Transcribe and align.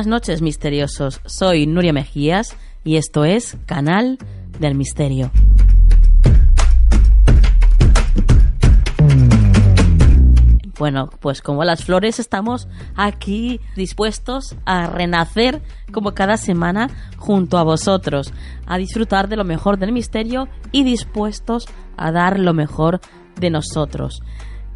Buenas 0.00 0.22
noches, 0.22 0.40
misteriosos. 0.40 1.20
Soy 1.26 1.66
Nuria 1.66 1.92
Mejías 1.92 2.56
y 2.84 2.96
esto 2.96 3.26
es 3.26 3.58
Canal 3.66 4.16
del 4.58 4.74
Misterio. 4.74 5.30
Bueno, 10.78 11.10
pues 11.20 11.42
como 11.42 11.64
las 11.64 11.84
flores 11.84 12.18
estamos 12.18 12.66
aquí 12.96 13.60
dispuestos 13.76 14.56
a 14.64 14.86
renacer 14.86 15.60
como 15.92 16.14
cada 16.14 16.38
semana 16.38 16.88
junto 17.18 17.58
a 17.58 17.62
vosotros, 17.62 18.32
a 18.64 18.78
disfrutar 18.78 19.28
de 19.28 19.36
lo 19.36 19.44
mejor 19.44 19.76
del 19.76 19.92
misterio 19.92 20.48
y 20.72 20.82
dispuestos 20.82 21.66
a 21.98 22.10
dar 22.10 22.40
lo 22.40 22.54
mejor 22.54 23.02
de 23.38 23.50
nosotros. 23.50 24.22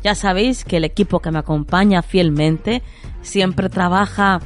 Ya 0.02 0.14
sabéis 0.14 0.66
que 0.66 0.76
el 0.76 0.84
equipo 0.84 1.20
que 1.20 1.30
me 1.30 1.38
acompaña 1.38 2.02
fielmente 2.02 2.82
siempre 3.22 3.70
trabaja 3.70 4.40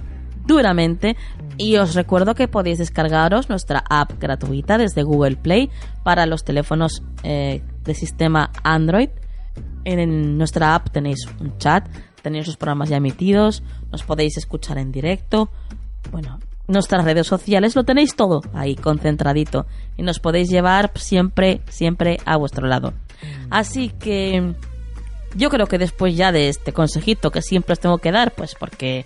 duramente. 0.48 1.16
Y 1.56 1.76
os 1.76 1.94
recuerdo 1.94 2.34
que 2.34 2.48
podéis 2.48 2.78
descargaros 2.78 3.48
nuestra 3.48 3.84
app 3.88 4.18
gratuita 4.18 4.78
desde 4.78 5.04
Google 5.04 5.36
Play 5.36 5.70
para 6.02 6.26
los 6.26 6.42
teléfonos 6.42 7.02
eh, 7.22 7.62
de 7.84 7.94
sistema 7.94 8.50
Android. 8.64 9.10
En, 9.84 10.36
nuestra 10.36 10.74
app 10.74 10.90
tenéis 10.90 11.28
un 11.40 11.56
chat, 11.58 11.88
tenéis 12.22 12.46
los 12.48 12.56
programas 12.56 12.88
ya 12.88 12.96
emitidos, 12.96 13.62
nos 13.92 14.02
podéis 14.02 14.36
escuchar 14.36 14.78
en 14.78 14.90
directo. 14.90 15.50
Bueno, 16.10 16.40
nuestras 16.66 17.04
redes 17.04 17.26
sociales 17.26 17.74
lo 17.76 17.84
tenéis 17.84 18.14
todo 18.14 18.42
ahí 18.52 18.76
concentradito 18.76 19.66
y 19.96 20.02
nos 20.02 20.20
podéis 20.20 20.48
llevar 20.50 20.92
siempre, 20.96 21.62
siempre 21.68 22.18
a 22.24 22.36
vuestro 22.36 22.66
lado. 22.66 22.92
Así 23.50 23.88
que 23.88 24.54
yo 25.34 25.50
creo 25.50 25.66
que 25.66 25.78
después 25.78 26.16
ya 26.16 26.32
de 26.32 26.48
este 26.48 26.72
consejito 26.72 27.30
que 27.30 27.42
siempre 27.42 27.72
os 27.72 27.80
tengo 27.80 27.98
que 27.98 28.12
dar, 28.12 28.32
pues 28.32 28.54
porque 28.54 29.04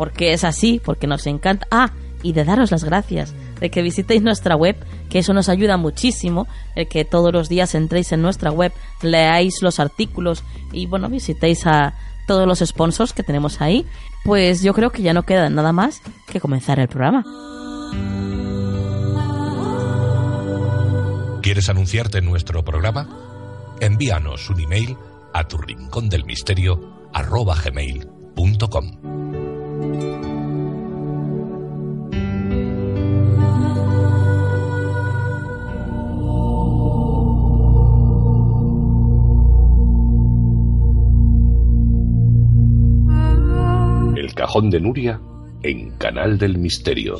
porque 0.00 0.32
es 0.32 0.44
así, 0.44 0.80
porque 0.82 1.06
nos 1.06 1.26
encanta. 1.26 1.66
Ah, 1.70 1.90
y 2.22 2.32
de 2.32 2.46
daros 2.46 2.70
las 2.70 2.84
gracias 2.84 3.34
de 3.60 3.68
que 3.68 3.82
visitéis 3.82 4.22
nuestra 4.22 4.56
web, 4.56 4.74
que 5.10 5.18
eso 5.18 5.34
nos 5.34 5.50
ayuda 5.50 5.76
muchísimo, 5.76 6.48
el 6.74 6.88
que 6.88 7.04
todos 7.04 7.34
los 7.34 7.50
días 7.50 7.74
entréis 7.74 8.10
en 8.12 8.22
nuestra 8.22 8.50
web, 8.50 8.72
leáis 9.02 9.60
los 9.60 9.78
artículos 9.78 10.42
y 10.72 10.86
bueno, 10.86 11.10
visitéis 11.10 11.66
a 11.66 11.98
todos 12.26 12.46
los 12.46 12.60
sponsors 12.60 13.12
que 13.12 13.22
tenemos 13.22 13.60
ahí, 13.60 13.84
pues 14.24 14.62
yo 14.62 14.72
creo 14.72 14.88
que 14.88 15.02
ya 15.02 15.12
no 15.12 15.24
queda 15.24 15.50
nada 15.50 15.74
más 15.74 16.00
que 16.26 16.40
comenzar 16.40 16.80
el 16.80 16.88
programa. 16.88 17.22
¿Quieres 21.42 21.68
anunciarte 21.68 22.16
en 22.16 22.24
nuestro 22.24 22.64
programa? 22.64 23.06
Envíanos 23.80 24.48
un 24.48 24.60
email 24.60 24.96
a 25.34 25.46
tu 25.46 25.58
rincón 25.58 26.08
del 26.08 26.24
misterio 26.24 27.10
gmail.com. 29.90 30.30
Cajón 44.40 44.70
de 44.70 44.80
Nuria 44.80 45.20
en 45.62 45.90
Canal 45.98 46.38
del 46.38 46.56
Misterio. 46.56 47.18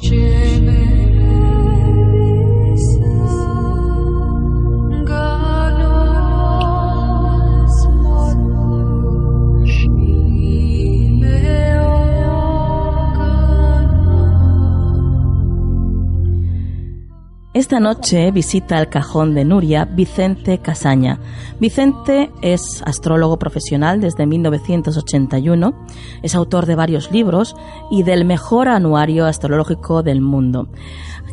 Esta 17.60 17.78
noche 17.78 18.31
visita 18.31 18.81
el 18.81 18.88
cajón 18.88 19.34
de 19.34 19.44
Nuria 19.44 19.84
Vicente 19.84 20.56
Casaña. 20.60 21.21
Vicente 21.60 22.31
es 22.41 22.82
astrólogo 22.87 23.38
profesional 23.38 24.00
desde 24.00 24.25
1981, 24.25 25.75
es 26.22 26.34
autor 26.34 26.65
de 26.65 26.75
varios 26.75 27.12
libros 27.12 27.54
y 27.91 28.03
del 28.03 28.25
mejor 28.25 28.69
anuario 28.69 29.26
astrológico 29.26 30.03
del 30.03 30.22
mundo, 30.22 30.69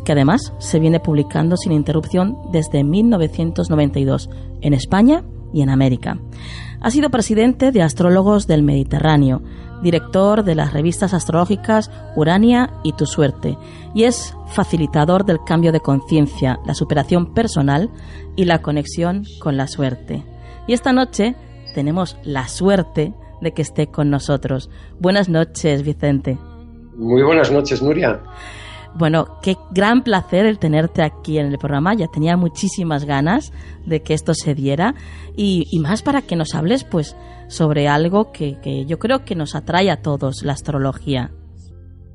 que 0.04 0.12
además 0.12 0.52
se 0.58 0.78
viene 0.78 1.00
publicando 1.00 1.56
sin 1.56 1.72
interrupción 1.72 2.36
desde 2.52 2.84
1992 2.84 4.28
en 4.60 4.74
España 4.74 5.24
y 5.54 5.62
en 5.62 5.70
América. 5.70 6.18
Ha 6.82 6.90
sido 6.90 7.08
presidente 7.08 7.72
de 7.72 7.80
Astrólogos 7.80 8.46
del 8.46 8.62
Mediterráneo, 8.62 9.40
director 9.82 10.44
de 10.44 10.54
las 10.54 10.72
revistas 10.72 11.14
astrológicas 11.14 11.90
Urania 12.16 12.70
y 12.82 12.92
Tu 12.92 13.06
Suerte, 13.06 13.56
y 13.94 14.04
es 14.04 14.34
facilitador 14.46 15.24
del 15.24 15.38
cambio 15.44 15.72
de 15.72 15.80
conciencia, 15.80 16.58
la 16.66 16.74
superación 16.74 17.34
personal 17.34 17.90
y 18.36 18.44
la 18.44 18.62
conexión 18.62 19.24
con 19.40 19.56
la 19.56 19.68
suerte. 19.68 20.24
Y 20.66 20.72
esta 20.72 20.92
noche 20.92 21.34
tenemos 21.74 22.16
la 22.22 22.48
suerte 22.48 23.14
de 23.40 23.52
que 23.52 23.62
esté 23.62 23.86
con 23.86 24.10
nosotros. 24.10 24.70
Buenas 24.98 25.28
noches, 25.28 25.82
Vicente. 25.82 26.38
Muy 26.96 27.22
buenas 27.22 27.50
noches, 27.52 27.82
Nuria. 27.82 28.20
Bueno, 28.94 29.38
qué 29.42 29.56
gran 29.70 30.02
placer 30.02 30.46
el 30.46 30.58
tenerte 30.58 31.02
aquí 31.02 31.38
en 31.38 31.46
el 31.46 31.58
programa. 31.58 31.94
Ya 31.94 32.08
tenía 32.08 32.36
muchísimas 32.36 33.04
ganas 33.04 33.52
de 33.86 34.02
que 34.02 34.14
esto 34.14 34.34
se 34.34 34.54
diera 34.54 34.94
y, 35.36 35.78
más 35.80 36.02
para 36.02 36.22
que 36.22 36.36
nos 36.36 36.54
hables, 36.54 36.84
pues, 36.84 37.16
sobre 37.48 37.88
algo 37.88 38.32
que, 38.32 38.58
que 38.60 38.84
yo 38.86 38.98
creo 38.98 39.24
que 39.24 39.34
nos 39.34 39.54
atrae 39.54 39.90
a 39.90 40.02
todos, 40.02 40.42
la 40.42 40.52
astrología. 40.52 41.30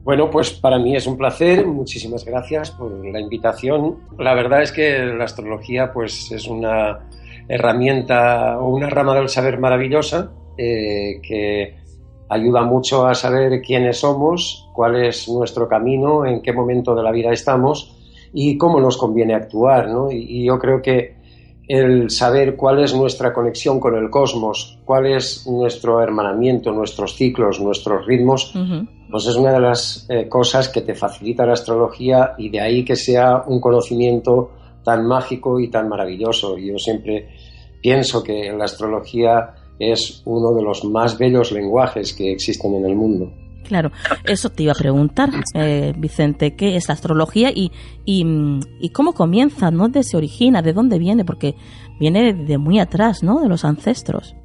Bueno, 0.04 0.30
pues 0.30 0.52
para 0.52 0.78
mí 0.78 0.96
es 0.96 1.08
un 1.08 1.18
placer. 1.18 1.66
Muchísimas 1.66 2.26
gracias 2.26 2.72
por 2.72 3.06
la 3.06 3.22
invitación. 3.22 4.00
La 4.20 4.34
verdad 4.34 4.62
es 4.62 4.72
que 4.72 5.00
la 5.00 5.24
astrología, 5.24 5.94
pues, 5.94 6.32
es 6.32 6.48
una 6.48 7.08
herramienta 7.48 8.60
o 8.60 8.68
una 8.70 8.90
rama 8.90 9.16
del 9.16 9.30
saber 9.30 9.60
maravillosa 9.60 10.32
eh, 10.58 11.20
que 11.22 11.83
ayuda 12.30 12.64
mucho 12.64 13.06
a 13.06 13.16
saber 13.16 13.62
quiénes 13.62 14.00
somos, 14.00 14.70
cuál 14.74 15.04
es 15.04 15.28
nuestro 15.30 15.68
camino, 15.68 16.26
en 16.26 16.42
qué 16.42 16.54
momento 16.54 16.96
de 16.96 17.04
la 17.04 17.12
vida 17.12 17.32
estamos 17.32 17.96
y 18.34 18.58
cómo 18.58 18.80
nos 18.80 18.98
conviene 18.98 19.36
actuar. 19.36 19.88
¿no? 19.88 20.12
Y, 20.12 20.46
yo 20.46 20.58
creo 20.58 20.82
que 20.82 21.16
el 21.68 22.10
saber 22.10 22.56
cuál 22.56 22.84
es 22.84 22.94
nuestra 22.94 23.32
conexión 23.32 23.80
con 23.80 23.96
el 23.96 24.10
cosmos, 24.10 24.80
cuál 24.84 25.06
es 25.06 25.48
nuestro 25.48 26.02
hermanamiento, 26.02 26.72
nuestros 26.72 27.16
ciclos, 27.16 27.62
nuestros 27.62 28.06
ritmos, 28.06 28.54
pues 29.10 29.28
es 29.28 29.36
una 29.36 29.54
de 29.54 29.60
las 29.60 30.06
eh, 30.10 30.28
cosas 30.28 30.68
que 30.70 30.82
te 30.82 30.94
facilita 30.94 31.46
la 31.46 31.54
astrología 31.54 32.34
y 32.38 32.50
de 32.50 32.60
ahí 32.60 32.84
que 32.84 32.96
sea 32.96 33.44
un 33.48 33.62
conocimiento 33.62 34.52
tan 34.84 35.08
mágico 35.08 35.60
y 35.60 35.70
tan 35.70 35.88
maravilloso. 35.88 36.58
Yo 36.58 36.78
siempre 36.78 37.30
pienso 37.82 38.24
que 38.24 38.52
la 38.52 38.66
astrología 38.66 39.54
es 39.80 40.22
uno 40.26 40.54
de 40.54 40.64
los 40.64 40.84
más 40.86 41.18
bellos 41.18 41.52
lenguajes 41.52 42.14
que 42.14 42.32
existen 42.32 42.76
en 42.76 42.86
el 42.86 42.96
mundo. 42.96 43.32
Claro, 43.64 43.92
eso 44.26 44.50
te 44.50 44.64
iba 44.64 44.74
a 44.74 44.76
preguntar, 44.76 45.30
eh, 45.56 45.94
Vicente, 45.98 46.56
¿qué 46.56 46.76
es 46.76 46.90
la 46.90 46.96
astrología 46.96 47.50
y, 47.54 47.72
y, 48.06 48.90
cómo 48.90 49.14
comienza, 49.14 49.72
¿no? 49.72 49.88
¿De 49.88 50.04
se 50.04 50.18
origina? 50.18 50.62
¿De 50.62 50.74
dónde 50.74 51.00
viene? 51.00 51.24
Porque 51.24 51.56
viene 52.00 52.34
de 52.34 52.58
muy 52.58 52.80
atrás, 52.80 53.24
¿no? 53.24 53.42
De 53.42 53.48
los 53.48 53.64
ancestros. 53.64 54.36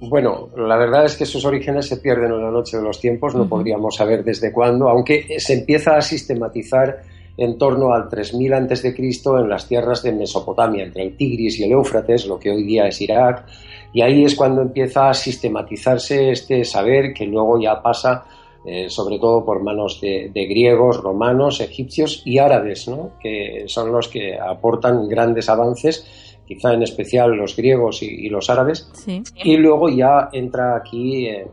Bueno, 0.00 0.48
la 0.56 0.76
verdad 0.76 1.04
es 1.04 1.16
que 1.16 1.26
sus 1.26 1.44
orígenes 1.44 1.86
se 1.86 1.98
pierden 1.98 2.32
en 2.32 2.42
la 2.42 2.50
noche 2.50 2.76
de 2.76 2.82
los 2.82 3.00
tiempos, 3.00 3.34
no 3.34 3.48
podríamos 3.48 3.96
saber 3.96 4.24
desde 4.24 4.52
cuándo, 4.52 4.88
aunque 4.88 5.26
se 5.38 5.54
empieza 5.54 5.96
a 5.96 6.00
sistematizar 6.00 7.02
en 7.36 7.58
torno 7.58 7.92
al 7.92 8.08
3000 8.08 8.54
a.C. 8.54 8.94
en 8.96 9.48
las 9.48 9.66
tierras 9.66 10.02
de 10.02 10.12
Mesopotamia, 10.12 10.84
entre 10.84 11.02
el 11.02 11.16
Tigris 11.16 11.58
y 11.58 11.64
el 11.64 11.72
Éufrates, 11.72 12.26
lo 12.26 12.38
que 12.38 12.50
hoy 12.50 12.64
día 12.64 12.86
es 12.86 13.00
Irak, 13.00 13.46
y 13.92 14.02
ahí 14.02 14.24
es 14.24 14.34
cuando 14.34 14.62
empieza 14.62 15.08
a 15.08 15.14
sistematizarse 15.14 16.30
este 16.30 16.64
saber 16.64 17.12
que 17.12 17.26
luego 17.26 17.60
ya 17.60 17.80
pasa 17.82 18.24
eh, 18.64 18.88
sobre 18.88 19.18
todo 19.18 19.44
por 19.44 19.60
manos 19.60 20.00
de, 20.00 20.30
griegos, 20.32 21.02
romanos, 21.02 21.60
egipcios 21.60 22.22
y 22.24 22.38
árabes, 22.38 22.86
¿no? 22.86 23.12
que 23.20 23.64
son 23.66 23.90
los 23.90 24.06
que 24.06 24.38
aportan 24.38 25.08
grandes 25.08 25.48
avances, 25.48 26.38
quizá 26.46 26.72
en 26.72 26.84
especial 26.84 27.32
los 27.32 27.56
griegos 27.56 28.04
y, 28.04 28.28
los 28.28 28.50
árabes. 28.50 28.88
Y 29.34 29.56
luego 29.56 29.88
ya 29.88 30.28
entra 30.32 30.76
aquí 30.76 31.26
en 31.26 31.48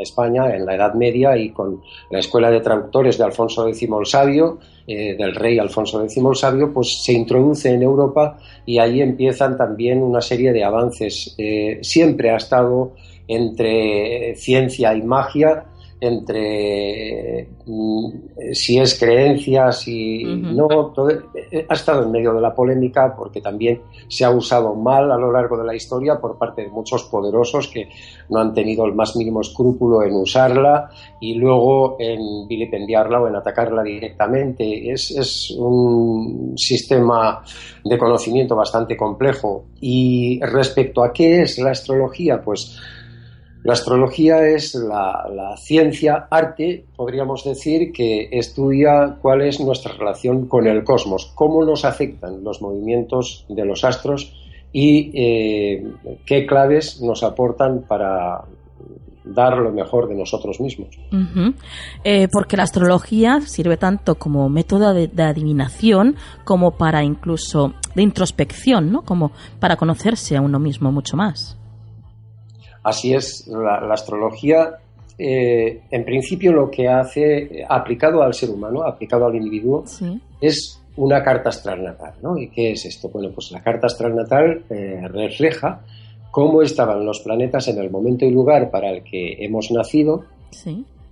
España 0.00 0.54
en 0.54 0.66
la 0.66 0.74
Edad 0.74 0.94
Media 0.94 1.36
y 1.36 1.50
con 1.50 1.82
la 2.10 2.18
escuela 2.18 2.50
de 2.50 2.60
traductores 2.60 3.18
de 3.18 3.24
Alfonso 3.24 3.68
X 3.68 3.82
el 3.82 4.06
Sabio, 4.06 4.58
eh, 4.86 5.16
del 5.16 5.34
rey 5.34 5.58
Alfonso 5.58 6.02
X 6.02 6.16
el 6.16 6.36
Sabio, 6.36 6.72
pues 6.72 7.02
se 7.02 7.12
introduce 7.12 7.70
en 7.70 7.82
Europa 7.82 8.38
y 8.66 8.78
ahí 8.78 9.00
empiezan 9.00 9.56
también 9.56 10.02
una 10.02 10.20
serie 10.20 10.52
de 10.52 10.64
avances. 10.64 11.34
Eh, 11.38 11.78
siempre 11.82 12.30
ha 12.30 12.36
estado 12.36 12.92
entre 13.28 14.34
ciencia 14.36 14.94
y 14.94 15.02
magia 15.02 15.66
entre 16.00 17.48
mm, 17.66 18.08
si 18.52 18.78
es 18.78 18.98
creencias 18.98 19.86
y 19.86 20.24
no, 20.24 20.94
eh, 21.10 21.66
ha 21.68 21.74
estado 21.74 22.04
en 22.04 22.10
medio 22.10 22.32
de 22.32 22.40
la 22.40 22.54
polémica 22.54 23.14
porque 23.14 23.40
también 23.40 23.82
se 24.08 24.24
ha 24.24 24.30
usado 24.30 24.74
mal 24.74 25.12
a 25.12 25.16
lo 25.16 25.30
largo 25.30 25.58
de 25.58 25.64
la 25.64 25.74
historia 25.74 26.18
por 26.18 26.38
parte 26.38 26.62
de 26.62 26.68
muchos 26.68 27.04
poderosos 27.04 27.68
que 27.68 27.88
no 28.30 28.40
han 28.40 28.54
tenido 28.54 28.86
el 28.86 28.94
más 28.94 29.14
mínimo 29.16 29.42
escrúpulo 29.42 30.02
en 30.02 30.14
usarla 30.14 30.90
y 31.20 31.34
luego 31.34 31.96
en 31.98 32.48
vilipendiarla 32.48 33.20
o 33.20 33.28
en 33.28 33.36
atacarla 33.36 33.82
directamente. 33.82 34.90
Es, 34.90 35.10
es 35.10 35.50
un 35.58 36.54
sistema 36.56 37.42
de 37.84 37.98
conocimiento 37.98 38.56
bastante 38.56 38.96
complejo. 38.96 39.66
Y 39.80 40.40
respecto 40.40 41.02
a 41.02 41.12
qué 41.12 41.42
es 41.42 41.58
la 41.58 41.70
astrología, 41.70 42.40
pues 42.42 42.78
la 43.62 43.74
astrología 43.74 44.46
es 44.46 44.74
la, 44.74 45.54
ciencia, 45.58 46.26
arte, 46.30 46.86
podríamos 46.96 47.44
decir, 47.44 47.92
que 47.92 48.28
estudia 48.32 49.18
cuál 49.20 49.42
es 49.42 49.60
nuestra 49.60 49.92
relación 49.92 50.46
con 50.46 50.66
el 50.66 50.82
cosmos, 50.82 51.30
cómo 51.34 51.64
nos 51.64 51.84
afectan 51.84 52.42
los 52.42 52.62
movimientos 52.62 53.44
de 53.48 53.64
los 53.64 53.84
astros 53.84 54.34
y 54.72 55.10
eh, 55.14 55.84
qué 56.24 56.46
claves 56.46 57.02
nos 57.02 57.22
aportan 57.22 57.82
para 57.86 58.44
dar 59.24 59.58
lo 59.58 59.70
mejor 59.72 60.08
de 60.08 60.14
nosotros 60.14 60.58
mismos. 60.60 60.98
Eh, 62.02 62.28
porque 62.32 62.56
la 62.56 62.62
astrología 62.62 63.42
sirve 63.42 63.76
tanto 63.76 64.14
como 64.14 64.48
método 64.48 64.94
de, 64.94 65.08
de, 65.08 65.22
adivinación 65.22 66.16
como 66.44 66.72
para 66.72 67.04
incluso 67.04 67.74
de 67.94 68.02
introspección, 68.02 68.90
¿no? 68.90 69.02
Como 69.02 69.32
para 69.58 69.76
conocerse 69.76 70.36
a 70.36 70.40
uno 70.40 70.58
mismo 70.58 70.90
mucho 70.90 71.16
más. 71.16 71.59
Así 72.82 73.14
es, 73.14 73.46
la, 73.48 73.92
astrología 73.92 74.78
eh, 75.18 75.82
en 75.90 76.04
principio 76.04 76.52
lo 76.52 76.70
que 76.70 76.88
hace, 76.88 77.64
aplicado 77.68 78.22
al 78.22 78.32
ser 78.32 78.50
humano, 78.50 78.82
aplicado 78.82 79.26
al 79.26 79.36
individuo, 79.36 79.84
es 80.40 80.80
una 80.96 81.22
carta 81.22 81.50
astral 81.50 81.82
natal. 81.82 82.14
¿no? 82.22 82.38
¿Y 82.38 82.48
qué 82.48 82.72
es 82.72 82.84
esto? 82.86 83.08
Bueno, 83.08 83.30
pues 83.34 83.50
la 83.52 83.62
carta 83.62 83.86
astral 83.86 84.16
natal 84.16 84.64
eh, 84.70 85.06
refleja 85.08 85.82
cómo 86.30 86.62
estaban 86.62 87.04
los 87.04 87.20
planetas 87.20 87.68
en 87.68 87.78
el 87.78 87.90
momento 87.90 88.24
y 88.24 88.30
lugar 88.30 88.70
para 88.70 88.90
el 88.90 89.02
que 89.02 89.44
hemos 89.44 89.70
nacido 89.70 90.24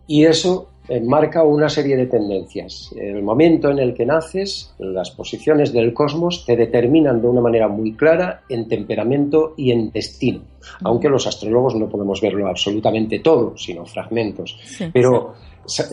y 0.06 0.24
eso 0.24 0.68
marca 1.04 1.42
una 1.42 1.68
serie 1.68 1.96
de 1.96 2.06
tendencias. 2.06 2.94
El 2.96 3.22
momento 3.22 3.70
en 3.70 3.78
el 3.78 3.94
que 3.94 4.06
naces, 4.06 4.74
las 4.78 5.10
posiciones 5.10 5.72
del 5.72 5.92
cosmos 5.92 6.44
te 6.46 6.56
determinan 6.56 7.20
de 7.20 7.28
una 7.28 7.40
manera 7.40 7.68
muy 7.68 7.92
clara 7.92 8.42
en 8.48 8.68
temperamento 8.68 9.54
y 9.56 9.70
en 9.70 9.90
destino, 9.90 10.40
aunque 10.84 11.08
los 11.08 11.26
astrólogos 11.26 11.74
no 11.74 11.88
podemos 11.88 12.20
verlo 12.20 12.48
absolutamente 12.48 13.18
todo, 13.20 13.56
sino 13.56 13.84
fragmentos. 13.84 14.58
Pero 14.92 15.34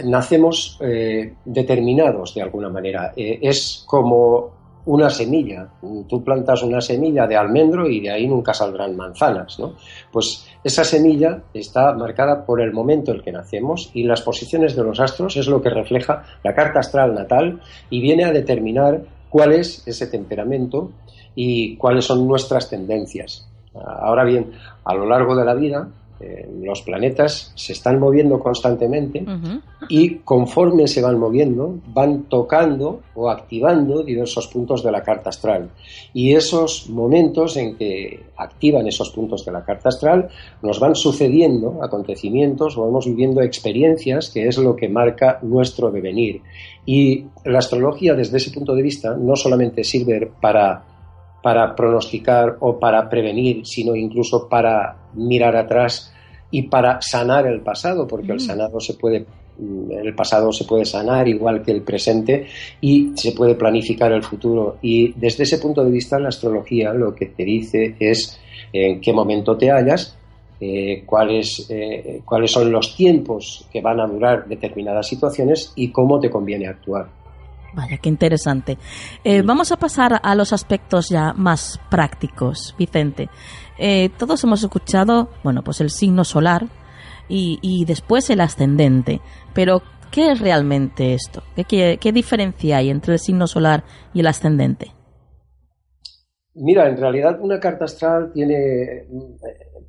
nacemos 0.05 0.77
eh, 0.81 1.33
determinados 1.43 2.33
de 2.33 2.41
alguna 2.41 2.69
manera. 2.69 3.13
Eh, 3.15 3.39
es 3.41 3.83
como 3.85 4.55
una 4.85 5.09
semilla. 5.09 5.67
Tú 6.07 6.23
plantas 6.23 6.63
una 6.63 6.79
semilla 6.79 7.27
de 7.27 7.35
almendro 7.35 7.89
y 7.89 8.01
de 8.01 8.11
ahí 8.11 8.27
nunca 8.27 8.53
saldrán 8.53 8.95
manzanas, 8.95 9.59
¿no? 9.59 9.73
Pues 10.11 10.47
esa 10.65 10.83
semilla 10.83 11.43
está 11.53 11.93
marcada 11.93 12.43
por 12.43 12.59
el 12.59 12.73
momento 12.73 13.11
en 13.11 13.17
el 13.17 13.23
que 13.23 13.31
nacemos 13.31 13.91
y 13.93 14.03
las 14.03 14.23
posiciones 14.23 14.75
de 14.75 14.83
los 14.83 14.99
astros 14.99 15.37
es 15.37 15.47
lo 15.47 15.61
que 15.61 15.69
refleja 15.69 16.23
la 16.43 16.55
carta 16.55 16.79
astral 16.79 17.13
natal 17.13 17.61
y 17.91 18.01
viene 18.01 18.23
a 18.23 18.31
determinar 18.31 19.03
cuál 19.29 19.53
es 19.53 19.87
ese 19.87 20.07
temperamento 20.07 20.91
y 21.35 21.77
cuáles 21.77 22.05
son 22.05 22.27
nuestras 22.27 22.67
tendencias. 22.67 23.47
Ahora 23.75 24.23
bien, 24.23 24.53
a 24.83 24.95
lo 24.95 25.05
largo 25.05 25.35
de 25.35 25.45
la 25.45 25.53
vida 25.53 25.87
eh, 26.17 26.49
los 26.63 26.81
planetas 26.81 27.51
se 27.55 27.73
están 27.73 27.99
moviendo 27.99 28.39
constantemente 28.39 29.25
y 29.89 30.15
conforme 30.19 30.87
se 30.87 31.01
van 31.01 31.19
moviendo 31.19 31.75
van 31.87 32.23
tocando 32.23 33.01
o 33.15 33.29
activando 33.29 34.01
diversos 34.01 34.47
puntos 34.47 34.81
de 34.81 34.91
la 34.91 35.03
carta 35.03 35.29
astral. 35.29 35.69
Y 36.13 36.33
esos 36.33 36.89
momentos 36.89 37.57
en 37.57 37.75
que 37.75 38.23
activan 38.37 38.87
esos 38.87 39.09
puntos 39.09 39.43
de 39.43 39.51
la 39.51 39.65
carta 39.65 39.89
astral 39.89 40.29
nos 40.61 40.79
van 40.79 40.95
sucediendo 40.95 41.83
acontecimientos 41.83 42.77
o 42.77 42.85
vamos 42.85 43.05
viviendo 43.05 43.41
experiencias 43.41 44.29
que 44.29 44.47
es 44.47 44.57
lo 44.57 44.75
que 44.75 44.87
marca 44.87 45.39
nuestro 45.41 45.91
devenir. 45.91 46.41
Y 46.85 47.25
la 47.43 47.59
astrología 47.59 48.13
desde 48.13 48.37
ese 48.37 48.51
punto 48.51 48.73
de 48.73 48.83
vista 48.83 49.15
no 49.15 49.35
solamente 49.35 49.83
sirve 49.83 50.31
para 50.39 50.94
para 51.45 51.75
pronosticar 51.75 52.57
o 52.59 52.79
para 52.79 53.07
prevenir, 53.07 53.67
sino 53.67 53.95
incluso 53.95 54.49
para 54.49 54.95
mirar 55.13 55.55
atrás 55.55 56.11
y 56.49 56.63
para 56.63 56.99
sanar 57.01 57.45
el 57.45 57.61
pasado, 57.61 58.07
porque 58.07 58.31
el 58.31 58.37
mm. 58.37 58.47
sanado 58.47 58.79
se 58.79 58.95
puede 58.95 59.27
mm, 59.59 59.91
el 59.91 60.15
pasado 60.15 60.51
se 60.51 60.65
puede 60.65 60.85
sanar 60.85 61.27
igual 61.27 61.61
que 61.61 61.71
el 61.71 61.83
presente 61.83 62.47
y 62.81 63.11
se 63.13 63.33
puede 63.33 63.53
planificar 63.53 64.11
el 64.11 64.23
futuro. 64.23 64.77
Y 64.81 65.13
desde 65.13 65.43
ese 65.43 65.59
punto 65.59 65.83
de 65.83 65.91
vista, 65.91 66.17
la 66.17 66.29
astrología 66.29 66.91
lo 66.95 67.13
que 67.13 67.27
te 67.27 67.45
dice 67.45 67.95
es 67.99 68.39
en 68.73 68.99
qué 68.99 69.13
momento 69.13 69.55
te 69.55 69.69
hallas, 69.69 70.17
eh, 70.59 71.03
cuáles, 71.05 71.67
eh, 71.69 72.21
cuáles 72.25 72.49
son 72.49 72.71
los 72.71 72.95
tiempos 72.95 73.67
que 73.71 73.81
van 73.81 73.99
a 73.99 74.07
durar 74.07 74.47
determinadas 74.47 75.07
situaciones 75.07 75.73
y 75.75 75.91
cómo 75.91 76.19
te 76.19 76.31
conviene 76.31 76.65
actuar. 76.65 77.05
Vaya, 77.75 77.97
qué 77.97 78.07
interesante. 78.07 78.77
Eh, 79.23 79.41
vamos 79.41 79.71
a 79.73 79.77
pasar 79.77 80.21
a 80.23 80.35
los 80.35 80.53
aspectos 80.53 81.09
ya 81.09 81.33
más 81.33 81.79
prácticos, 81.91 82.73
Vicente. 82.77 83.29
Eh, 83.77 84.09
todos 84.17 84.41
hemos 84.45 84.63
escuchado, 84.63 85.29
bueno, 85.43 85.61
pues 85.61 85.81
el 85.81 85.89
signo 85.89 86.23
solar 86.23 86.67
y, 87.27 87.83
después 87.85 88.29
el 88.29 88.39
ascendente. 88.39 89.19
Pero, 89.53 89.81
¿qué 90.09 90.31
es 90.31 90.39
realmente 90.39 91.13
esto? 91.13 91.43
¿Qué, 91.67 91.97
qué 91.99 92.11
diferencia 92.13 92.77
hay 92.77 92.89
entre 92.89 93.13
el 93.13 93.19
signo 93.19 93.45
solar 93.45 93.83
y 94.13 94.21
el 94.21 94.27
ascendente? 94.27 94.93
Mira, 96.53 96.87
en 96.87 96.95
realidad 96.95 97.37
una 97.41 97.59
carta 97.59 97.83
astral 97.83 98.31
tiene, 98.31 99.05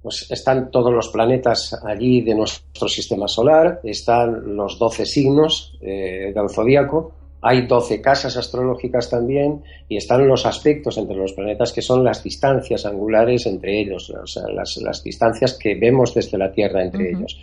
pues 0.02 0.28
están 0.28 0.72
todos 0.72 0.92
los 0.92 1.10
planetas 1.10 1.80
allí 1.84 2.22
de 2.22 2.34
nuestro 2.34 2.88
sistema 2.88 3.28
solar, 3.28 3.80
están 3.84 4.56
los 4.56 4.76
12 4.76 5.06
signos 5.06 5.78
eh, 5.80 6.32
del 6.34 6.50
zodíaco, 6.50 7.12
hay 7.46 7.66
12 7.66 8.00
casas 8.00 8.36
astrológicas 8.36 9.08
también 9.08 9.62
y 9.88 9.96
están 9.96 10.26
los 10.26 10.44
aspectos 10.46 10.98
entre 10.98 11.16
los 11.16 11.32
planetas 11.32 11.72
que 11.72 11.80
son 11.80 12.02
las 12.02 12.22
distancias 12.24 12.84
angulares 12.86 13.46
entre 13.46 13.82
ellos, 13.82 14.12
las, 14.52 15.04
distancias 15.04 15.56
que 15.56 15.76
vemos 15.76 16.12
desde 16.12 16.38
la 16.38 16.50
Tierra 16.50 16.82
entre 16.82 17.10
ellos. 17.10 17.38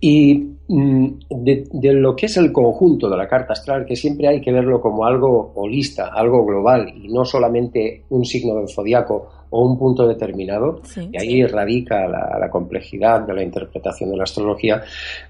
Y 0.00 0.56
mm, 0.68 1.06
de, 1.28 1.92
lo 1.92 2.16
que 2.16 2.26
es 2.26 2.36
el 2.38 2.50
conjunto 2.50 3.10
de 3.10 3.16
la 3.18 3.28
carta 3.28 3.52
astral, 3.52 3.84
que 3.84 3.94
siempre 3.94 4.26
hay 4.26 4.40
que 4.40 4.52
verlo 4.52 4.80
como 4.80 5.04
algo 5.04 5.52
holista, 5.54 6.08
algo 6.14 6.46
global 6.46 6.88
y 6.96 7.08
no 7.08 7.26
solamente 7.26 8.04
un 8.08 8.24
signo 8.24 8.54
del 8.54 8.70
zodiaco 8.70 9.28
o 9.50 9.66
un 9.68 9.78
punto 9.78 10.06
determinado, 10.06 10.80
y 10.96 11.18
ahí 11.20 11.44
radica 11.44 12.08
la, 12.08 12.38
la 12.40 12.48
complejidad 12.48 13.26
de 13.26 13.34
la 13.34 13.42
interpretación 13.42 14.10
de 14.10 14.16
la 14.16 14.22
astrología. 14.22 14.82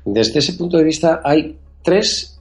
Desde 0.05 0.39
ese 0.39 0.53
punto 0.53 0.77
de 0.77 0.85
vista 0.85 1.21
hay 1.25 1.57
tres 1.83 2.33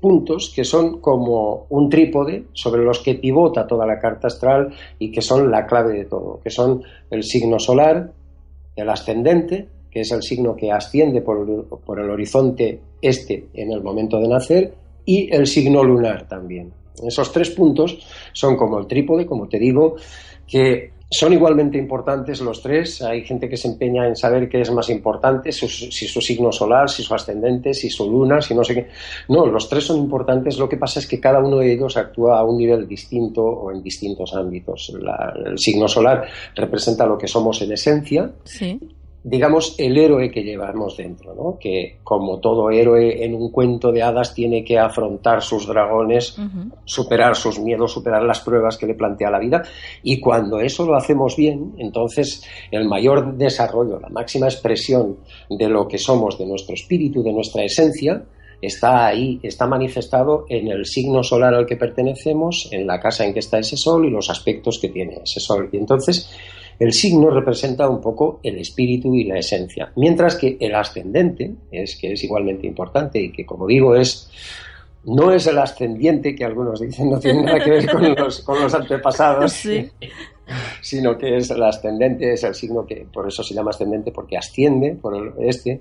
puntos 0.00 0.52
que 0.54 0.64
son 0.64 1.00
como 1.00 1.66
un 1.68 1.88
trípode 1.88 2.44
sobre 2.52 2.82
los 2.82 3.00
que 3.00 3.16
pivota 3.16 3.66
toda 3.66 3.86
la 3.86 3.98
carta 3.98 4.28
astral 4.28 4.72
y 4.98 5.12
que 5.12 5.22
son 5.22 5.50
la 5.50 5.66
clave 5.66 5.92
de 5.92 6.04
todo, 6.06 6.40
que 6.42 6.50
son 6.50 6.82
el 7.10 7.22
signo 7.22 7.58
solar, 7.58 8.12
el 8.76 8.88
ascendente, 8.88 9.68
que 9.90 10.00
es 10.00 10.12
el 10.12 10.22
signo 10.22 10.56
que 10.56 10.70
asciende 10.70 11.20
por, 11.20 11.46
el 11.98 12.10
horizonte 12.10 12.80
este 13.02 13.48
en 13.54 13.72
el 13.72 13.82
momento 13.82 14.18
de 14.18 14.28
nacer, 14.28 14.74
y 15.04 15.34
el 15.34 15.46
signo 15.46 15.82
lunar 15.82 16.28
también. 16.28 16.72
Esos 17.02 17.32
tres 17.32 17.50
puntos 17.50 17.98
son 18.32 18.56
como 18.56 18.78
el 18.78 18.86
trípode, 18.86 19.26
como 19.26 19.48
te 19.48 19.58
digo, 19.58 19.96
que 20.46 20.92
son 21.10 21.32
igualmente 21.32 21.76
importantes 21.76 22.40
los 22.40 22.62
tres. 22.62 23.02
Hay 23.02 23.24
gente 23.24 23.48
que 23.48 23.56
se 23.56 23.68
empeña 23.68 24.06
en 24.06 24.14
saber 24.14 24.48
qué 24.48 24.60
es 24.60 24.70
más 24.70 24.88
importante, 24.90 25.50
si 25.50 25.66
su 25.68 26.20
signo 26.20 26.52
solar, 26.52 26.88
si 26.88 27.02
su 27.02 27.12
ascendente, 27.14 27.74
si 27.74 27.90
su 27.90 28.08
luna, 28.08 28.40
si 28.40 28.54
no 28.54 28.62
sé 28.62 28.74
qué. 28.74 28.88
No, 29.28 29.46
los 29.46 29.68
tres 29.68 29.84
son 29.84 29.98
importantes. 29.98 30.56
Lo 30.58 30.68
que 30.68 30.76
pasa 30.76 31.00
es 31.00 31.06
que 31.06 31.18
cada 31.18 31.40
uno 31.40 31.58
de 31.58 31.72
ellos 31.72 31.96
actúa 31.96 32.38
a 32.38 32.44
un 32.44 32.58
nivel 32.58 32.86
distinto 32.86 33.42
o 33.42 33.72
en 33.72 33.82
distintos 33.82 34.34
ámbitos. 34.34 34.92
el 35.44 35.58
signo 35.58 35.88
solar 35.88 36.28
representa 36.54 37.06
lo 37.06 37.18
que 37.18 37.26
somos 37.26 37.60
en 37.62 37.72
esencia. 37.72 38.30
Sí 38.44 38.78
digamos, 39.22 39.74
el 39.78 39.98
héroe 39.98 40.30
que 40.30 40.42
llevamos 40.42 40.96
dentro, 40.96 41.34
¿no? 41.34 41.58
que 41.58 41.98
como 42.02 42.38
todo 42.38 42.70
héroe 42.70 43.22
en 43.24 43.34
un 43.34 43.50
cuento 43.50 43.92
de 43.92 44.02
hadas 44.02 44.34
tiene 44.34 44.64
que 44.64 44.78
afrontar 44.78 45.42
sus 45.42 45.66
dragones, 45.66 46.36
superar 46.84 47.36
sus 47.36 47.58
miedos, 47.58 47.92
superar 47.92 48.22
las 48.22 48.40
pruebas 48.40 48.78
que 48.78 48.86
le 48.86 48.94
plantea 48.94 49.30
la 49.30 49.38
vida, 49.38 49.62
y 50.02 50.20
cuando 50.20 50.60
eso 50.60 50.86
lo 50.86 50.96
hacemos 50.96 51.36
bien, 51.36 51.74
entonces 51.78 52.42
el 52.70 52.88
mayor 52.88 53.36
desarrollo, 53.36 54.00
la 54.00 54.08
máxima 54.08 54.46
expresión 54.46 55.18
de 55.50 55.68
lo 55.68 55.86
que 55.86 55.98
somos, 55.98 56.38
de 56.38 56.46
nuestro 56.46 56.74
espíritu, 56.74 57.22
de 57.22 57.32
nuestra 57.32 57.62
esencia, 57.62 58.24
está 58.62 59.06
ahí, 59.06 59.40
está 59.42 59.66
manifestado 59.66 60.44
en 60.48 60.68
el 60.68 60.86
signo 60.86 61.22
solar 61.22 61.54
al 61.54 61.66
que 61.66 61.76
pertenecemos, 61.76 62.68
en 62.70 62.86
la 62.86 63.00
casa 63.00 63.24
en 63.24 63.32
que 63.32 63.40
está 63.40 63.58
ese 63.58 63.76
sol 63.76 64.06
y 64.06 64.10
los 64.10 64.30
aspectos 64.30 64.78
que 64.78 64.88
tiene 64.88 65.20
ese 65.24 65.40
sol. 65.40 65.68
Y 65.72 65.78
entonces, 65.78 66.30
el 66.80 66.92
signo 66.94 67.30
representa 67.30 67.88
un 67.88 68.00
poco 68.00 68.40
el 68.42 68.58
espíritu 68.58 69.14
y 69.14 69.24
la 69.24 69.38
esencia, 69.38 69.92
mientras 69.96 70.34
que 70.36 70.56
el 70.58 70.74
ascendente, 70.74 71.52
es 71.70 71.96
que 71.96 72.14
es 72.14 72.24
igualmente 72.24 72.66
importante 72.66 73.20
y 73.20 73.30
que, 73.30 73.44
como 73.44 73.66
digo, 73.66 73.94
es 73.94 74.30
no 75.04 75.32
es 75.32 75.46
el 75.46 75.58
ascendiente 75.58 76.34
que 76.34 76.44
algunos 76.44 76.80
dicen, 76.80 77.10
no 77.10 77.18
tiene 77.18 77.42
nada 77.42 77.60
que 77.62 77.70
ver 77.70 77.90
con 77.90 78.14
los, 78.16 78.40
con 78.40 78.60
los 78.60 78.74
antepasados, 78.74 79.62
sino 80.80 81.16
que 81.16 81.36
es 81.36 81.50
el 81.50 81.62
ascendente, 81.62 82.32
es 82.32 82.44
el 82.44 82.54
signo 82.54 82.86
que 82.86 83.06
por 83.12 83.26
eso 83.26 83.42
se 83.42 83.54
llama 83.54 83.70
ascendente, 83.70 84.12
porque 84.12 84.36
asciende 84.36 84.96
por 85.00 85.16
el 85.16 85.32
este, 85.48 85.80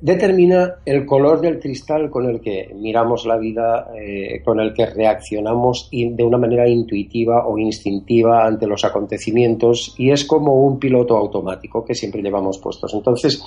determina 0.00 0.76
el 0.84 1.04
color 1.04 1.40
del 1.40 1.60
cristal 1.60 2.10
con 2.10 2.28
el 2.28 2.40
que 2.40 2.70
miramos 2.74 3.26
la 3.26 3.36
vida, 3.36 3.88
eh, 3.98 4.42
con 4.44 4.60
el 4.60 4.72
que 4.72 4.86
reaccionamos 4.86 5.88
de 5.90 6.24
una 6.24 6.38
manera 6.38 6.68
intuitiva 6.68 7.46
o 7.46 7.58
instintiva 7.58 8.46
ante 8.46 8.66
los 8.66 8.84
acontecimientos 8.84 9.94
y 9.98 10.10
es 10.10 10.24
como 10.24 10.64
un 10.64 10.78
piloto 10.78 11.16
automático 11.16 11.84
que 11.84 11.94
siempre 11.94 12.22
llevamos 12.22 12.58
puestos. 12.58 12.94
Entonces, 12.94 13.42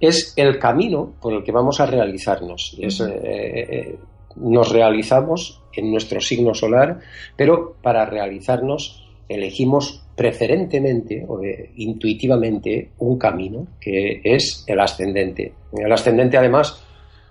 es 0.00 0.32
el 0.36 0.58
camino 0.58 1.14
por 1.20 1.32
el 1.34 1.44
que 1.44 1.52
vamos 1.52 1.80
a 1.80 1.86
realizarnos. 1.86 2.76
Es, 2.80 3.00
eh, 3.00 3.06
eh, 3.22 3.98
nos 4.36 4.72
realizamos 4.72 5.62
en 5.72 5.90
nuestro 5.90 6.20
signo 6.20 6.54
solar, 6.54 7.00
pero 7.36 7.76
para 7.82 8.04
realizarnos 8.04 9.03
elegimos 9.28 10.02
preferentemente 10.16 11.24
o 11.26 11.40
intuitivamente 11.76 12.90
un 12.98 13.18
camino 13.18 13.66
que 13.80 14.20
es 14.22 14.64
el 14.66 14.80
ascendente. 14.80 15.52
El 15.72 15.92
ascendente 15.92 16.36
además 16.36 16.82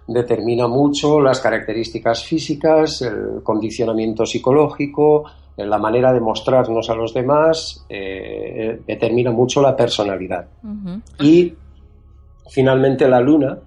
determina 0.08 0.68
mucho 0.68 1.22
las 1.22 1.40
características 1.40 2.24
físicas, 2.24 3.02
el 3.02 3.42
condicionamiento 3.42 4.26
psicológico, 4.26 5.26
la 5.56 5.78
manera 5.78 6.12
de 6.12 6.20
mostrarnos 6.20 6.90
a 6.90 6.96
los 6.96 7.14
demás, 7.14 7.86
eh, 7.88 8.82
determina 8.86 9.32
mucho 9.32 9.62
la 9.62 9.76
personalidad. 9.76 10.48
Y 11.20 11.54
finalmente 12.50 13.08
la 13.08 13.22
luna, 13.22 13.58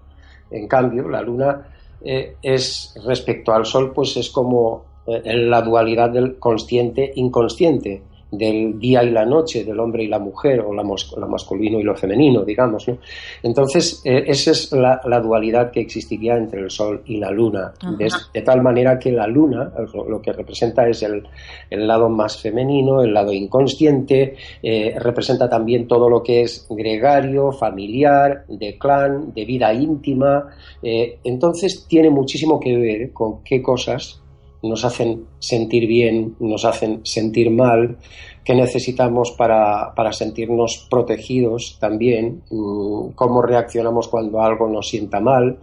en 0.51 0.69
cambio, 0.69 1.09
la 1.09 1.23
luna 1.23 1.69
eh, 2.03 2.37
es 2.43 2.95
respecto 3.07 3.53
al 3.53 3.65
sol, 3.65 3.93
pues 3.95 4.17
es 4.17 4.31
como 4.31 4.85
eh, 5.07 5.23
la 5.37 5.63
dualidad 5.63 6.11
del 6.11 6.39
consciente 6.39 7.13
inconsciente 7.15 8.03
del 8.31 8.79
día 8.79 9.05
y 9.05 9.11
la 9.11 9.25
noche, 9.25 9.65
del 9.65 9.79
hombre 9.79 10.05
y 10.05 10.09
la 10.09 10.19
mujer, 10.19 10.61
o 10.61 10.75
la, 10.75 10.83
masculino 10.83 11.79
y 11.79 11.83
lo 11.83 11.95
femenino, 11.95 12.45
digamos. 12.45 12.89
¿no? 12.89 12.99
Entonces, 13.43 14.03
eh, 14.05 14.25
esa 14.27 14.51
es 14.51 14.73
la, 14.73 15.01
dualidad 15.21 15.71
que 15.71 15.81
existiría 15.81 16.37
entre 16.37 16.61
el 16.61 16.71
Sol 16.71 17.03
y 17.07 17.19
la 17.19 17.31
Luna, 17.31 17.73
de, 17.99 18.43
tal 18.43 18.63
manera 18.63 18.99
que 18.99 19.11
la 19.13 19.27
Luna 19.27 19.73
lo 20.09 20.21
que 20.21 20.33
representa 20.33 20.87
es 20.89 21.03
el, 21.03 21.27
lado 21.71 22.09
más 22.09 22.41
femenino, 22.41 23.03
el 23.03 23.15
lado 23.15 23.33
inconsciente, 23.33 24.37
eh, 24.63 24.95
representa 24.99 25.49
también 25.49 25.87
todo 25.87 26.09
lo 26.09 26.23
que 26.23 26.43
es 26.43 26.67
gregario, 26.69 27.53
familiar, 27.53 28.45
de 28.49 28.77
clan, 28.77 29.33
de 29.33 29.45
vida 29.45 29.73
íntima. 29.73 30.49
Eh, 30.83 31.19
entonces, 31.25 31.87
tiene 31.89 32.11
muchísimo 32.11 32.61
que 32.61 32.77
ver 32.77 33.13
con 33.13 33.43
qué 33.43 33.63
cosas 33.63 34.21
nos 34.63 34.85
hacen 34.85 35.27
sentir 35.39 35.87
bien, 35.87 36.37
nos 36.41 36.65
hacen 36.65 37.01
sentir 37.05 37.51
mal, 37.51 37.99
qué 38.47 38.55
necesitamos 38.55 39.33
para, 39.33 39.93
sentirnos 40.13 40.87
protegidos 40.89 41.79
también, 41.81 42.43
mm, 42.49 43.09
cómo 43.17 43.43
reaccionamos 43.43 44.07
cuando 44.07 44.41
algo 44.41 44.69
nos 44.69 44.89
sienta 44.89 45.19
mal. 45.19 45.59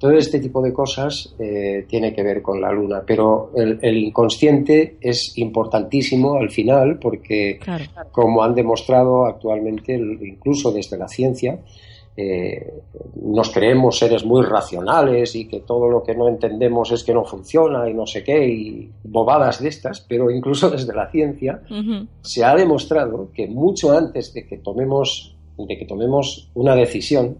Todo 0.00 0.10
este 0.10 0.40
tipo 0.40 0.60
de 0.60 0.72
cosas 0.72 1.34
eh, 1.38 1.86
tiene 1.88 2.12
que 2.12 2.24
ver 2.24 2.42
con 2.42 2.60
la 2.60 2.72
luna, 2.72 3.02
pero 3.06 3.52
el, 3.54 3.96
inconsciente 3.96 4.96
es 5.00 5.38
importantísimo 5.38 6.34
al 6.34 6.50
final 6.50 6.98
porque, 6.98 7.60
como 8.10 8.42
han 8.42 8.54
demostrado 8.54 9.26
actualmente, 9.26 9.94
incluso 9.94 10.72
desde 10.72 10.98
la 10.98 11.06
ciencia, 11.06 11.60
eh, 12.16 12.72
nos 13.22 13.50
creemos 13.50 13.98
seres 13.98 14.24
muy 14.24 14.42
racionales 14.42 15.34
y 15.36 15.46
que 15.46 15.60
todo 15.60 15.90
lo 15.90 16.02
que 16.02 16.14
no 16.14 16.28
entendemos 16.28 16.90
es 16.92 17.04
que 17.04 17.12
no 17.12 17.24
funciona 17.24 17.88
y 17.90 17.94
no 17.94 18.06
sé 18.06 18.24
qué, 18.24 18.48
y 18.48 18.90
bobadas 19.04 19.62
de 19.62 19.68
estas, 19.68 20.00
pero 20.00 20.30
incluso 20.30 20.70
desde 20.76 20.94
la 20.94 21.10
ciencia 21.10 21.60
se 22.22 22.44
ha 22.44 22.54
demostrado 22.54 23.30
que 23.34 23.46
mucho 23.46 23.92
antes 23.92 24.32
de 24.32 24.46
que 24.46 24.58
tomemos, 24.58 25.36
de 25.58 25.76
que 25.76 25.84
tomemos 25.84 26.50
una 26.54 26.74
decisión, 26.74 27.38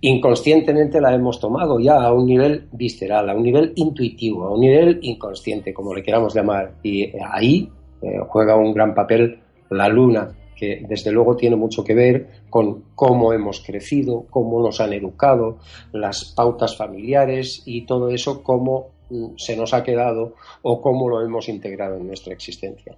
inconscientemente 0.00 1.00
la 1.00 1.14
hemos 1.14 1.40
tomado 1.40 1.78
ya 1.78 2.02
a 2.02 2.12
un 2.12 2.26
nivel 2.26 2.68
visceral, 2.72 3.30
a 3.30 3.34
un 3.34 3.42
nivel 3.42 3.72
intuitivo, 3.76 4.44
a 4.44 4.54
un 4.54 4.60
nivel 4.60 4.98
inconsciente, 5.02 5.74
como 5.74 5.94
le 5.94 6.02
queramos 6.02 6.34
llamar. 6.34 6.74
Y 6.82 7.12
ahí 7.24 7.70
eh, 8.02 8.18
juega 8.28 8.56
un 8.56 8.72
gran 8.72 8.94
papel 8.94 9.40
la 9.70 9.88
luna, 9.88 10.30
que 10.58 10.84
desde 10.88 11.12
luego 11.12 11.36
tiene 11.36 11.56
mucho 11.56 11.84
que 11.84 11.94
ver 11.94 12.42
con 12.50 12.84
cómo 12.94 13.32
hemos 13.32 13.60
crecido, 13.60 14.26
cómo 14.28 14.60
nos 14.60 14.80
han 14.80 14.92
educado, 14.92 15.58
las 15.92 16.24
pautas 16.24 16.76
familiares 16.76 17.62
y 17.64 17.82
todo 17.82 18.10
eso, 18.10 18.42
cómo 18.42 18.88
mm, 19.08 19.36
se 19.36 19.56
nos 19.56 19.72
ha 19.72 19.84
quedado 19.84 20.34
o 20.62 20.82
cómo 20.82 21.08
lo 21.08 21.22
hemos 21.22 21.48
integrado 21.48 21.96
en 21.96 22.08
nuestra 22.08 22.32
existencia. 22.32 22.96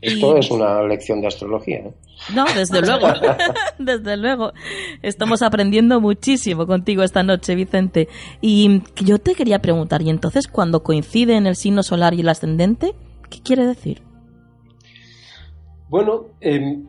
Esto 0.00 0.36
es 0.36 0.50
una 0.50 0.82
lección 0.82 1.20
de 1.20 1.28
astrología. 1.28 1.82
¿no? 1.82 1.94
No, 2.34 2.44
desde 2.54 2.80
luego, 2.80 3.06
desde 3.78 4.16
luego. 4.16 4.52
Estamos 5.02 5.42
aprendiendo 5.42 6.00
muchísimo 6.00 6.66
contigo 6.66 7.04
esta 7.04 7.22
noche, 7.22 7.54
Vicente. 7.54 8.08
Y 8.40 8.82
yo 9.04 9.18
te 9.18 9.34
quería 9.34 9.60
preguntar, 9.60 10.02
¿y 10.02 10.10
entonces 10.10 10.48
cuando 10.48 10.82
coinciden 10.82 11.46
el 11.46 11.54
signo 11.54 11.84
solar 11.84 12.14
y 12.14 12.20
el 12.20 12.28
ascendente, 12.28 12.94
qué 13.30 13.40
quiere 13.40 13.66
decir? 13.66 14.05
Bueno, 15.88 16.26
em, 16.40 16.86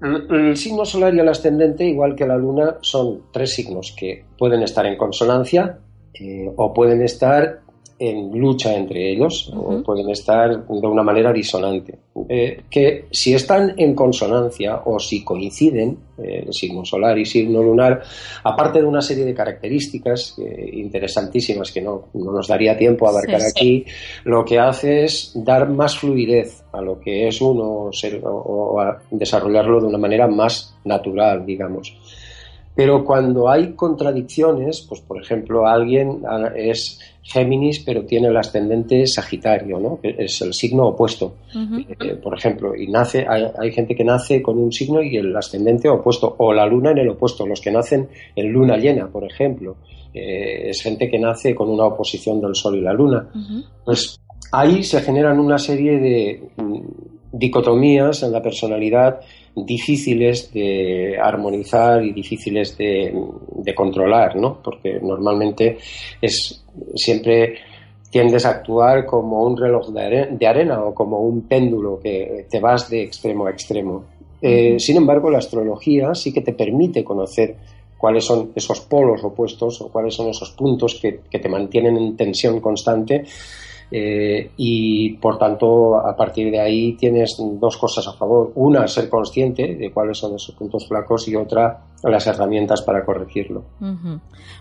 el 0.00 0.56
signo 0.56 0.84
solar 0.84 1.14
y 1.14 1.18
el 1.18 1.28
ascendente, 1.28 1.84
igual 1.84 2.14
que 2.14 2.26
la 2.26 2.36
luna, 2.36 2.78
son 2.80 3.24
tres 3.32 3.54
signos 3.54 3.94
que 3.98 4.24
pueden 4.38 4.62
estar 4.62 4.86
en 4.86 4.96
consonancia 4.96 5.78
eh, 6.14 6.50
o 6.56 6.72
pueden 6.72 7.02
estar 7.02 7.60
en 7.98 8.38
lucha 8.38 8.74
entre 8.74 9.12
ellos 9.12 9.52
o 9.54 9.82
pueden 9.82 10.08
estar 10.10 10.66
de 10.66 10.86
una 10.86 11.02
manera 11.02 11.32
disonante. 11.32 11.98
Eh, 12.28 12.62
que 12.70 13.06
si 13.10 13.34
están 13.34 13.74
en 13.76 13.94
consonancia 13.94 14.82
o 14.84 14.98
si 14.98 15.24
coinciden, 15.24 15.98
eh, 16.18 16.44
el 16.46 16.52
signo 16.52 16.84
solar 16.84 17.18
y 17.18 17.24
signo 17.24 17.62
lunar, 17.62 18.02
aparte 18.44 18.80
de 18.80 18.86
una 18.86 19.00
serie 19.00 19.24
de 19.24 19.34
características 19.34 20.36
interesantísimas 20.72 21.72
que 21.72 21.80
no, 21.80 22.08
nos 22.14 22.48
daría 22.48 22.76
tiempo 22.76 23.06
a 23.06 23.10
abarcar 23.10 23.40
aquí, 23.42 23.84
lo 24.24 24.44
que 24.44 24.58
hace 24.58 25.04
es 25.04 25.32
dar 25.34 25.68
más 25.68 25.98
fluidez 25.98 26.62
a 26.72 26.80
lo 26.80 27.00
que 27.00 27.28
es 27.28 27.40
uno 27.40 27.90
o 27.90 28.80
a 28.80 29.02
desarrollarlo 29.10 29.80
de 29.80 29.86
una 29.86 29.98
manera 29.98 30.26
más 30.26 30.74
natural, 30.84 31.44
digamos. 31.44 31.96
Pero 32.78 33.04
cuando 33.04 33.48
hay 33.50 33.72
contradicciones, 33.72 34.86
pues 34.88 35.00
por 35.00 35.20
ejemplo, 35.20 35.66
alguien 35.66 36.22
es 36.54 37.00
Géminis, 37.24 37.80
pero 37.80 38.04
tiene 38.04 38.28
el 38.28 38.36
ascendente 38.36 39.04
Sagitario, 39.04 39.80
¿no? 39.80 39.98
Es 40.00 40.40
el 40.42 40.54
signo 40.54 40.86
opuesto. 40.86 41.38
Eh, 41.52 42.14
por 42.22 42.38
ejemplo, 42.38 42.76
y 42.76 42.86
nace, 42.86 43.26
hay, 43.28 43.72
gente 43.72 43.96
que 43.96 44.04
nace 44.04 44.40
con 44.40 44.58
un 44.58 44.70
signo 44.70 45.02
y 45.02 45.16
el 45.16 45.36
ascendente 45.36 45.88
opuesto, 45.88 46.36
o 46.38 46.52
la 46.52 46.66
luna 46.66 46.92
en 46.92 46.98
el 46.98 47.08
opuesto, 47.08 47.44
los 47.48 47.60
que 47.60 47.72
nacen 47.72 48.10
en 48.36 48.52
luna 48.52 48.76
llena, 48.76 49.08
por 49.08 49.24
ejemplo. 49.24 49.78
Eh, 50.14 50.70
es 50.70 50.80
gente 50.80 51.10
que 51.10 51.18
nace 51.18 51.56
con 51.56 51.68
una 51.70 51.86
oposición 51.86 52.40
del 52.40 52.54
Sol 52.54 52.76
y 52.76 52.80
la 52.80 52.92
Luna. 52.92 53.28
Pues 53.84 54.20
ahí 54.52 54.84
se 54.84 55.00
generan 55.00 55.40
una 55.40 55.58
serie 55.58 55.98
de 55.98 56.50
mm, 56.56 56.80
dicotomías 57.32 58.22
en 58.22 58.32
la 58.32 58.42
personalidad 58.42 59.20
difíciles 59.54 60.52
de 60.52 61.18
armonizar 61.20 62.04
y 62.04 62.12
difíciles 62.12 62.76
de, 62.76 63.12
controlar, 63.74 64.36
¿no? 64.36 64.60
Porque 64.62 64.98
normalmente 65.00 65.78
es 66.20 66.64
siempre 66.94 67.56
tiendes 68.10 68.46
a 68.46 68.50
actuar 68.50 69.04
como 69.04 69.42
un 69.42 69.56
reloj 69.56 69.90
de, 69.90 70.46
arena 70.46 70.82
o 70.82 70.94
como 70.94 71.20
un 71.20 71.42
péndulo 71.42 72.00
que 72.00 72.46
te 72.48 72.60
vas 72.60 72.88
de 72.88 73.02
extremo 73.02 73.46
a 73.46 73.50
extremo. 73.50 74.04
Eh, 74.40 74.78
sin 74.78 74.96
embargo, 74.96 75.30
la 75.30 75.38
astrología 75.38 76.14
sí 76.14 76.32
que 76.32 76.40
te 76.40 76.52
permite 76.52 77.04
conocer 77.04 77.56
cuáles 77.98 78.24
son 78.24 78.52
esos 78.54 78.80
polos 78.80 79.24
opuestos 79.24 79.80
o 79.82 79.88
cuáles 79.88 80.14
son 80.14 80.28
esos 80.28 80.52
puntos 80.52 80.98
que, 81.02 81.20
que 81.28 81.40
te 81.40 81.48
mantienen 81.48 81.96
en 81.96 82.16
tensión 82.16 82.60
constante 82.60 83.24
eh, 83.90 84.50
y 84.56 85.14
por 85.14 85.38
tanto, 85.38 85.96
a 85.96 86.14
partir 86.14 86.50
de 86.50 86.60
ahí 86.60 86.92
tienes 86.94 87.36
dos 87.38 87.76
cosas 87.76 88.06
a 88.06 88.12
favor. 88.12 88.52
Una, 88.54 88.86
ser 88.86 89.08
consciente 89.08 89.74
de 89.74 89.90
cuáles 89.90 90.18
son 90.18 90.34
esos 90.34 90.54
puntos 90.54 90.86
flacos 90.86 91.26
y 91.28 91.36
otra, 91.36 91.84
las 92.02 92.26
herramientas 92.26 92.82
para 92.82 93.04
corregirlo. 93.04 93.64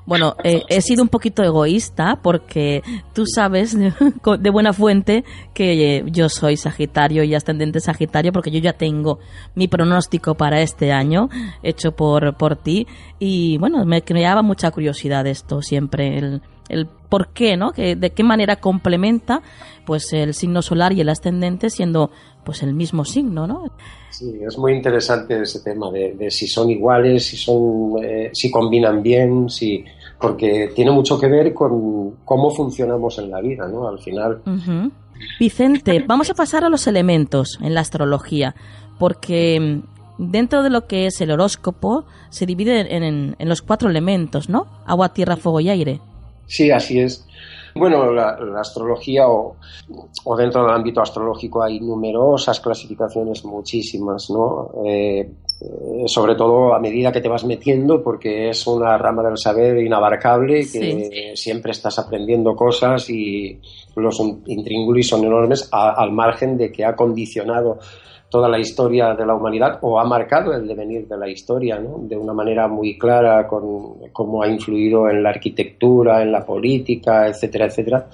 Bueno, 0.06 0.36
eh, 0.44 0.62
he 0.70 0.82
sido 0.82 1.04
un 1.04 1.10
poquito 1.10 1.44
egoísta 1.44 2.20
porque 2.24 2.82
tú 3.14 3.26
sabes 3.26 3.78
de, 3.78 3.92
buena 4.52 4.72
fuente 4.72 5.26
que 5.54 6.04
yo 6.08 6.30
soy 6.30 6.56
Sagitario 6.56 7.24
y 7.24 7.36
ascendente 7.36 7.82
Sagitario 7.82 8.32
porque 8.32 8.52
yo 8.52 8.60
ya 8.60 8.74
tengo 8.74 9.20
mi 9.56 9.68
pronóstico 9.68 10.36
para 10.36 10.62
este 10.62 10.92
año 10.92 11.30
hecho 11.62 11.92
por, 11.92 12.38
por 12.38 12.56
ti 12.56 12.88
y 13.20 13.58
bueno, 13.58 13.84
me 13.86 14.02
creaba 14.02 14.42
mucha 14.42 14.72
curiosidad 14.72 15.28
esto 15.28 15.62
siempre, 15.62 16.18
el 16.18 16.42
el 16.70 16.88
por 16.88 17.30
qué, 17.30 17.58
¿no? 17.58 17.72
Que, 17.72 17.96
de 17.96 18.12
qué 18.12 18.24
manera 18.24 18.58
complementa 18.58 19.42
pues 19.86 20.12
el 20.12 20.34
signo 20.34 20.62
solar 20.62 20.92
y 20.94 21.02
el 21.02 21.10
ascendente 21.10 21.70
siendo 21.70 22.12
pues 22.44 22.64
el 22.64 22.74
mismo 22.74 23.06
signo, 23.06 23.48
¿no? 23.48 23.72
Sí, 24.10 24.40
es 24.46 24.58
muy 24.58 24.74
interesante 24.74 25.42
ese 25.42 25.62
tema 25.62 25.92
de, 25.92 26.32
si 26.32 26.48
son 26.48 26.70
iguales, 26.70 27.26
si 27.26 27.38
son, 27.38 28.04
eh, 28.04 28.30
si 28.34 28.50
combinan 28.50 29.04
bien, 29.04 29.50
si 29.50 29.84
porque 30.20 30.72
tiene 30.74 30.92
mucho 30.92 31.20
que 31.20 31.28
ver 31.28 31.54
con 31.54 32.16
cómo 32.26 32.50
funcionamos 32.50 33.20
en 33.20 33.30
la 33.30 33.42
vida, 33.42 33.68
¿no? 33.68 33.88
Al 33.88 34.00
final. 34.00 34.42
Vicente, 35.40 36.04
vamos 36.08 36.30
a 36.30 36.34
pasar 36.34 36.64
a 36.64 36.70
los 36.70 36.88
elementos 36.88 37.60
en 37.62 37.74
la 37.74 37.82
astrología, 37.82 38.56
porque 38.98 39.60
mm, 40.18 40.32
dentro 40.32 40.64
de 40.64 40.70
lo 40.70 40.88
que 40.88 41.06
es 41.06 41.22
el 41.22 41.32
horóscopo 41.32 42.06
se 42.30 42.46
divide 42.46 42.96
en 42.96 43.36
los 43.50 43.62
cuatro 43.62 43.90
elementos, 43.90 44.50
¿no? 44.50 44.68
Agua, 44.86 45.14
tierra, 45.14 45.38
fuego 45.38 45.60
y 45.60 45.70
aire. 45.70 46.02
Sí, 46.48 46.72
así 46.72 47.00
es. 47.00 47.26
Bueno, 47.76 48.12
la, 48.12 48.38
astrología 48.60 49.28
o, 49.28 49.56
dentro 50.36 50.64
del 50.64 50.74
ámbito 50.74 51.02
astrológico 51.02 51.62
hay 51.62 51.80
numerosas 51.80 52.60
clasificaciones, 52.60 53.46
muchísimas, 53.46 54.30
¿no? 54.30 54.72
Eh, 54.86 55.20
eh, 55.20 56.04
sobre 56.08 56.36
todo 56.36 56.74
a 56.74 56.80
medida 56.80 57.12
que 57.12 57.22
te 57.22 57.30
vas 57.30 57.46
metiendo, 57.46 58.04
porque 58.04 58.50
es 58.50 58.66
una 58.68 58.98
rama 58.98 59.24
del 59.24 59.38
saber 59.38 59.78
inabarcable, 59.80 60.68
que 60.72 61.34
siempre 61.36 61.72
estás 61.72 62.00
aprendiendo 62.00 62.56
cosas 62.56 63.10
y 63.10 63.60
los 63.96 64.20
intríngulis 64.46 65.08
son 65.08 65.24
enormes 65.24 65.70
al 65.72 66.12
margen 66.12 66.58
de 66.58 66.72
que 66.72 66.86
ha 66.86 66.96
condicionado 66.96 67.80
toda 68.30 68.50
la 68.50 68.60
historia 68.60 69.14
de 69.14 69.26
la 69.26 69.36
humanidad 69.36 69.80
o 69.82 70.00
ha 70.00 70.04
marcado 70.04 70.54
el 70.54 70.68
devenir 70.68 71.08
de 71.08 71.18
la 71.18 71.30
historia 71.30 71.80
¿no? 71.80 72.00
de 72.02 72.18
una 72.18 72.34
manera 72.34 72.68
muy 72.68 72.98
clara 72.98 73.48
con 73.48 74.10
cómo 74.12 74.44
ha 74.44 74.50
influido 74.50 75.10
en 75.10 75.24
la 75.24 75.30
arquitectura, 75.30 76.22
en 76.22 76.32
la 76.32 76.46
política, 76.46 77.28
etcétera, 77.28 77.66
etcétera. 77.66 78.08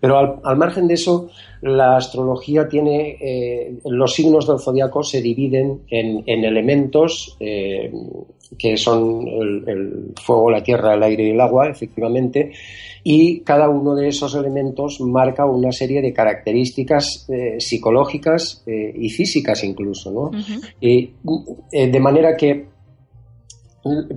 Pero 0.00 0.40
al, 0.42 0.56
margen 0.56 0.88
de 0.88 0.94
eso, 0.94 1.28
la 1.60 1.96
astrología 1.96 2.68
tiene, 2.68 3.16
eh, 3.20 3.78
los 3.84 4.14
signos 4.14 4.46
del 4.46 4.58
zodiaco 4.58 5.02
se 5.02 5.20
dividen 5.20 5.82
en, 5.90 6.22
elementos 6.26 7.36
eh, 7.40 7.92
que 8.56 8.76
son 8.76 9.26
el, 9.26 10.12
fuego, 10.22 10.50
la 10.50 10.62
tierra, 10.62 10.94
el 10.94 11.02
aire 11.02 11.26
y 11.26 11.30
el 11.30 11.40
agua, 11.40 11.68
efectivamente, 11.68 12.52
y 13.02 13.40
cada 13.40 13.68
uno 13.68 13.94
de 13.94 14.08
esos 14.08 14.34
elementos 14.34 15.00
marca 15.00 15.44
una 15.44 15.72
serie 15.72 16.00
de 16.00 16.12
características 16.12 17.26
eh, 17.28 17.56
psicológicas 17.58 18.62
y 18.66 19.08
físicas 19.10 19.64
incluso, 19.64 20.10
¿no? 20.10 20.30
y, 20.80 21.10
de 21.72 22.00
manera 22.00 22.36
que 22.36 22.66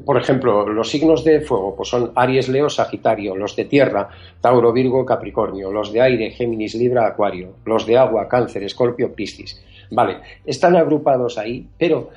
por 0.06 0.18
ejemplo, 0.18 0.68
los 0.68 0.90
signos 0.90 1.24
de 1.24 1.42
fuego 1.42 1.76
pues 1.76 1.90
son 1.90 2.12
Aries, 2.16 2.50
Leo, 2.50 2.70
Sagitario, 2.70 3.36
los 3.36 3.56
de 3.56 3.66
tierra, 3.66 4.10
Tauro, 4.40 4.74
Virgo, 4.74 5.06
Capricornio, 5.06 5.72
los 5.72 5.92
de 5.94 6.02
aire, 6.02 6.32
Géminis, 6.32 6.76
Libra, 6.76 7.08
Acuario, 7.08 7.56
los 7.66 7.86
de 7.86 7.98
agua, 7.98 8.28
Cáncer, 8.28 8.64
Escorpio, 8.64 9.14
Piscis. 9.14 9.62
Vale, 9.92 10.18
están 10.46 10.76
agrupados 10.76 11.38
ahí, 11.38 11.68
pero 11.78 12.10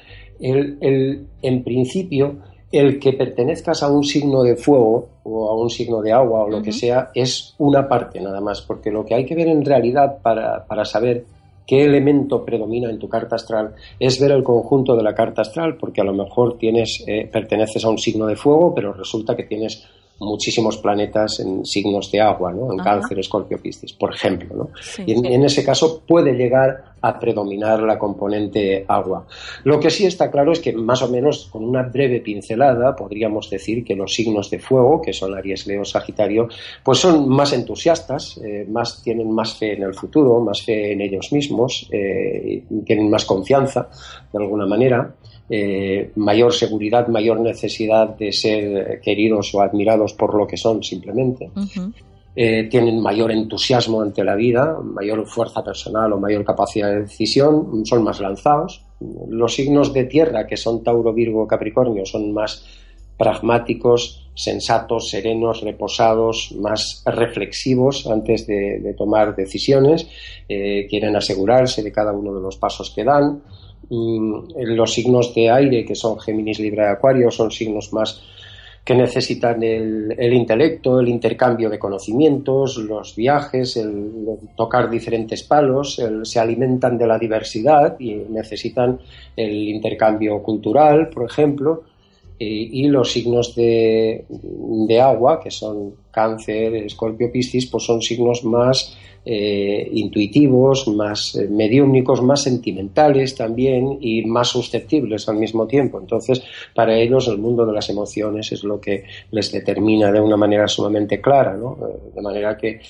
en 0.44 1.64
principio 1.64 2.36
el 2.70 2.98
que 2.98 3.12
pertenezcas 3.12 3.82
a 3.82 3.88
un 3.90 4.02
signo 4.02 4.42
de 4.42 4.56
fuego 4.56 5.08
o 5.22 5.48
a 5.48 5.54
un 5.54 5.70
signo 5.70 6.02
de 6.02 6.12
agua 6.12 6.44
o 6.44 6.50
lo 6.50 6.60
que 6.60 6.72
sea 6.72 7.10
es 7.14 7.54
una 7.58 7.88
parte 7.88 8.20
nada 8.20 8.40
más, 8.40 8.62
porque 8.62 8.90
lo 8.90 9.04
que 9.04 9.14
hay 9.14 9.24
que 9.24 9.36
ver 9.36 9.48
en 9.48 9.64
realidad 9.64 10.18
para, 10.22 10.64
para 10.66 10.84
saber 10.84 11.24
qué 11.66 11.84
elemento 11.84 12.44
predomina 12.44 12.90
en 12.90 12.98
tu 12.98 13.08
carta 13.08 13.36
astral 13.36 13.74
es 13.98 14.20
ver 14.20 14.32
el 14.32 14.42
conjunto 14.42 14.96
de 14.96 15.02
la 15.02 15.14
carta 15.14 15.42
astral, 15.42 15.76
porque 15.76 16.00
a 16.00 16.04
lo 16.04 16.12
mejor 16.12 16.58
tienes, 16.58 17.04
eh, 17.06 17.28
perteneces 17.30 17.84
a 17.84 17.90
un 17.90 17.98
signo 17.98 18.26
de 18.26 18.36
fuego, 18.36 18.74
pero 18.74 18.92
resulta 18.92 19.36
que 19.36 19.44
tienes 19.44 19.86
muchísimos 20.20 20.78
planetas 20.78 21.40
en 21.40 21.64
signos 21.64 22.10
de 22.10 22.20
agua, 22.20 22.52
¿no? 22.52 22.72
en 22.72 22.78
cáncer, 22.78 23.18
escorpio, 23.18 23.58
piscis, 23.60 23.92
por 23.92 24.14
ejemplo. 24.14 24.54
¿no? 24.54 24.70
y 25.06 25.12
en, 25.12 25.44
ese 25.44 25.64
caso 25.64 26.02
puede 26.06 26.32
llegar 26.34 26.93
a 27.04 27.20
predominar 27.20 27.82
la 27.82 27.98
componente 27.98 28.84
agua. 28.88 29.26
Lo 29.64 29.78
que 29.78 29.90
sí 29.90 30.06
está 30.06 30.30
claro 30.30 30.52
es 30.52 30.60
que 30.60 30.72
más 30.72 31.02
o 31.02 31.08
menos 31.08 31.48
con 31.52 31.62
una 31.62 31.82
breve 31.82 32.20
pincelada 32.20 32.96
podríamos 32.96 33.50
decir 33.50 33.84
que 33.84 33.94
los 33.94 34.14
signos 34.14 34.48
de 34.50 34.58
fuego, 34.58 35.02
que 35.02 35.12
son 35.12 35.34
Aries, 35.34 35.66
Leo, 35.66 35.84
Sagitario, 35.84 36.48
pues 36.82 36.98
son 36.98 37.28
más 37.28 37.52
entusiastas, 37.52 38.38
eh, 38.38 38.66
más, 38.70 39.02
tienen 39.02 39.30
más 39.30 39.54
fe 39.54 39.74
en 39.74 39.82
el 39.82 39.94
futuro, 39.94 40.40
más 40.40 40.62
fe 40.62 40.92
en 40.92 41.02
ellos 41.02 41.30
mismos, 41.30 41.86
eh, 41.92 42.64
tienen 42.86 43.10
más 43.10 43.26
confianza 43.26 43.88
de 44.32 44.38
alguna 44.38 44.66
manera. 44.66 45.14
Eh, 45.50 46.10
mayor 46.16 46.54
seguridad, 46.54 47.06
mayor 47.08 47.38
necesidad 47.40 48.16
de 48.16 48.32
ser 48.32 49.00
queridos 49.02 49.54
o 49.54 49.60
admirados 49.60 50.14
por 50.14 50.34
lo 50.34 50.46
que 50.46 50.56
son 50.56 50.82
simplemente. 50.82 51.50
Eh, 52.36 52.64
tienen 52.64 53.00
mayor 53.00 53.30
entusiasmo 53.30 54.00
ante 54.00 54.24
la 54.24 54.34
vida, 54.34 54.76
mayor 54.82 55.24
fuerza 55.24 55.62
personal 55.62 56.12
o 56.12 56.18
mayor 56.18 56.44
capacidad 56.44 56.90
de 56.90 57.02
decisión, 57.02 57.86
son 57.86 58.02
más 58.02 58.18
lanzados. 58.20 58.84
Los 59.28 59.54
signos 59.54 59.92
de 59.92 60.04
tierra, 60.04 60.46
que 60.46 60.56
son 60.56 60.82
Tauro, 60.82 61.12
Virgo, 61.12 61.46
Capricornio, 61.46 62.04
son 62.04 62.32
más 62.32 62.64
pragmáticos, 63.16 64.28
sensatos, 64.34 65.10
serenos, 65.10 65.62
reposados, 65.62 66.52
más 66.58 67.04
reflexivos 67.06 68.06
antes 68.08 68.48
de, 68.48 68.94
tomar 68.98 69.36
decisiones, 69.36 70.08
eh, 70.48 70.86
quieren 70.90 71.14
asegurarse 71.14 71.84
de 71.84 71.92
cada 71.92 72.12
uno 72.12 72.34
de 72.34 72.40
los 72.40 72.56
pasos 72.56 72.90
que 72.90 73.04
dan. 73.04 73.42
Mm, 73.90 74.56
los 74.56 74.92
signos 74.92 75.32
de 75.34 75.50
aire, 75.50 75.84
que 75.84 75.94
son 75.94 76.18
Géminis, 76.18 76.58
Libra 76.58 76.88
y 76.88 76.92
Acuario, 76.94 77.30
son 77.30 77.52
signos 77.52 77.92
más 77.92 78.20
que 78.84 78.94
necesitan 78.94 79.62
el, 79.62 80.32
intelecto, 80.32 81.00
el 81.00 81.08
intercambio 81.08 81.70
de 81.70 81.78
conocimientos, 81.78 82.76
los 82.76 83.16
viajes, 83.16 83.78
el, 83.78 84.10
tocar 84.54 84.90
diferentes 84.90 85.42
palos, 85.42 86.00
se 86.22 86.38
alimentan 86.38 86.98
de 86.98 87.06
la 87.06 87.18
diversidad 87.18 87.98
y 87.98 88.14
necesitan 88.14 88.98
el 89.36 89.68
intercambio 89.68 90.42
cultural, 90.42 91.08
por 91.08 91.24
ejemplo, 91.24 91.84
y, 92.38 92.88
los 92.88 93.12
signos 93.12 93.54
de, 93.54 94.24
de, 94.28 95.00
agua, 95.00 95.40
que 95.40 95.50
son 95.50 95.94
cáncer, 96.10 96.74
escorpio, 96.76 97.30
piscis, 97.30 97.66
pues 97.66 97.84
son 97.84 98.02
signos 98.02 98.44
más 98.44 98.96
eh, 99.24 99.88
intuitivos, 99.92 100.86
más 100.88 101.34
eh, 101.34 101.48
mediúmnicos, 101.48 102.20
más 102.20 102.42
sentimentales 102.42 103.34
también 103.34 103.98
y 104.00 104.22
más 104.24 104.48
susceptibles 104.48 105.28
al 105.28 105.36
mismo 105.36 105.66
tiempo. 105.66 105.98
Entonces, 105.98 106.42
para 106.74 106.94
ellos 106.98 107.28
el 107.28 107.38
mundo 107.38 107.64
de 107.64 107.72
las 107.72 107.88
emociones 107.88 108.52
es 108.52 108.64
lo 108.64 108.80
que 108.80 109.04
les 109.30 109.50
determina 109.50 110.12
de 110.12 110.20
una 110.20 110.36
manera 110.36 110.68
sumamente 110.68 111.20
clara, 111.20 111.56
¿no? 111.56 111.78
Eh, 111.88 112.10
de 112.14 112.22
manera 112.22 112.56
que 112.56 112.80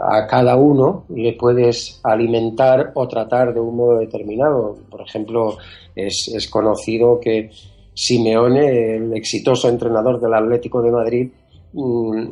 a 0.00 0.24
cada 0.28 0.54
uno 0.54 1.04
le 1.12 1.32
puedes 1.32 1.98
alimentar 2.04 2.92
o 2.94 3.08
tratar 3.08 3.52
de 3.52 3.58
un 3.58 3.74
modo 3.74 3.98
determinado. 3.98 4.76
Por 4.88 5.00
ejemplo, 5.00 5.56
es, 5.96 6.30
es 6.32 6.48
conocido 6.48 7.18
que 7.18 7.50
Simeone, 7.94 8.96
el 8.96 9.12
exitoso 9.14 9.68
entrenador 9.68 10.20
del 10.20 10.34
Atlético 10.34 10.82
de 10.82 10.90
Madrid, 10.90 11.30
mm, 11.72 12.22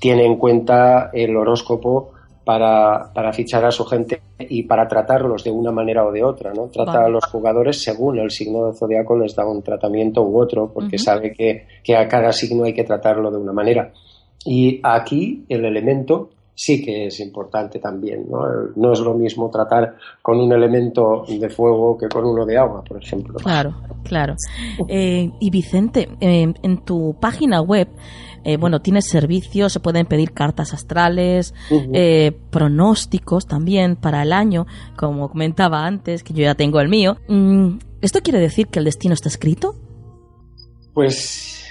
tiene 0.00 0.24
en 0.24 0.36
cuenta 0.36 1.10
el 1.12 1.36
horóscopo 1.36 2.12
para, 2.44 3.12
para, 3.12 3.32
fichar 3.32 3.64
a 3.64 3.70
su 3.70 3.84
gente 3.84 4.20
y 4.38 4.64
para 4.64 4.88
tratarlos 4.88 5.44
de 5.44 5.50
una 5.50 5.70
manera 5.70 6.04
o 6.04 6.10
de 6.10 6.24
otra, 6.24 6.52
¿no? 6.52 6.68
Trata 6.68 7.04
a 7.04 7.08
los 7.08 7.24
jugadores 7.26 7.82
según 7.82 8.18
el 8.18 8.30
signo 8.30 8.66
de 8.66 8.74
zodiaco 8.74 9.16
les 9.16 9.34
da 9.36 9.46
un 9.46 9.62
tratamiento 9.62 10.22
u 10.22 10.40
otro, 10.40 10.70
porque 10.72 10.98
sabe 10.98 11.32
que, 11.32 11.66
que, 11.84 11.96
a 11.96 12.08
cada 12.08 12.32
signo 12.32 12.64
hay 12.64 12.74
que 12.74 12.84
tratarlo 12.84 13.30
de 13.30 13.38
una 13.38 13.52
manera. 13.52 13.92
Y 14.44 14.80
aquí 14.82 15.44
el 15.48 15.64
elemento 15.64 16.30
sí 16.54 16.82
que 16.82 17.06
es 17.06 17.20
importante 17.20 17.78
también. 17.78 18.26
¿no? 18.28 18.40
no 18.76 18.92
es 18.92 19.00
lo 19.00 19.14
mismo 19.14 19.50
tratar 19.50 19.96
con 20.20 20.38
un 20.38 20.52
elemento 20.52 21.24
de 21.28 21.48
fuego 21.48 21.96
que 21.96 22.08
con 22.08 22.24
uno 22.24 22.44
de 22.44 22.58
agua, 22.58 22.82
por 22.82 23.02
ejemplo. 23.02 23.34
Claro, 23.34 23.74
claro. 24.04 24.36
Eh, 24.88 25.30
y 25.40 25.50
Vicente, 25.50 26.08
eh, 26.20 26.52
en 26.62 26.84
tu 26.84 27.16
página 27.20 27.60
web, 27.60 27.88
eh, 28.44 28.56
bueno, 28.56 28.82
tienes 28.82 29.06
servicios, 29.08 29.72
se 29.72 29.80
pueden 29.80 30.06
pedir 30.06 30.32
cartas 30.32 30.72
astrales, 30.74 31.54
pronósticos 32.50 33.46
también 33.46 33.96
para 33.96 34.22
el 34.22 34.32
año, 34.32 34.66
como 34.96 35.28
comentaba 35.28 35.86
antes, 35.86 36.22
que 36.22 36.34
yo 36.34 36.42
ya 36.42 36.54
tengo 36.54 36.80
el 36.80 36.88
mío. 36.88 37.16
Mm, 37.28 37.78
¿Esto 38.00 38.20
quiere 38.20 38.40
decir 38.40 38.66
que 38.66 38.80
el 38.80 38.84
destino 38.84 39.14
está 39.14 39.28
escrito? 39.28 39.76
Pues 40.92 41.61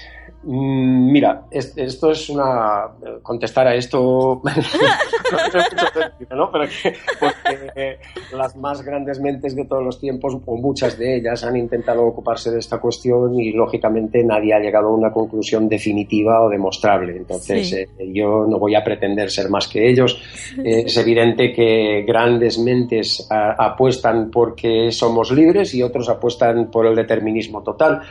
mira, 0.44 1.44
esto 1.52 2.12
es 2.12 2.30
una. 2.30 2.88
Contestar 3.22 3.68
a 3.68 3.76
esto. 3.76 4.42
¿no? 6.32 6.52
Pero 6.52 6.66
que, 6.66 6.94
porque 7.20 7.98
las 8.36 8.56
más 8.56 8.82
grandes 8.82 9.20
mentes 9.20 9.56
de 9.56 9.66
todos 9.66 9.84
los 9.84 10.00
tiempos, 10.00 10.38
o 10.46 10.56
muchas 10.58 10.98
de 10.98 11.18
ellas, 11.18 11.44
han 11.44 11.58
intentado 11.58 12.04
ocuparse 12.04 12.52
de 12.52 12.60
esta 12.60 12.80
cuestión 12.80 13.40
y, 13.40 13.52
lógicamente, 13.52 14.24
nadie 14.24 14.54
ha 14.54 14.60
llegado 14.60 14.88
a 14.88 14.96
una 14.96 15.12
conclusión 15.12 15.70
definitiva 15.70 16.42
o 16.42 16.50
demostrable. 16.50 17.18
Entonces, 17.18 17.74
eh, 17.74 17.88
yo 18.14 18.46
no 18.48 18.58
voy 18.60 18.76
a 18.76 18.84
pretender 18.84 19.30
ser 19.30 19.50
más 19.50 19.68
que 19.68 19.90
ellos. 19.90 20.22
es 20.64 20.98
evidente 20.98 21.54
que 21.54 22.04
grandes 22.08 22.58
mentes 22.58 23.28
apuestan 23.30 24.32
porque 24.32 24.92
somos 24.92 25.32
libres 25.32 25.74
y 25.74 25.84
otros 25.84 26.10
apuestan 26.10 26.70
por 26.72 26.86
el 26.86 26.96
determinismo 26.96 27.62
total. 27.64 28.02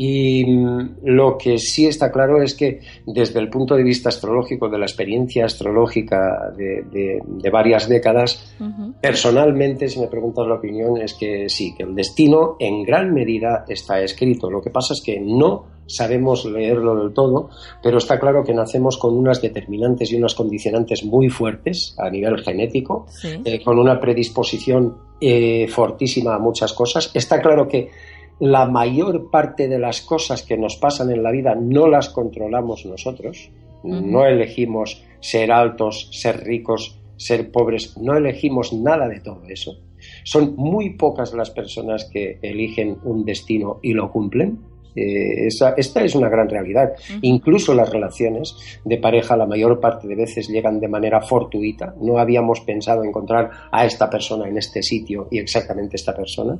Y 0.00 0.44
mm, 0.46 0.98
lo 1.06 1.36
que 1.36 1.58
sí 1.58 1.86
está 1.86 2.12
claro 2.12 2.40
es 2.40 2.54
que 2.54 2.78
desde 3.04 3.40
el 3.40 3.50
punto 3.50 3.74
de 3.74 3.82
vista 3.82 4.10
astrológico, 4.10 4.68
de 4.68 4.78
la 4.78 4.84
experiencia 4.84 5.44
astrológica 5.44 6.52
de, 6.56 7.20
varias 7.50 7.88
décadas, 7.88 8.54
personalmente, 9.02 9.88
si 9.88 9.98
me 9.98 10.06
preguntas 10.06 10.46
la 10.46 10.54
opinión, 10.54 11.00
es 11.00 11.14
que 11.14 11.48
sí, 11.48 11.74
que 11.76 11.82
el 11.82 11.96
destino 11.96 12.54
en 12.60 12.84
gran 12.84 13.12
medida 13.12 13.64
está 13.66 14.00
escrito. 14.00 14.48
Lo 14.48 14.62
que 14.62 14.70
pasa 14.70 14.94
es 14.94 15.02
que 15.04 15.18
no 15.18 15.64
sabemos 15.88 16.44
leerlo 16.44 16.94
del 16.94 17.12
todo, 17.12 17.50
pero 17.82 17.98
está 17.98 18.20
claro 18.20 18.44
que 18.44 18.54
nacemos 18.54 18.98
con 18.98 19.16
unas 19.16 19.42
determinantes 19.42 20.12
y 20.12 20.16
unas 20.16 20.36
condicionantes 20.36 21.02
muy 21.02 21.28
fuertes 21.28 21.96
a 21.98 22.08
nivel 22.08 22.38
genético, 22.44 23.06
eh, 23.24 23.60
con 23.64 23.80
una 23.80 23.98
predisposición 23.98 24.96
eh, 25.20 25.66
fortísima 25.66 26.36
a 26.36 26.38
muchas 26.38 26.72
cosas. 26.72 27.10
Está 27.14 27.40
claro 27.40 27.66
que 27.66 27.90
la 28.40 28.66
mayor 28.66 29.30
parte 29.30 29.68
de 29.68 29.78
las 29.78 30.00
cosas 30.00 30.42
que 30.42 30.56
nos 30.56 30.76
pasan 30.76 31.10
en 31.10 31.22
la 31.22 31.30
vida 31.30 31.54
no 31.54 31.88
las 31.88 32.08
controlamos 32.08 32.86
nosotros. 32.86 33.50
No 33.82 34.26
elegimos 34.26 35.04
ser 35.20 35.52
altos, 35.52 36.08
ser 36.12 36.44
ricos, 36.44 36.98
ser 37.16 37.50
pobres. 37.50 37.96
No 37.96 38.16
elegimos 38.16 38.72
nada 38.72 39.08
de 39.08 39.20
todo 39.20 39.42
eso. 39.48 39.78
Son 40.24 40.54
muy 40.56 40.90
pocas 40.90 41.32
las 41.34 41.50
personas 41.50 42.04
que 42.04 42.38
eligen 42.42 42.98
un 43.04 43.24
destino 43.24 43.78
y 43.82 43.92
lo 43.92 44.10
cumplen. 44.10 44.60
Eh, 44.98 45.48
esta 45.76 46.02
es 46.02 46.14
una 46.14 46.28
gran 46.28 46.48
realidad. 46.48 46.92
Incluso 47.22 47.74
las 47.74 47.90
relaciones 47.90 48.56
de 48.84 48.98
pareja 48.98 49.36
la 49.36 49.46
mayor 49.46 49.80
parte 49.80 50.08
de 50.08 50.16
veces 50.16 50.48
llegan 50.48 50.80
de 50.80 50.88
manera 50.88 51.20
fortuita. 51.20 51.94
No 52.00 52.18
habíamos 52.18 52.60
pensado 52.60 53.04
encontrar 53.04 53.50
a 53.70 53.84
esta 53.84 54.10
persona 54.10 54.48
en 54.48 54.58
este 54.58 54.82
sitio 54.82 55.28
y 55.30 55.38
exactamente 55.38 55.96
esta 55.96 56.14
persona. 56.14 56.58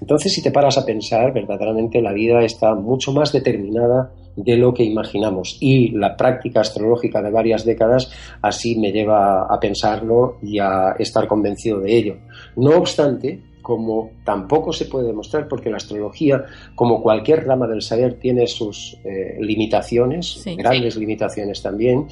Entonces, 0.00 0.32
si 0.32 0.42
te 0.42 0.50
paras 0.50 0.78
a 0.78 0.86
pensar, 0.86 1.32
verdaderamente 1.32 2.00
la 2.00 2.12
vida 2.12 2.42
está 2.42 2.74
mucho 2.74 3.12
más 3.12 3.32
determinada 3.32 4.12
de 4.36 4.56
lo 4.56 4.72
que 4.72 4.84
imaginamos. 4.84 5.56
Y 5.60 5.90
la 5.90 6.16
práctica 6.16 6.60
astrológica 6.60 7.22
de 7.22 7.30
varias 7.30 7.64
décadas 7.64 8.10
así 8.42 8.76
me 8.76 8.92
lleva 8.92 9.42
a 9.42 9.58
pensarlo 9.58 10.38
y 10.42 10.58
a 10.58 10.94
estar 10.98 11.26
convencido 11.26 11.80
de 11.80 11.96
ello. 11.96 12.16
No 12.56 12.76
obstante, 12.76 13.40
como 13.66 14.12
tampoco 14.22 14.72
se 14.72 14.84
puede 14.84 15.08
demostrar, 15.08 15.48
porque 15.48 15.70
la 15.70 15.78
astrología, 15.78 16.44
como 16.76 17.02
cualquier 17.02 17.44
rama 17.44 17.66
del 17.66 17.82
saber, 17.82 18.14
tiene 18.14 18.46
sus 18.46 18.96
eh, 19.02 19.38
limitaciones, 19.40 20.44
grandes 20.56 20.94
limitaciones 20.94 21.60
también, 21.62 22.06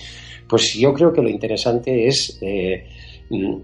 pues 0.49 0.75
yo 0.75 0.93
creo 0.93 1.13
que 1.13 1.23
lo 1.23 1.29
interesante 1.29 2.09
es 2.09 2.41
eh, 2.43 2.89
mm, 3.31 3.55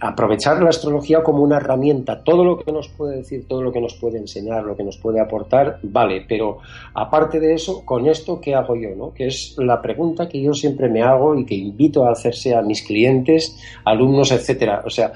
aprovechar 0.00 0.60
la 0.60 0.70
astrología 0.70 1.22
como 1.22 1.44
una 1.44 1.58
herramienta. 1.58 2.24
Todo 2.24 2.44
lo 2.44 2.58
que 2.58 2.72
nos 2.72 2.88
puede 2.88 3.18
decir, 3.18 3.46
todo 3.46 3.62
lo 3.62 3.70
que 3.70 3.80
nos 3.80 3.94
puede 3.94 4.18
enseñar, 4.18 4.64
lo 4.64 4.76
que 4.76 4.82
nos 4.82 4.98
puede 4.98 5.20
aportar, 5.20 5.78
vale, 5.84 6.24
pero 6.28 6.58
aparte 6.94 7.38
de 7.38 7.54
eso, 7.54 7.84
con 7.84 8.08
esto, 8.08 8.40
¿qué 8.40 8.56
hago 8.56 8.74
yo? 8.74 8.96
¿no? 8.96 9.14
Que 9.14 9.28
es 9.28 9.54
la 9.58 9.80
pregunta 9.80 10.28
que 10.28 10.42
yo 10.42 10.52
siempre 10.52 10.88
me 10.88 11.02
hago 11.02 11.38
y 11.38 11.46
que 11.46 11.54
invito 11.54 12.04
a 12.04 12.10
hacerse 12.10 12.56
a 12.56 12.62
mis 12.62 12.82
clientes, 12.82 13.56
alumnos, 13.84 14.32
etcétera. 14.32 14.82
O 14.84 14.90
sea, 14.90 15.12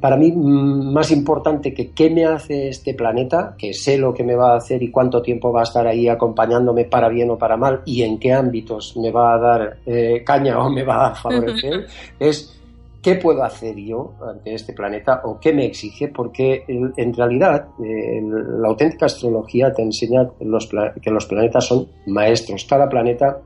para 0.00 0.16
mí 0.16 0.32
mm, 0.32 0.92
más 0.92 1.10
importante 1.10 1.72
que 1.72 1.90
qué 1.92 2.10
me 2.10 2.26
hace 2.26 2.68
este 2.68 2.94
planeta, 2.94 3.54
que 3.56 3.72
sé 3.72 3.96
lo 3.96 4.12
que 4.12 4.22
me 4.22 4.34
va 4.34 4.52
a 4.52 4.56
hacer 4.56 4.82
y 4.82 4.90
cuánto 4.90 5.22
tiempo 5.22 5.52
va 5.52 5.60
a 5.60 5.64
estar 5.64 5.86
ahí 5.86 6.08
acompañándome 6.08 6.84
para 6.84 7.08
bien 7.08 7.30
o 7.30 7.38
para 7.38 7.56
mal 7.56 7.80
y 7.86 8.02
en 8.02 8.18
qué 8.18 8.32
ámbitos 8.32 8.96
me 8.96 9.10
va 9.10 9.34
a 9.34 9.38
dar 9.38 9.78
eh, 9.86 10.22
caña 10.24 10.58
o 10.58 10.70
me 10.70 10.84
va 10.84 11.08
a 11.08 11.14
favorecer, 11.14 11.86
es 12.20 12.60
qué 13.02 13.14
puedo 13.14 13.42
hacer 13.44 13.76
yo 13.76 14.14
ante 14.28 14.54
este 14.54 14.72
planeta 14.72 15.22
o 15.24 15.38
qué 15.38 15.52
me 15.52 15.64
exige, 15.64 16.08
porque 16.08 16.64
en 16.66 17.14
realidad 17.14 17.68
la 17.78 18.68
auténtica 18.68 19.06
astrología 19.06 19.72
te 19.72 19.82
enseña 19.82 20.28
que 20.38 21.10
los 21.10 21.26
planetas 21.26 21.64
son 21.64 21.86
maestros. 22.06 22.64
Cada 22.68 22.88
planeta 22.88 23.42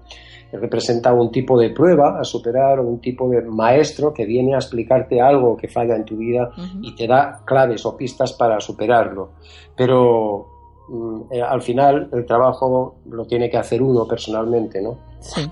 representa 0.53 1.13
un 1.13 1.31
tipo 1.31 1.59
de 1.59 1.71
prueba 1.71 2.21
a 2.21 2.25
superar 2.25 2.81
o 2.81 2.87
un 2.87 3.01
tipo 3.01 3.29
de 3.29 3.43
maestro 3.43 4.13
que 4.13 4.25
viene 4.27 4.55
a 4.55 4.59
explicarte 4.59 5.21
algo 5.21 5.57
que 5.57 5.69
falla 5.69 5.97
en 5.97 6.05
tu 6.05 6.17
vida 6.17 6.51
y 6.83 6.95
te 6.95 7.07
da 7.07 7.43
claves 7.45 7.85
o 7.87 7.97
pistas 7.97 8.33
para 8.33 8.61
superarlo. 8.61 9.33
Pero 9.77 10.47
mm, 10.89 11.21
eh, 11.33 11.43
al 11.43 11.63
final 11.63 12.09
el 12.13 12.27
trabajo 12.27 12.97
lo 13.09 13.25
tiene 13.27 13.49
que 13.49 13.59
hacer 13.59 13.83
uno 13.83 14.07
personalmente, 14.07 14.81
¿no? 14.83 14.99
Sí. 15.21 15.43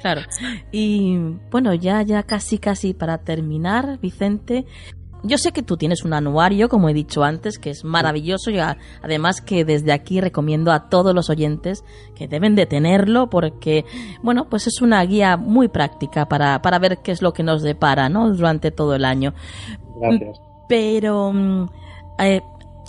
Claro. 0.00 0.20
Y 0.70 1.18
bueno, 1.50 1.74
ya 1.74 2.02
ya 2.02 2.22
casi 2.22 2.58
casi 2.58 2.94
para 2.94 3.18
terminar, 3.18 3.98
Vicente, 4.00 4.64
yo 5.22 5.38
sé 5.38 5.52
que 5.52 5.62
tú 5.62 5.76
tienes 5.76 6.04
un 6.04 6.12
anuario, 6.12 6.68
como 6.68 6.88
he 6.88 6.94
dicho 6.94 7.24
antes, 7.24 7.58
que 7.58 7.70
es 7.70 7.84
maravilloso 7.84 8.50
y 8.50 8.58
además 8.58 9.40
que 9.40 9.64
desde 9.64 9.92
aquí 9.92 10.20
recomiendo 10.20 10.72
a 10.72 10.88
todos 10.88 11.14
los 11.14 11.30
oyentes 11.30 11.84
que 12.14 12.28
deben 12.28 12.54
de 12.54 12.66
tenerlo 12.66 13.28
porque, 13.28 13.84
bueno, 14.22 14.48
pues 14.48 14.66
es 14.66 14.80
una 14.80 15.02
guía 15.04 15.36
muy 15.36 15.68
práctica 15.68 16.26
para, 16.26 16.62
para 16.62 16.78
ver 16.78 16.98
qué 16.98 17.12
es 17.12 17.22
lo 17.22 17.32
que 17.32 17.42
nos 17.42 17.62
depara, 17.62 18.08
¿no? 18.08 18.32
Durante 18.32 18.70
todo 18.70 18.94
el 18.94 19.04
año. 19.04 19.34
Gracias. 20.00 20.40
Pero, 20.68 21.32
mm, 21.32 21.66
eh, 22.20 22.42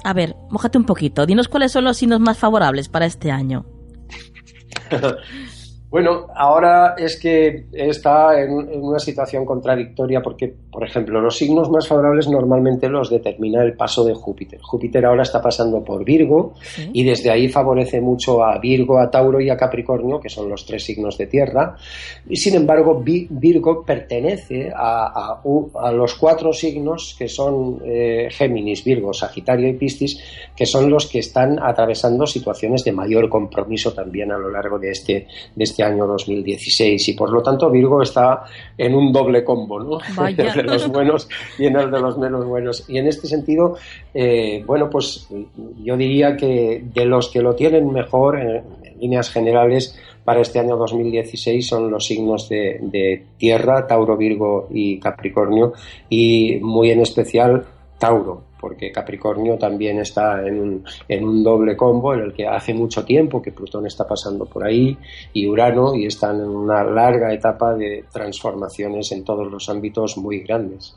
a 0.04 0.14
ver, 0.14 0.36
mojate 0.50 0.78
un 0.78 0.86
poquito. 0.86 1.26
Dinos 1.26 1.48
cuáles 1.48 1.72
son 1.72 1.86
los 1.86 1.98
signos 1.98 2.20
más 2.20 2.38
favorables 2.38 2.90
para 2.90 3.06
este 3.06 3.32
año. 3.32 3.66
Bueno, 5.90 6.28
ahora 6.36 6.94
es 6.98 7.20
que 7.20 7.66
está 7.72 8.40
en, 8.40 8.52
una 8.52 9.00
situación 9.00 9.44
contradictoria 9.44 10.22
porque, 10.22 10.56
por 10.80 10.88
ejemplo, 10.88 11.20
los 11.20 11.36
signos 11.36 11.70
más 11.70 11.90
favorables 11.90 12.30
normalmente 12.30 12.88
los 12.88 13.10
determina 13.10 13.62
el 13.62 13.74
paso 13.74 14.06
de 14.06 14.14
Júpiter. 14.14 14.62
Júpiter 14.62 15.06
ahora 15.06 15.24
está 15.24 15.42
pasando 15.42 15.84
por 15.84 16.06
Virgo 16.06 16.54
y 16.94 17.04
desde 17.04 17.30
ahí 17.30 17.50
favorece 17.50 18.00
mucho 18.00 18.42
a 18.46 18.58
Virgo, 18.60 18.98
a 18.98 19.12
Tauro 19.12 19.42
y 19.42 19.50
a 19.50 19.58
Capricornio, 19.58 20.22
que 20.22 20.30
son 20.30 20.48
los 20.48 20.66
tres 20.66 20.86
signos 20.86 21.18
de 21.18 21.28
tierra. 21.28 21.76
Y 22.30 22.38
sin 22.38 22.56
embargo, 22.56 23.04
Virgo 23.04 23.84
pertenece 23.84 24.72
a, 24.74 25.42
los 25.92 26.16
cuatro 26.16 26.54
signos 26.54 27.14
que 27.20 27.28
son 27.28 27.82
eh, 27.84 28.30
Géminis, 28.32 28.82
Virgo, 28.86 29.12
Sagitario 29.12 29.68
y 29.68 29.74
Piscis, 29.74 30.24
que 30.56 30.66
son 30.66 30.90
los 30.90 31.08
que 31.08 31.20
están 31.20 31.60
atravesando 31.62 32.26
situaciones 32.26 32.86
de 32.86 32.94
mayor 32.94 33.28
compromiso 33.28 33.92
también 33.92 34.32
a 34.32 34.38
lo 34.38 34.50
largo 34.50 34.80
de 34.80 34.92
este, 34.92 35.28
de 35.54 35.64
este 35.66 35.84
año 35.84 36.08
2016 36.08 37.10
y 37.10 37.14
por 37.16 37.34
lo 37.34 37.44
tanto 37.44 37.70
Virgo 37.70 38.02
está 38.02 38.44
en 38.78 38.96
un 38.96 39.12
doble 39.12 39.44
combo, 39.44 39.78
¿no? 39.78 39.98
los 40.70 40.88
buenos 40.92 41.28
y 41.58 41.66
en 41.66 41.76
el 41.76 41.92
de 41.92 42.00
los 42.00 42.18
menos 42.18 42.46
buenos. 42.46 42.86
Y 42.88 42.98
en 42.98 43.08
este 43.08 43.28
sentido, 43.28 43.78
eh, 44.14 44.64
bueno, 44.66 44.90
pues 44.90 45.28
yo 45.84 45.98
diría 45.98 46.36
que 46.38 46.84
de 46.94 47.06
los 47.06 47.30
que 47.30 47.42
lo 47.42 47.56
tienen 47.56 47.92
mejor 47.92 48.40
en, 48.40 48.64
líneas 49.00 49.30
generales 49.32 49.98
para 50.26 50.42
este 50.42 50.60
año 50.60 50.76
2016 50.76 51.66
son 51.66 51.90
los 51.90 52.06
signos 52.06 52.50
de, 52.50 52.80
de 52.82 53.24
Tierra, 53.38 53.88
Tauro, 53.88 54.18
Virgo 54.18 54.68
y 54.70 55.00
Capricornio 55.00 55.74
y 56.10 56.60
muy 56.62 56.92
en 56.92 57.00
especial 57.00 57.66
Tauro, 57.98 58.44
porque 58.60 58.92
Capricornio 58.92 59.58
también 59.58 60.00
está 60.00 60.46
en 60.46 60.60
un, 60.60 60.84
en 61.08 61.24
un, 61.24 61.44
doble 61.44 61.78
combo 61.78 62.14
en 62.14 62.22
el 62.22 62.34
que 62.34 62.48
hace 62.48 62.74
mucho 62.74 63.04
tiempo 63.06 63.42
que 63.42 63.52
Plutón 63.52 63.86
está 63.86 64.08
pasando 64.08 64.46
por 64.46 64.66
ahí 64.66 64.98
y 65.34 65.48
Urano 65.48 65.96
y 65.96 66.06
están 66.06 66.38
en 66.38 66.50
una 66.50 66.84
larga 66.84 67.34
etapa 67.34 67.74
de 67.74 68.06
transformaciones 68.12 69.12
en 69.12 69.24
todos 69.24 69.50
los 69.50 69.70
ámbitos 69.70 70.18
muy 70.18 70.40
grandes. 70.40 70.94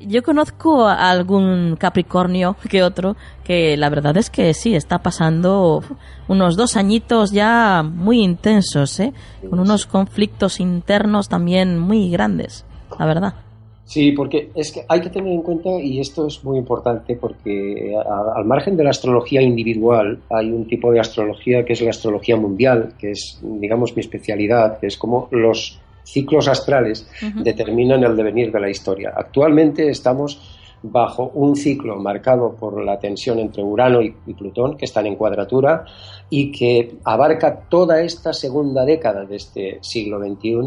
Yo 0.00 0.22
conozco 0.22 0.86
a 0.86 1.10
algún 1.10 1.76
Capricornio 1.78 2.56
que 2.68 2.82
otro 2.82 3.16
que 3.44 3.76
la 3.76 3.88
verdad 3.88 4.16
es 4.18 4.28
que 4.28 4.52
sí, 4.52 4.74
está 4.74 4.98
pasando 4.98 5.82
unos 6.28 6.56
dos 6.56 6.76
añitos 6.76 7.32
ya 7.32 7.82
muy 7.82 8.22
intensos, 8.22 9.00
¿eh? 9.00 9.14
con 9.48 9.58
unos 9.58 9.86
conflictos 9.86 10.60
internos 10.60 11.28
también 11.28 11.78
muy 11.78 12.10
grandes, 12.10 12.66
la 12.98 13.06
verdad. 13.06 13.47
Sí, 13.88 14.12
porque 14.12 14.50
es 14.54 14.70
que 14.70 14.84
hay 14.86 15.00
que 15.00 15.08
tener 15.08 15.32
en 15.32 15.40
cuenta, 15.40 15.70
y 15.80 15.98
esto 15.98 16.26
es 16.26 16.44
muy 16.44 16.58
importante, 16.58 17.16
porque 17.16 17.96
al 17.96 18.44
margen 18.44 18.76
de 18.76 18.84
la 18.84 18.90
astrología 18.90 19.40
individual, 19.40 20.20
hay 20.28 20.50
un 20.50 20.66
tipo 20.66 20.92
de 20.92 21.00
astrología 21.00 21.64
que 21.64 21.72
es 21.72 21.80
la 21.80 21.88
astrología 21.88 22.36
mundial, 22.36 22.92
que 22.98 23.12
es, 23.12 23.40
digamos, 23.42 23.96
mi 23.96 24.00
especialidad, 24.00 24.78
que 24.78 24.88
es 24.88 24.98
como 24.98 25.28
los 25.30 25.80
ciclos 26.04 26.48
astrales 26.48 27.08
determinan 27.36 28.04
el 28.04 28.14
devenir 28.14 28.52
de 28.52 28.60
la 28.60 28.68
historia. 28.68 29.14
Actualmente 29.16 29.88
estamos 29.88 30.38
bajo 30.82 31.30
un 31.34 31.56
ciclo 31.56 31.96
marcado 31.96 32.54
por 32.56 32.84
la 32.84 32.98
tensión 32.98 33.38
entre 33.38 33.62
Urano 33.62 34.02
y, 34.02 34.14
y, 34.26 34.34
Plutón, 34.34 34.76
que 34.76 34.84
están 34.84 35.06
en 35.06 35.16
cuadratura, 35.16 35.86
y 36.28 36.52
que 36.52 36.96
abarca 37.04 37.58
toda 37.70 38.02
esta 38.02 38.34
segunda 38.34 38.84
década 38.84 39.24
de 39.24 39.36
este 39.36 39.78
siglo 39.80 40.18
XXI, 40.18 40.58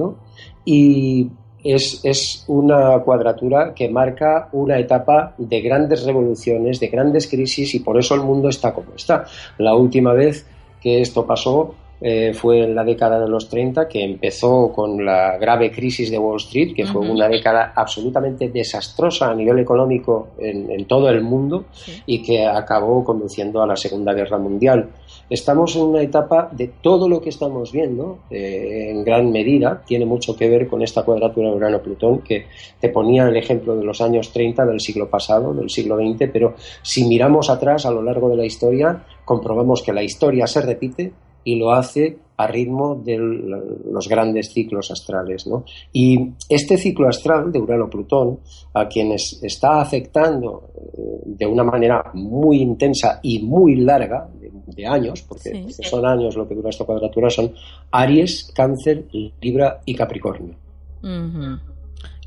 y 0.66 1.30
es, 1.64 2.44
una 2.48 3.00
cuadratura 3.00 3.74
que 3.74 3.90
marca 3.90 4.50
una 4.52 4.80
etapa 4.80 5.34
de 5.38 5.62
grandes 5.62 6.04
revoluciones, 6.04 6.80
de 6.80 6.88
grandes 6.88 7.28
crisis 7.28 7.76
y 7.76 7.80
por 7.80 7.98
eso 7.98 8.16
el 8.16 8.22
mundo 8.22 8.50
está 8.50 8.74
como 8.74 8.96
está. 8.96 9.26
La 9.58 9.76
última 9.76 10.14
vez 10.14 10.46
que 10.82 11.02
esto 11.02 11.26
pasó 11.26 11.76
eh, 12.04 12.34
fue 12.34 12.64
en 12.64 12.74
la 12.74 12.84
década 12.84 13.20
de 13.20 13.30
los 13.30 13.48
30, 13.48 13.88
que 13.88 14.04
empezó 14.04 14.72
con 14.74 15.06
la 15.06 15.38
grave 15.38 15.72
crisis 15.72 16.10
de 16.10 16.18
Wall 16.18 16.38
Street, 16.38 16.74
que 16.76 16.84
fue 16.84 17.08
una 17.08 17.28
década 17.28 17.74
absolutamente 17.76 18.50
desastrosa 18.50 19.30
a 19.30 19.36
nivel 19.36 19.60
económico 19.60 20.30
en, 20.40 20.86
todo 20.86 21.10
el 21.10 21.22
mundo 21.22 21.66
y 22.08 22.24
que 22.24 22.44
acabó 22.44 23.04
conduciendo 23.04 23.62
a 23.62 23.68
la 23.68 23.76
Segunda 23.76 24.14
Guerra 24.14 24.40
Mundial. 24.40 24.90
Estamos 25.32 25.78
en 25.78 25.84
una 25.84 26.02
etapa 26.02 26.50
de 26.52 26.68
todo 26.82 27.08
lo 27.08 27.22
que 27.22 27.30
estamos 27.30 27.72
viendo, 27.72 28.20
eh, 28.30 28.90
en 28.90 29.02
gran 29.06 29.32
medida, 29.32 29.82
tiene 29.88 30.06
mucho 30.06 30.36
que 30.36 30.50
ver 30.50 30.68
con 30.68 30.82
esta 30.82 31.04
cuadratura 31.04 31.48
de 31.50 31.56
Urano-Plutón, 31.56 32.20
que 32.20 32.48
te 32.82 32.90
ponía 32.90 33.30
el 33.30 33.38
ejemplo 33.38 33.78
de 33.78 33.86
los 33.86 34.02
años 34.02 34.34
30 34.34 34.66
del 34.66 34.82
siglo 34.82 35.10
pasado, 35.10 35.54
del 35.54 35.70
siglo 35.70 35.96
XX, 35.96 36.30
pero 36.34 36.56
si 36.82 37.06
miramos 37.06 37.50
atrás 37.50 37.86
a 37.86 37.92
lo 37.92 38.02
largo 38.02 38.28
de 38.28 38.36
la 38.36 38.46
historia, 38.46 39.06
comprobamos 39.24 39.82
que 39.82 39.94
la 39.94 40.04
historia 40.04 40.48
se 40.48 40.60
repite 40.60 41.14
y 41.44 41.56
lo 41.56 41.72
hace 41.72 42.18
a 42.42 42.48
ritmo 42.48 42.96
de 42.96 43.18
los 43.18 44.08
grandes 44.08 44.52
ciclos 44.52 44.90
astrales. 44.92 45.46
¿no? 45.48 45.64
Y 45.94 46.32
este 46.50 46.78
ciclo 46.78 47.08
astral 47.08 47.52
de 47.52 47.60
Urano-Plutón, 47.60 48.40
a 48.74 48.88
quienes 48.88 49.40
está 49.44 49.82
afectando 49.82 50.72
eh, 50.76 51.22
de 51.26 51.46
una 51.46 51.64
manera 51.64 52.12
muy 52.14 52.62
intensa 52.62 53.20
y 53.22 53.40
muy 53.44 53.76
larga, 53.76 54.28
de, 54.68 54.88
años, 54.88 55.22
porque, 55.24 55.68
son 55.70 56.06
años 56.06 56.36
lo 56.36 56.48
que 56.48 56.56
dura 56.56 56.70
esta 56.70 56.86
cuadratura, 56.86 57.30
son 57.30 57.54
Aries, 57.92 58.52
Cáncer, 58.56 59.06
Libra 59.42 59.82
y 59.86 59.94
Capricornio. 59.94 60.56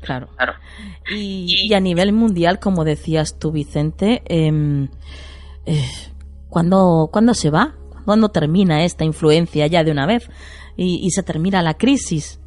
Claro. 0.01 0.27
claro. 0.35 0.53
Y, 1.11 1.73
a 1.73 1.79
nivel 1.79 2.13
mundial, 2.13 2.59
como 2.59 2.83
decías 2.83 3.39
tú, 3.39 3.51
Vicente, 3.51 4.21
em, 4.25 4.89
eh, 5.65 5.81
¿cuándo, 6.49 7.09
¿cuándo 7.11 7.33
se 7.33 7.49
va? 7.49 7.73
¿Cuándo 8.05 8.29
termina 8.29 8.85
esta 8.85 9.03
influencia 9.03 9.67
ya 9.67 9.83
de 9.83 9.91
una 9.91 10.05
vez 10.05 10.29
y, 10.77 11.09
se 11.09 11.23
termina 11.23 11.61
la 11.61 11.73
crisis? 11.73 12.39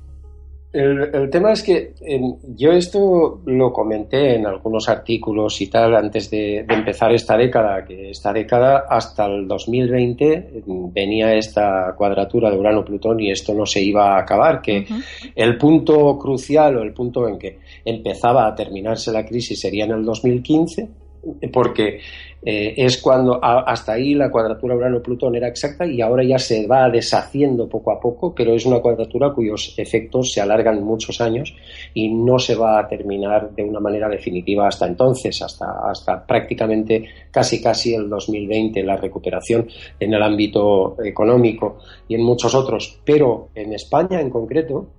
El, 0.71 1.31
tema 1.31 1.53
es 1.53 1.63
que 1.63 1.95
yo 2.57 2.73
esto 2.73 3.41
lo 3.47 3.73
comenté 3.73 4.37
en 4.37 4.47
algunos 4.47 4.89
artículos 4.89 5.61
y 5.63 5.69
tal 5.69 5.97
antes 5.97 6.31
de, 6.31 6.59
empezar 6.59 7.13
esta 7.13 7.37
década, 7.39 7.85
que 7.87 8.11
esta 8.11 8.33
década 8.33 8.85
hasta 8.89 9.27
el 9.27 9.49
2020 9.49 10.63
venía 10.93 11.35
esta 11.35 11.95
cuadratura 11.97 12.51
de 12.51 12.59
Urano-Plutón 12.59 13.19
y 13.19 13.31
esto 13.31 13.55
no 13.55 13.65
se 13.65 13.81
iba 13.83 14.15
a 14.15 14.21
acabar, 14.21 14.61
que 14.61 14.87
el 15.35 15.57
punto 15.57 16.19
crucial 16.19 16.77
o 16.77 16.83
el 16.83 16.93
punto 16.93 17.27
en 17.27 17.39
que 17.39 17.59
empezaba 17.85 18.47
a 18.47 18.55
terminarse 18.55 19.11
la 19.11 19.25
crisis 19.25 19.59
sería 19.59 19.87
en 19.87 19.93
el 19.93 20.05
2015 20.05 20.89
porque 21.53 22.01
eh, 22.43 22.75
es 22.77 22.99
cuando 22.99 23.41
hasta 23.43 23.93
ahí 23.93 24.15
la 24.15 24.31
cuadratura 24.31 24.77
Urano-Plutón 24.77 25.35
era 25.35 25.49
exacta 25.49 25.85
y 25.85 26.01
ahora 26.01 26.23
ya 26.23 26.39
se 26.39 26.67
va 26.67 26.89
deshaciendo 26.89 27.69
poco 27.69 27.91
a 27.91 28.01
poco, 28.01 28.33
pero 28.35 28.55
es 28.55 28.65
una 28.65 28.79
cuadratura 28.79 29.33
cuyos 29.33 29.75
efectos 29.77 30.33
se 30.33 30.41
alargan 30.41 30.83
muchos 30.85 31.21
años 31.21 31.55
y 31.95 32.09
no 32.09 32.39
se 32.39 32.55
va 32.55 32.79
a 32.79 32.89
terminar 32.89 33.51
de 33.51 33.65
una 33.65 33.81
manera 33.81 34.09
definitiva 34.09 34.69
hasta 34.69 34.87
entonces, 34.87 35.43
hasta, 35.43 35.91
hasta 35.91 36.25
prácticamente 36.25 37.09
casi 37.31 37.61
casi 37.61 37.95
el 37.95 38.09
2020, 38.09 38.83
la 38.85 38.97
recuperación 38.97 39.67
en 39.99 40.15
el 40.15 40.23
ámbito 40.23 40.97
económico 41.03 41.79
y 42.07 42.15
en 42.15 42.23
muchos 42.23 42.55
otros. 42.55 43.01
Pero 43.05 43.49
en 43.55 43.73
España 43.73 44.21
en 44.21 44.31
concreto, 44.31 44.91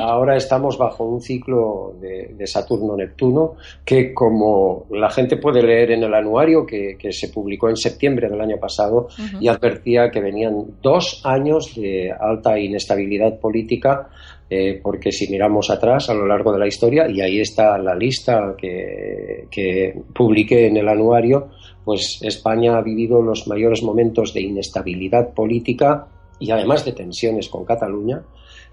ahora 0.00 0.36
estamos 0.36 0.78
bajo 0.78 1.04
un 1.04 1.20
ciclo 1.20 1.94
de 2.00 2.46
Saturno-Neptuno 2.46 3.56
que 3.84 4.14
como 4.14 4.86
la 4.90 5.10
gente 5.10 5.36
puede 5.36 5.62
leer 5.62 5.90
en 5.90 6.04
el 6.04 6.14
anuario, 6.14 6.64
que 6.64 6.75
que, 6.98 7.12
se 7.12 7.28
publicó 7.28 7.68
en 7.68 7.76
septiembre 7.76 8.28
del 8.28 8.40
año 8.40 8.58
pasado 8.58 9.08
y 9.40 9.48
advertía 9.48 10.10
que 10.10 10.20
venían 10.20 10.78
dos 10.82 11.20
años 11.24 11.74
de 11.74 12.12
alta 12.12 12.58
inestabilidad 12.58 13.38
política 13.38 14.08
eh, 14.48 14.78
porque 14.80 15.10
si 15.10 15.28
miramos 15.28 15.70
atrás 15.70 16.08
a 16.08 16.14
lo 16.14 16.24
largo 16.24 16.52
de 16.52 16.60
la 16.60 16.68
historia, 16.68 17.08
y 17.10 17.20
ahí 17.20 17.40
está 17.40 17.76
la 17.78 17.96
lista 17.96 18.54
que, 18.56 19.48
que, 19.50 20.02
publiqué 20.14 20.68
en 20.68 20.76
el 20.76 20.88
anuario, 20.88 21.48
pues 21.84 22.20
España 22.22 22.76
ha 22.76 22.82
vivido 22.82 23.20
los 23.20 23.48
mayores 23.48 23.82
momentos 23.82 24.32
de 24.32 24.42
inestabilidad 24.42 25.34
política 25.34 26.06
y 26.38 26.50
además 26.52 26.84
de 26.84 26.92
tensiones 26.92 27.48
con 27.48 27.64
Cataluña, 27.64 28.22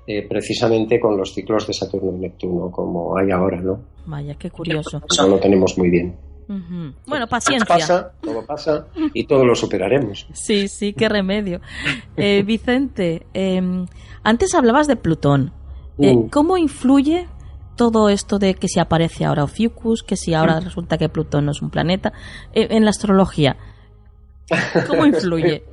eh, 0.06 0.28
precisamente 0.28 1.00
con 1.00 1.18
los 1.18 1.34
ciclos 1.34 1.66
de 1.66 1.74
Saturno 1.74 2.12
y 2.18 2.20
Neptuno, 2.20 2.70
como 2.70 3.18
hay 3.18 3.32
ahora, 3.32 3.60
¿no? 3.60 3.80
Vaya, 4.06 4.36
qué 4.36 4.52
curioso. 4.52 5.02
Lo 5.28 5.40
tenemos 5.40 5.78
muy 5.78 5.90
bien. 5.90 6.14
Bueno, 7.06 7.28
paciencia. 7.28 7.76
Pasa, 7.76 8.12
todo 8.22 8.46
pasa 8.46 8.88
y 9.14 9.26
todo 9.26 9.46
lo 9.46 9.56
superaremos. 9.56 10.28
Sí, 10.34 10.68
sí, 10.68 10.94
qué 10.94 11.10
remedio. 11.10 11.62
Eh, 12.18 12.44
Vicente, 12.44 13.26
em, 13.34 13.86
antes 14.24 14.54
hablabas 14.54 14.88
de 14.88 14.96
Plutón. 14.96 15.54
Eh, 16.00 16.16
mm. 16.16 16.30
¿Cómo 16.30 16.58
influye 16.58 17.28
todo 17.76 18.10
esto 18.10 18.40
de 18.40 18.56
que 18.56 18.68
si 18.68 18.80
aparece 18.80 19.26
ahora 19.26 19.44
Ophiuchus, 19.44 20.04
que 20.04 20.18
si 20.18 20.34
ahora 20.34 20.60
resulta 20.60 20.98
que 20.98 21.10
Plutón 21.10 21.46
no 21.46 21.52
es 21.52 21.62
un 21.62 21.70
planeta, 21.70 22.14
eh, 22.54 22.68
en 22.72 22.84
la 22.84 22.90
astrología? 22.90 23.58
¿Cómo 24.88 25.06
influye? 25.06 25.64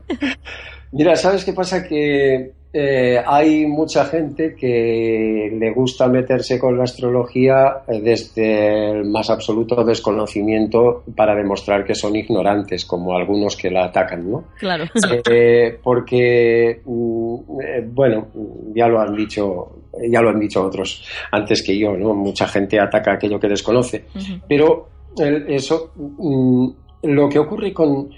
Mira, 0.93 1.17
¿sabes 1.17 1.45
qué 1.45 1.53
pasa? 1.53 1.87
Que 1.87 2.53
eh, 2.73 3.21
hay 3.27 3.67
mucha 3.67 4.05
gente 4.05 4.55
que 4.55 5.51
le 5.59 5.73
gusta 5.73 6.07
meterse 6.07 6.57
con 6.57 6.79
la 6.79 6.85
astrología 6.85 7.83
eh, 7.89 8.01
desde 8.01 8.93
el 8.93 9.07
más 9.07 9.29
absoluto 9.29 9.83
desconocimiento 9.83 11.03
para 11.17 11.35
demostrar 11.35 11.85
que 11.85 11.97
son 11.97 12.15
ignorantes, 12.15 12.85
como 12.85 13.17
algunos 13.17 13.57
que 13.57 13.71
la 13.71 13.87
atacan, 13.87 14.31
¿no? 14.31 14.45
Claro. 14.59 14.85
Eh, 15.33 15.79
porque, 15.83 16.81
mm, 16.85 17.37
bueno, 17.93 18.29
ya 18.75 18.87
lo 18.89 19.01
han 19.01 19.15
dicho, 19.15 19.83
ya 20.09 20.21
lo 20.21 20.31
han 20.31 20.41
dicho 20.41 20.65
otros 20.65 21.07
antes 21.31 21.63
que 21.63 21.79
yo, 21.79 21.97
¿no? 21.97 22.15
Mucha 22.15 22.47
gente 22.49 22.81
ataca 22.81 23.13
aquello 23.13 23.39
que 23.39 23.49
desconoce, 23.49 24.05
pero 24.49 24.89
eso, 25.17 25.93
mm, 25.97 26.69
lo 27.03 27.29
que 27.29 27.39
ocurre 27.39 27.73
con 27.73 28.11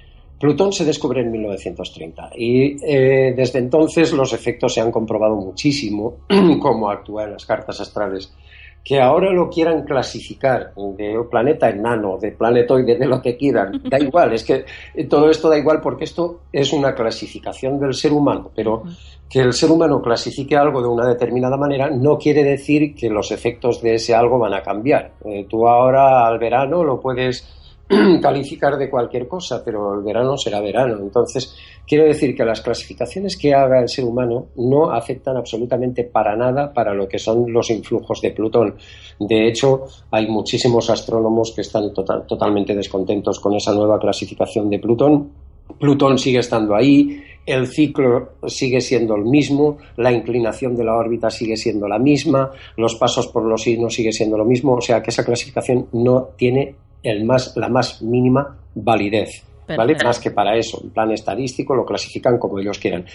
Plutón 0.42 0.72
se 0.72 0.84
descubre 0.84 1.20
en 1.20 1.30
1930 1.30 2.30
y 2.34 2.76
eh, 2.84 3.32
desde 3.32 3.60
entonces 3.60 4.12
los 4.12 4.32
efectos 4.32 4.74
se 4.74 4.80
han 4.80 4.90
comprobado 4.90 5.36
muchísimo, 5.36 6.16
como 6.60 6.90
actúa 6.90 7.22
en 7.22 7.34
las 7.34 7.46
cartas 7.46 7.80
astrales. 7.80 8.34
Que 8.82 9.00
ahora 9.00 9.30
lo 9.30 9.48
quieran 9.48 9.84
clasificar 9.84 10.74
de 10.74 11.16
planeta 11.30 11.70
enano, 11.70 12.18
de 12.18 12.32
planetoide, 12.32 12.96
de 12.96 13.06
lo 13.06 13.22
que 13.22 13.36
quieran, 13.36 13.82
da 13.88 14.00
igual, 14.00 14.32
es 14.32 14.42
que 14.42 14.64
todo 15.08 15.30
esto 15.30 15.48
da 15.48 15.56
igual 15.56 15.80
porque 15.80 16.02
esto 16.02 16.40
es 16.52 16.72
una 16.72 16.92
clasificación 16.92 17.78
del 17.78 17.94
ser 17.94 18.12
humano, 18.12 18.50
pero 18.52 18.82
que 19.30 19.38
el 19.38 19.52
ser 19.52 19.70
humano 19.70 20.02
clasifique 20.02 20.56
algo 20.56 20.82
de 20.82 20.88
una 20.88 21.06
determinada 21.06 21.56
manera 21.56 21.88
no 21.88 22.18
quiere 22.18 22.42
decir 22.42 22.96
que 22.96 23.08
los 23.08 23.30
efectos 23.30 23.80
de 23.80 23.94
ese 23.94 24.12
algo 24.12 24.40
van 24.40 24.54
a 24.54 24.62
cambiar. 24.64 25.12
Eh, 25.24 25.46
tú 25.48 25.68
ahora 25.68 26.26
al 26.26 26.40
verano 26.40 26.82
lo 26.82 27.00
puedes 27.00 27.61
calificar 28.22 28.76
de 28.76 28.88
cualquier 28.88 29.28
cosa, 29.28 29.62
pero 29.64 29.94
el 29.94 30.02
verano 30.02 30.36
será 30.36 30.60
verano. 30.60 30.98
Entonces, 31.00 31.54
quiero 31.86 32.04
decir 32.04 32.34
que 32.34 32.44
las 32.44 32.60
clasificaciones 32.60 33.36
que 33.36 33.54
haga 33.54 33.80
el 33.80 33.88
ser 33.88 34.04
humano 34.04 34.46
no 34.56 34.90
afectan 34.90 35.36
absolutamente 35.36 36.04
para 36.04 36.36
nada 36.36 36.72
para 36.72 36.94
lo 36.94 37.06
que 37.06 37.18
son 37.18 37.52
los 37.52 37.70
influjos 37.70 38.20
de 38.22 38.30
Plutón. 38.30 38.76
De 39.18 39.46
hecho, 39.46 39.84
hay 40.10 40.26
muchísimos 40.26 40.88
astrónomos 40.88 41.52
que 41.54 41.60
están 41.60 41.92
totalmente 41.92 42.74
descontentos 42.74 43.38
con 43.40 43.54
esa 43.54 43.74
nueva 43.74 43.98
clasificación 43.98 44.70
de 44.70 44.78
Plutón. 44.78 45.30
Plutón 45.78 46.18
sigue 46.18 46.38
estando 46.38 46.74
ahí, 46.74 47.22
el 47.44 47.66
ciclo 47.66 48.32
sigue 48.46 48.80
siendo 48.80 49.14
el 49.16 49.24
mismo, 49.24 49.78
la 49.96 50.12
inclinación 50.12 50.76
de 50.76 50.84
la 50.84 50.96
órbita 50.96 51.30
sigue 51.30 51.56
siendo 51.56 51.88
la 51.88 51.98
misma, 51.98 52.50
los 52.76 52.94
pasos 52.96 53.28
por 53.28 53.44
los 53.44 53.62
signos 53.62 53.94
sigue 53.94 54.12
siendo 54.12 54.36
lo 54.36 54.44
mismo, 54.44 54.74
o 54.74 54.80
sea 54.80 55.02
que 55.02 55.10
esa 55.10 55.24
clasificación 55.24 55.88
no 55.92 56.28
tiene 56.36 56.74
el 57.02 57.24
más, 57.24 57.56
la 57.56 57.68
más 57.68 58.02
mínima 58.02 58.56
validez. 58.74 59.44
¿Vale? 59.76 59.96
Más 60.04 60.18
que 60.18 60.32
para 60.32 60.56
eso, 60.56 60.80
en 60.82 60.90
plan 60.90 61.10
estadístico 61.12 61.74
lo 61.74 61.86
clasifican 61.86 62.36
como 62.36 62.58
ellos 62.58 62.78
quieran. 62.78 63.06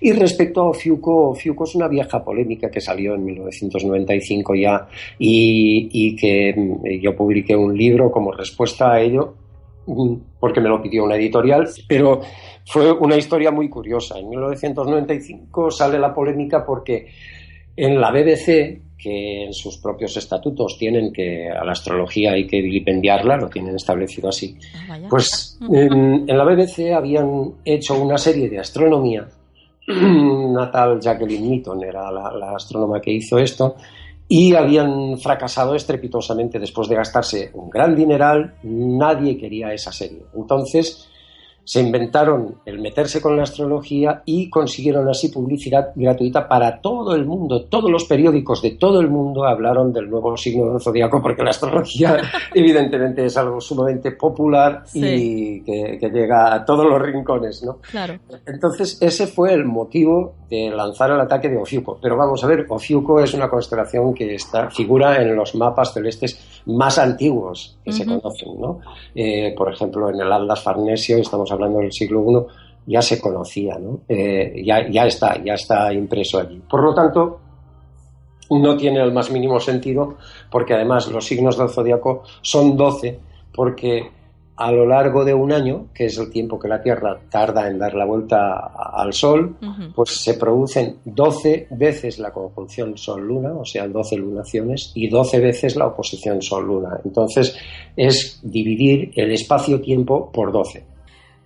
Y 0.00 0.12
respecto 0.12 0.60
a 0.60 0.68
Ofiuco, 0.70 1.30
Ofiuco 1.30 1.64
es 1.64 1.74
una 1.74 1.88
vieja 1.88 2.22
polémica 2.22 2.70
que 2.70 2.80
salió 2.80 3.14
en 3.14 3.24
1995 3.24 4.54
ya 4.54 4.86
y, 5.18 5.88
y 5.90 6.16
que 6.16 6.52
mm, 6.54 7.00
yo 7.00 7.16
publiqué 7.16 7.56
un 7.56 7.76
libro 7.76 8.10
como 8.10 8.32
respuesta 8.32 8.92
a 8.92 9.00
ello 9.00 9.34
mm, 9.86 10.14
porque 10.38 10.60
me 10.60 10.68
lo 10.68 10.82
pidió 10.82 11.04
una 11.04 11.16
editorial, 11.16 11.68
pero 11.88 12.20
fue 12.66 12.92
una 12.92 13.16
historia 13.16 13.50
muy 13.50 13.68
curiosa. 13.68 14.18
En 14.18 14.28
1995 14.28 15.70
sale 15.70 15.98
la 15.98 16.12
polémica 16.12 16.64
porque 16.66 17.06
en 17.76 18.00
la 18.00 18.10
BBC 18.10 18.80
que 19.02 19.44
en 19.44 19.52
sus 19.52 19.78
propios 19.78 20.16
estatutos 20.16 20.76
tienen 20.78 21.12
que 21.12 21.50
a 21.50 21.64
la 21.64 21.72
astrología 21.72 22.32
hay 22.32 22.46
que 22.46 22.62
vilipendiarla, 22.62 23.36
lo 23.36 23.48
tienen 23.48 23.74
establecido 23.74 24.28
así. 24.28 24.56
Ah, 24.88 24.98
pues 25.10 25.58
en, 25.60 26.26
la 26.26 26.44
BBC 26.44 26.92
habían 26.94 27.54
hecho 27.64 28.00
una 28.00 28.16
serie 28.16 28.48
de 28.48 28.60
astronomía. 28.60 29.28
Una 29.88 30.70
tal 30.70 31.00
Jacqueline 31.00 31.50
Newton 31.50 31.82
era 31.82 32.10
la, 32.12 32.32
la 32.32 32.54
astrónoma 32.54 33.00
que 33.00 33.12
hizo 33.12 33.36
esto 33.38 33.74
y 34.28 34.54
habían 34.54 35.18
fracasado 35.18 35.74
estrepitosamente 35.74 36.60
después 36.60 36.88
de 36.88 36.94
gastarse 36.94 37.50
un 37.54 37.68
gran 37.68 37.96
dineral. 37.96 38.54
Nadie 38.62 39.36
quería 39.36 39.72
esa 39.74 39.90
serie. 39.90 40.22
Entonces 40.34 41.08
se 41.64 41.80
inventaron 41.80 42.56
el 42.66 42.80
meterse 42.80 43.20
con 43.20 43.36
la 43.36 43.44
astrología 43.44 44.22
y 44.24 44.50
consiguieron 44.50 45.08
así 45.08 45.28
publicidad 45.28 45.92
gratuita 45.94 46.48
para 46.48 46.80
todo 46.80 47.14
el 47.14 47.24
mundo. 47.24 47.64
Todos 47.64 47.90
los 47.90 48.04
periódicos 48.04 48.62
de 48.62 48.72
todo 48.72 49.00
el 49.00 49.08
mundo 49.08 49.44
hablaron 49.44 49.92
del 49.92 50.10
nuevo 50.10 50.36
signo 50.36 50.72
del 50.72 50.80
zodiaco 50.80 51.22
porque 51.22 51.42
la 51.42 51.50
astrología 51.50 52.20
evidentemente 52.54 53.24
es 53.24 53.36
algo 53.36 53.60
sumamente 53.60 54.12
popular 54.12 54.84
y 54.92 55.62
que, 55.62 56.10
llega 56.12 56.54
a 56.54 56.64
todos 56.64 56.84
los 56.84 57.00
rincones, 57.00 57.62
¿no? 57.62 57.78
Claro. 57.90 58.18
Entonces 58.44 58.98
ese 59.00 59.26
fue 59.26 59.54
el 59.54 59.64
motivo 59.64 60.34
de 60.50 60.70
lanzar 60.70 61.10
el 61.10 61.20
ataque 61.20 61.48
de 61.48 61.56
Ofiuco. 61.56 61.98
Pero 62.02 62.16
vamos 62.16 62.42
a 62.44 62.46
ver, 62.46 62.66
Ofiuco 62.68 63.20
es 63.20 63.32
una 63.32 63.48
constelación 63.48 64.12
que 64.12 64.34
está, 64.34 64.68
figura 64.68 65.22
en 65.22 65.34
los 65.34 65.54
mapas 65.54 65.94
celestes 65.94 66.62
más 66.66 66.98
antiguos 66.98 67.78
que 67.84 67.92
se 67.92 68.04
conocen, 68.04 68.60
¿no? 68.60 68.80
Eh, 69.14 69.54
por 69.56 69.72
ejemplo, 69.72 70.10
en 70.10 70.20
el 70.20 70.30
Atlas 70.30 70.62
Farnesio 70.62 71.18
estamos 71.18 71.50
hablando 71.52 71.78
del 71.78 71.92
siglo 71.92 72.24
I, 72.28 72.92
ya 72.92 73.02
se 73.02 73.20
conocía, 73.20 73.78
¿no? 73.78 74.00
Eh, 74.08 74.62
ya, 74.64 74.88
ya, 74.90 75.06
está, 75.06 75.42
ya 75.42 75.54
está 75.54 75.92
impreso 75.92 76.38
allí. 76.38 76.60
Por 76.68 76.82
lo 76.82 76.94
tanto, 76.94 77.40
no 78.50 78.76
tiene 78.76 79.00
el 79.00 79.12
más 79.12 79.30
mínimo 79.30 79.60
sentido, 79.60 80.16
porque 80.50 80.74
además 80.74 81.08
los 81.08 81.24
signos 81.24 81.56
del 81.56 81.68
zodiaco 81.68 82.22
son 82.42 82.76
12, 82.76 83.18
porque 83.54 84.10
a 84.56 84.70
lo 84.70 84.86
largo 84.86 85.24
de 85.24 85.34
un 85.34 85.52
año, 85.52 85.86
que 85.94 86.06
es 86.06 86.18
el 86.18 86.30
tiempo 86.30 86.58
que 86.58 86.68
la 86.68 86.82
Tierra 86.82 87.18
tarda 87.30 87.66
en 87.68 87.78
dar 87.78 87.94
la 87.94 88.04
vuelta 88.04 88.72
al 88.92 89.12
Sol, 89.12 89.56
pues 89.94 90.10
se 90.22 90.34
producen 90.34 90.98
12 91.04 91.68
veces 91.70 92.18
la 92.18 92.32
conjunción 92.32 92.96
Sol-Luna, 92.96 93.54
o 93.54 93.64
sea, 93.64 93.88
12 93.88 94.16
lunaciones, 94.16 94.92
y 94.94 95.08
12 95.08 95.40
veces 95.40 95.76
la 95.76 95.86
oposición 95.86 96.42
Sol-Luna. 96.42 97.00
Entonces, 97.04 97.56
es 97.96 98.40
dividir 98.42 99.10
el 99.16 99.32
espacio-tiempo 99.32 100.30
por 100.30 100.52
12. 100.52 100.91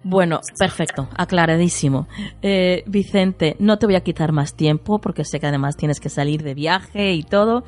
Bueno, 0.02 0.40
perfecto, 0.59 1.09
aclaradísimo. 1.16 2.06
Eh, 2.40 2.85
Vicente, 2.87 3.56
no 3.59 3.78
te 3.78 3.87
voy 3.87 3.96
a 3.96 4.02
quitar 4.02 4.32
más 4.32 4.54
tiempo 4.54 5.00
porque 5.00 5.24
sé 5.24 5.40
que 5.40 5.46
además 5.46 5.76
tienes 5.76 5.98
que 5.98 6.09
salir 6.09 6.42
de 6.42 6.54
viaje 6.54 7.12
y 7.12 7.22
todo. 7.22 7.64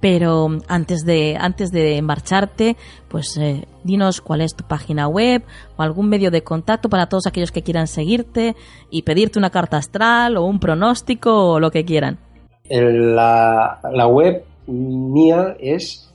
Pero 0.00 0.48
antes 0.68 1.06
de, 1.06 1.36
antes 1.40 1.72
de 1.72 2.02
marcharte, 2.02 2.76
pues 3.08 3.38
eh, 3.38 3.66
dinos 3.84 4.20
cuál 4.20 4.42
es 4.42 4.54
tu 4.54 4.64
página 4.64 5.08
web 5.08 5.42
o 5.78 5.82
algún 5.82 6.10
medio 6.10 6.30
de 6.30 6.42
contacto 6.42 6.90
para 6.90 7.06
todos 7.06 7.26
aquellos 7.26 7.52
que 7.52 7.62
quieran 7.62 7.86
seguirte 7.86 8.54
y 8.90 9.02
pedirte 9.02 9.38
una 9.38 9.48
carta 9.48 9.78
astral 9.78 10.36
o 10.36 10.44
un 10.44 10.60
pronóstico 10.60 11.52
o 11.52 11.60
lo 11.60 11.70
que 11.70 11.86
quieran. 11.86 12.18
La, 12.68 13.80
la 13.92 14.06
web 14.06 14.44
mía 14.66 15.56
es 15.58 16.12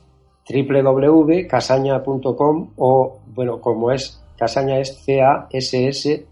www.casaña.com 0.48 2.70
o, 2.76 3.18
bueno, 3.34 3.60
como 3.60 3.90
es 3.90 4.22
Casaña 4.40 4.78
es 4.78 5.04
C-A-S-S-A-N-Y-A. 5.04 6.22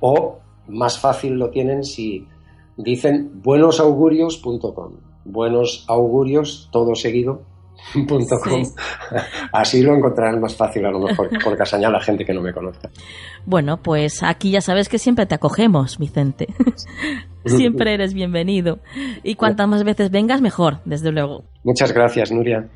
O 0.00 0.38
más 0.68 0.98
fácil 0.98 1.32
lo 1.38 1.48
tienen 1.48 1.82
si 1.82 2.28
dicen 2.76 3.40
buenosaugurios.com. 3.42 4.92
Buenos 5.24 5.86
augurios, 5.88 6.68
todo 6.72 6.94
seguido, 6.94 7.42
Así 9.52 9.82
lo 9.82 9.94
encontrarán 9.94 10.40
más 10.40 10.54
fácil 10.54 10.84
a 10.84 10.90
lo 10.90 11.00
mejor 11.00 11.30
por 11.42 11.56
Casaña 11.56 11.88
la 11.90 12.00
gente 12.00 12.24
que 12.24 12.34
no 12.34 12.42
me 12.42 12.52
conozca. 12.52 12.90
Bueno, 13.46 13.78
pues 13.82 14.22
aquí 14.22 14.50
ya 14.50 14.60
sabes 14.60 14.90
que 14.90 14.98
siempre 14.98 15.24
te 15.24 15.34
acogemos, 15.34 15.98
Vicente. 15.98 16.48
siempre 17.46 17.94
eres 17.94 18.12
bienvenido. 18.12 18.80
Y 19.22 19.36
cuantas 19.36 19.66
más 19.68 19.84
veces 19.84 20.10
vengas, 20.10 20.42
mejor, 20.42 20.80
desde 20.84 21.12
luego. 21.12 21.44
Muchas 21.64 21.92
gracias, 21.92 22.30
Nuria. 22.30 22.68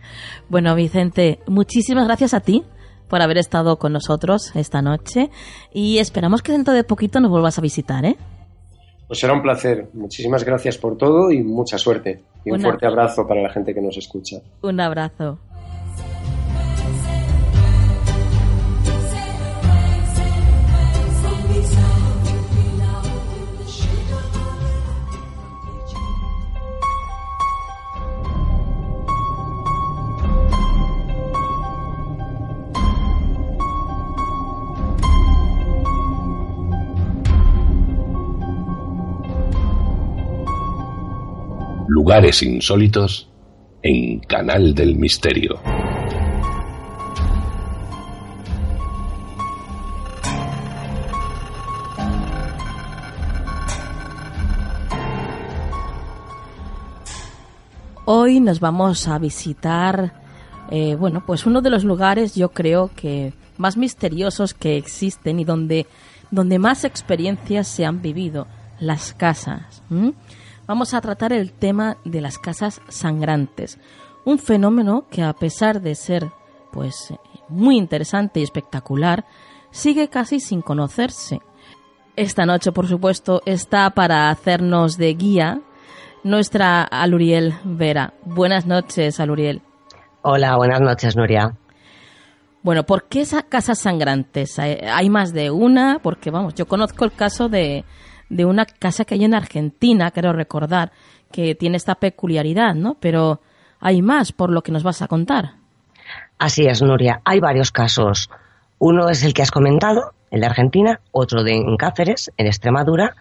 Bueno, 0.48 0.74
Vicente, 0.74 1.40
muchísimas 1.46 2.06
gracias 2.06 2.32
a 2.32 2.40
ti 2.40 2.64
por 3.08 3.22
haber 3.22 3.38
estado 3.38 3.78
con 3.78 3.92
nosotros 3.92 4.52
esta 4.54 4.82
noche 4.82 5.30
y 5.72 5.98
esperamos 5.98 6.42
que 6.42 6.52
dentro 6.52 6.74
de 6.74 6.84
poquito 6.84 7.20
nos 7.20 7.30
vuelvas 7.30 7.58
a 7.58 7.62
visitar, 7.62 8.04
¿eh? 8.04 8.16
Pues 9.06 9.20
será 9.20 9.34
un 9.34 9.42
placer. 9.42 9.88
Muchísimas 9.94 10.44
gracias 10.44 10.78
por 10.78 10.96
todo 10.96 11.30
y 11.30 11.42
mucha 11.42 11.78
suerte. 11.78 12.22
Y 12.44 12.50
un 12.50 12.60
fuerte 12.60 12.86
abrazo 12.86 13.26
para 13.26 13.40
la 13.40 13.50
gente 13.50 13.72
que 13.72 13.80
nos 13.80 13.96
escucha. 13.96 14.38
Un 14.62 14.80
abrazo. 14.80 15.38
Lugares 42.06 42.40
insólitos 42.44 43.28
en 43.82 44.20
Canal 44.20 44.76
del 44.76 44.94
Misterio. 44.94 45.58
Hoy 58.04 58.38
nos 58.38 58.60
vamos 58.60 59.08
a 59.08 59.18
visitar, 59.18 60.12
eh, 60.70 60.94
bueno, 60.94 61.24
pues 61.26 61.44
uno 61.44 61.60
de 61.60 61.70
los 61.70 61.82
lugares 61.82 62.36
yo 62.36 62.50
creo 62.50 62.92
que 62.94 63.32
más 63.58 63.76
misteriosos 63.76 64.54
que 64.54 64.76
existen 64.76 65.40
y 65.40 65.44
donde, 65.44 65.88
donde 66.30 66.60
más 66.60 66.84
experiencias 66.84 67.66
se 67.66 67.84
han 67.84 68.00
vivido, 68.00 68.46
las 68.78 69.12
casas 69.12 69.82
vamos 70.66 70.94
a 70.94 71.00
tratar 71.00 71.32
el 71.32 71.52
tema 71.52 71.96
de 72.04 72.20
las 72.20 72.38
casas 72.38 72.80
sangrantes, 72.88 73.78
un 74.24 74.38
fenómeno 74.38 75.06
que 75.10 75.22
a 75.22 75.32
pesar 75.32 75.80
de 75.80 75.94
ser 75.94 76.28
pues 76.72 77.14
muy 77.48 77.76
interesante 77.76 78.40
y 78.40 78.42
espectacular, 78.42 79.24
sigue 79.70 80.08
casi 80.08 80.40
sin 80.40 80.60
conocerse. 80.60 81.40
Esta 82.16 82.44
noche, 82.44 82.72
por 82.72 82.88
supuesto, 82.88 83.42
está 83.46 83.90
para 83.90 84.30
hacernos 84.30 84.96
de 84.96 85.14
guía 85.14 85.60
nuestra 86.24 86.82
Aluriel 86.82 87.54
Vera. 87.64 88.14
Buenas 88.24 88.66
noches, 88.66 89.20
Aluriel. 89.20 89.62
Hola, 90.22 90.56
buenas 90.56 90.80
noches, 90.80 91.16
Nuria. 91.16 91.56
Bueno, 92.62 92.82
¿por 92.82 93.04
qué 93.04 93.20
esas 93.20 93.44
casas 93.44 93.78
sangrantes? 93.78 94.58
¿Hay 94.58 95.08
más 95.08 95.32
de 95.32 95.52
una? 95.52 96.00
Porque, 96.02 96.32
vamos, 96.32 96.54
yo 96.54 96.66
conozco 96.66 97.04
el 97.04 97.12
caso 97.12 97.48
de, 97.48 97.84
de 98.28 98.44
una 98.44 98.66
casa 98.66 99.04
que 99.04 99.14
hay 99.14 99.24
en 99.24 99.34
Argentina, 99.34 100.10
quiero 100.10 100.32
recordar, 100.32 100.92
que 101.32 101.54
tiene 101.54 101.76
esta 101.76 101.94
peculiaridad, 101.96 102.74
¿no? 102.74 102.96
Pero 103.00 103.40
hay 103.80 104.02
más 104.02 104.32
por 104.32 104.50
lo 104.50 104.62
que 104.62 104.72
nos 104.72 104.82
vas 104.82 105.02
a 105.02 105.08
contar. 105.08 105.54
Así 106.38 106.66
es, 106.66 106.82
Nuria. 106.82 107.20
Hay 107.24 107.40
varios 107.40 107.72
casos. 107.72 108.30
Uno 108.78 109.08
es 109.08 109.24
el 109.24 109.32
que 109.32 109.42
has 109.42 109.50
comentado, 109.50 110.12
el 110.30 110.40
de 110.40 110.46
Argentina, 110.46 111.00
otro 111.12 111.42
de 111.42 111.54
en 111.54 111.76
Cáceres, 111.76 112.30
en 112.36 112.46
Extremadura, 112.46 113.14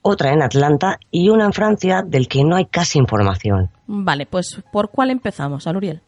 otra 0.00 0.32
en 0.32 0.42
Atlanta 0.42 0.98
y 1.10 1.28
una 1.28 1.44
en 1.44 1.52
Francia 1.52 2.02
del 2.04 2.28
que 2.28 2.44
no 2.44 2.56
hay 2.56 2.66
casi 2.66 2.98
información. 2.98 3.70
Vale, 3.86 4.26
pues 4.26 4.60
¿por 4.72 4.90
cuál 4.90 5.10
empezamos, 5.10 5.66
Aluriel? 5.66 6.00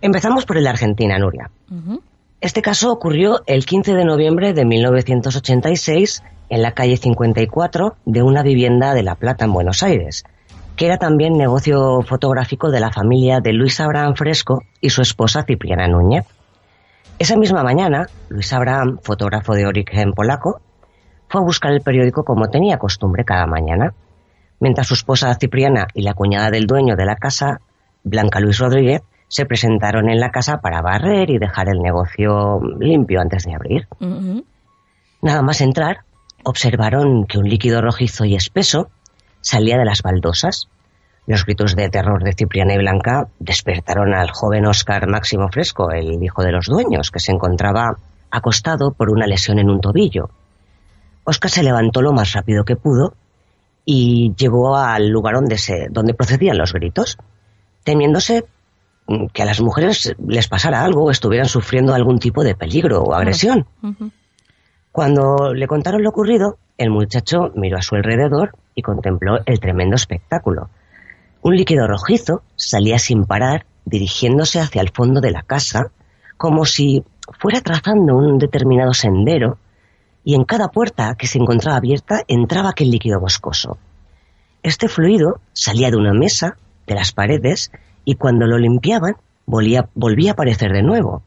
Empezamos 0.00 0.44
por 0.44 0.56
el 0.56 0.64
de 0.64 0.70
Argentina, 0.70 1.18
Nuria. 1.18 1.50
Este 2.40 2.62
caso 2.62 2.92
ocurrió 2.92 3.42
el 3.46 3.66
15 3.66 3.94
de 3.94 4.04
noviembre 4.04 4.52
de 4.52 4.64
1986 4.64 6.22
en 6.50 6.62
la 6.62 6.70
calle 6.70 6.96
54 6.96 7.96
de 8.04 8.22
una 8.22 8.44
vivienda 8.44 8.94
de 8.94 9.02
La 9.02 9.16
Plata 9.16 9.44
en 9.44 9.52
Buenos 9.52 9.82
Aires, 9.82 10.22
que 10.76 10.86
era 10.86 10.98
también 10.98 11.32
negocio 11.32 12.00
fotográfico 12.02 12.70
de 12.70 12.78
la 12.78 12.92
familia 12.92 13.40
de 13.40 13.52
Luis 13.52 13.80
Abraham 13.80 14.14
Fresco 14.14 14.62
y 14.80 14.90
su 14.90 15.02
esposa 15.02 15.42
Cipriana 15.42 15.88
Núñez. 15.88 16.26
Esa 17.18 17.36
misma 17.36 17.64
mañana, 17.64 18.06
Luis 18.28 18.52
Abraham, 18.52 19.00
fotógrafo 19.02 19.54
de 19.54 19.66
origen 19.66 20.12
polaco, 20.12 20.60
fue 21.28 21.40
a 21.40 21.44
buscar 21.44 21.72
el 21.72 21.80
periódico 21.80 22.22
como 22.22 22.50
tenía 22.50 22.78
costumbre 22.78 23.24
cada 23.24 23.48
mañana, 23.48 23.94
mientras 24.60 24.86
su 24.86 24.94
esposa 24.94 25.34
Cipriana 25.34 25.88
y 25.92 26.02
la 26.02 26.14
cuñada 26.14 26.52
del 26.52 26.68
dueño 26.68 26.94
de 26.94 27.04
la 27.04 27.16
casa, 27.16 27.60
Blanca 28.04 28.38
Luis 28.38 28.60
Rodríguez, 28.60 29.02
se 29.28 29.44
presentaron 29.44 30.08
en 30.08 30.20
la 30.20 30.30
casa 30.30 30.58
para 30.58 30.80
barrer 30.80 31.30
y 31.30 31.38
dejar 31.38 31.68
el 31.68 31.80
negocio 31.80 32.60
limpio 32.80 33.20
antes 33.20 33.44
de 33.44 33.54
abrir. 33.54 33.86
Nada 35.20 35.42
más 35.42 35.60
entrar, 35.60 35.98
observaron 36.44 37.26
que 37.26 37.38
un 37.38 37.48
líquido 37.48 37.82
rojizo 37.82 38.24
y 38.24 38.34
espeso 38.34 38.88
salía 39.40 39.76
de 39.76 39.84
las 39.84 40.02
baldosas. 40.02 40.68
Los 41.26 41.44
gritos 41.44 41.76
de 41.76 41.90
terror 41.90 42.22
de 42.24 42.32
Cipriana 42.32 42.74
y 42.74 42.78
Blanca 42.78 43.28
despertaron 43.38 44.14
al 44.14 44.30
joven 44.30 44.66
Oscar 44.66 45.06
Máximo 45.08 45.48
Fresco, 45.48 45.90
el 45.90 46.22
hijo 46.22 46.42
de 46.42 46.52
los 46.52 46.66
dueños, 46.66 47.10
que 47.10 47.20
se 47.20 47.32
encontraba 47.32 47.98
acostado 48.30 48.92
por 48.92 49.10
una 49.10 49.26
lesión 49.26 49.58
en 49.58 49.68
un 49.68 49.80
tobillo. 49.80 50.30
Oscar 51.24 51.50
se 51.50 51.62
levantó 51.62 52.00
lo 52.00 52.12
más 52.12 52.32
rápido 52.32 52.64
que 52.64 52.76
pudo 52.76 53.12
y 53.84 54.34
llegó 54.36 54.76
al 54.76 55.08
lugar 55.08 55.34
donde, 55.34 55.58
se, 55.58 55.88
donde 55.90 56.14
procedían 56.14 56.56
los 56.56 56.72
gritos, 56.72 57.18
temiéndose 57.84 58.44
que 59.32 59.42
a 59.42 59.46
las 59.46 59.60
mujeres 59.60 60.14
les 60.26 60.48
pasara 60.48 60.84
algo 60.84 61.04
o 61.04 61.10
estuvieran 61.10 61.48
sufriendo 61.48 61.94
algún 61.94 62.18
tipo 62.18 62.44
de 62.44 62.54
peligro 62.54 63.02
o 63.02 63.14
agresión. 63.14 63.66
Cuando 64.92 65.54
le 65.54 65.66
contaron 65.66 66.02
lo 66.02 66.10
ocurrido, 66.10 66.58
el 66.76 66.90
muchacho 66.90 67.50
miró 67.54 67.78
a 67.78 67.82
su 67.82 67.94
alrededor 67.94 68.52
y 68.74 68.82
contempló 68.82 69.38
el 69.46 69.60
tremendo 69.60 69.96
espectáculo. 69.96 70.68
Un 71.40 71.56
líquido 71.56 71.86
rojizo 71.86 72.42
salía 72.56 72.98
sin 72.98 73.24
parar, 73.24 73.64
dirigiéndose 73.84 74.60
hacia 74.60 74.82
el 74.82 74.90
fondo 74.90 75.20
de 75.20 75.30
la 75.30 75.42
casa, 75.42 75.90
como 76.36 76.66
si 76.66 77.04
fuera 77.38 77.60
trazando 77.60 78.16
un 78.16 78.38
determinado 78.38 78.92
sendero, 78.92 79.58
y 80.24 80.34
en 80.34 80.44
cada 80.44 80.68
puerta 80.68 81.14
que 81.14 81.26
se 81.26 81.38
encontraba 81.38 81.78
abierta 81.78 82.22
entraba 82.28 82.70
aquel 82.70 82.90
líquido 82.90 83.20
boscoso. 83.20 83.78
Este 84.62 84.88
fluido 84.88 85.40
salía 85.52 85.90
de 85.90 85.96
una 85.96 86.12
mesa, 86.12 86.56
de 86.86 86.94
las 86.94 87.12
paredes, 87.12 87.70
y 88.08 88.14
cuando 88.14 88.46
lo 88.46 88.56
limpiaban 88.56 89.16
volvía, 89.44 89.86
volvía 89.94 90.30
a 90.30 90.32
aparecer 90.32 90.72
de 90.72 90.82
nuevo. 90.82 91.22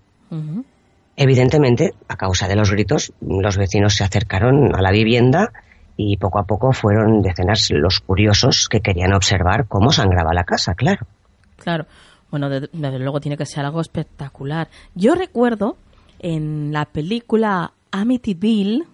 Evidentemente, 1.16 1.94
a 2.08 2.16
causa 2.16 2.48
de 2.48 2.56
los 2.56 2.72
gritos, 2.72 3.14
los 3.22 3.56
vecinos 3.56 3.94
se 3.94 4.04
acercaron 4.04 4.76
a 4.76 4.82
la 4.82 4.90
vivienda 4.90 5.54
y 5.96 6.18
poco 6.18 6.40
a 6.40 6.46
poco 6.46 6.74
fueron 6.74 7.22
decenas 7.22 7.70
los 7.70 8.00
curiosos 8.00 8.68
que 8.68 8.80
querían 8.80 9.14
observar 9.14 9.68
cómo 9.68 9.92
sangraba 9.92 10.34
la 10.34 10.44
casa, 10.44 10.74
claro. 10.74 11.06
Claro, 11.58 11.86
bueno, 12.32 12.50
desde 12.50 12.98
luego 12.98 13.20
tiene 13.20 13.38
que 13.38 13.46
ser 13.46 13.64
algo 13.64 13.80
espectacular. 13.80 14.68
Yo 14.96 15.14
recuerdo 15.14 15.78
en 16.18 16.74
la 16.74 16.86
película 16.86 17.74
Amityville, 17.92 18.88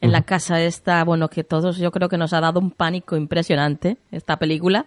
en 0.00 0.10
la 0.10 0.22
casa 0.22 0.60
esta, 0.60 1.04
bueno, 1.04 1.28
que 1.28 1.44
todos 1.44 1.78
yo 1.78 1.92
creo 1.92 2.08
que 2.08 2.18
nos 2.18 2.32
ha 2.32 2.40
dado 2.40 2.58
un 2.58 2.72
pánico 2.72 3.16
impresionante, 3.16 3.98
esta 4.10 4.36
película. 4.36 4.86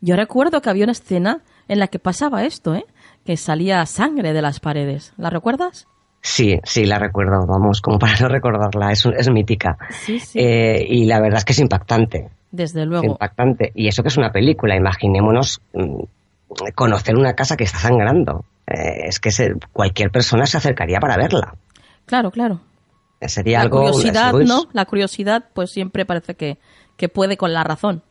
Yo 0.00 0.14
recuerdo 0.14 0.60
que 0.60 0.70
había 0.70 0.84
una 0.84 0.92
escena 0.92 1.42
en 1.68 1.78
la 1.78 1.88
que 1.88 1.98
pasaba 1.98 2.44
esto, 2.44 2.74
¿eh? 2.74 2.84
Que 3.24 3.36
salía 3.36 3.84
sangre 3.86 4.32
de 4.32 4.42
las 4.42 4.60
paredes. 4.60 5.12
¿La 5.16 5.30
recuerdas? 5.30 5.86
Sí, 6.20 6.58
sí, 6.64 6.86
la 6.86 6.98
recuerdo, 6.98 7.46
vamos, 7.46 7.80
como 7.82 7.98
para 7.98 8.18
no 8.18 8.28
recordarla, 8.28 8.92
es, 8.92 9.04
es 9.06 9.30
mítica. 9.30 9.76
Sí, 9.90 10.18
sí. 10.18 10.38
Eh, 10.38 10.84
y 10.88 11.04
la 11.04 11.20
verdad 11.20 11.38
es 11.38 11.44
que 11.44 11.52
es 11.52 11.58
impactante. 11.58 12.30
Desde 12.50 12.86
luego. 12.86 13.04
Es 13.04 13.10
impactante. 13.10 13.72
Y 13.74 13.88
eso 13.88 14.02
que 14.02 14.08
es 14.08 14.16
una 14.16 14.30
película, 14.30 14.74
imaginémonos 14.74 15.60
mm, 15.74 16.02
conocer 16.74 17.16
una 17.16 17.34
casa 17.34 17.56
que 17.56 17.64
está 17.64 17.78
sangrando. 17.78 18.44
Eh, 18.66 19.08
es 19.08 19.20
que 19.20 19.30
se, 19.30 19.54
cualquier 19.72 20.10
persona 20.10 20.46
se 20.46 20.56
acercaría 20.56 20.98
para 20.98 21.16
verla. 21.16 21.54
Claro, 22.06 22.30
claro. 22.30 22.60
Sería 23.20 23.58
la 23.58 23.64
algo. 23.64 23.80
curiosidad, 23.80 24.32
¿no? 24.32 24.64
La 24.72 24.84
curiosidad, 24.84 25.44
pues 25.54 25.70
siempre 25.70 26.04
parece 26.04 26.34
que, 26.34 26.58
que 26.96 27.08
puede 27.08 27.36
con 27.36 27.52
la 27.52 27.64
razón. 27.64 28.02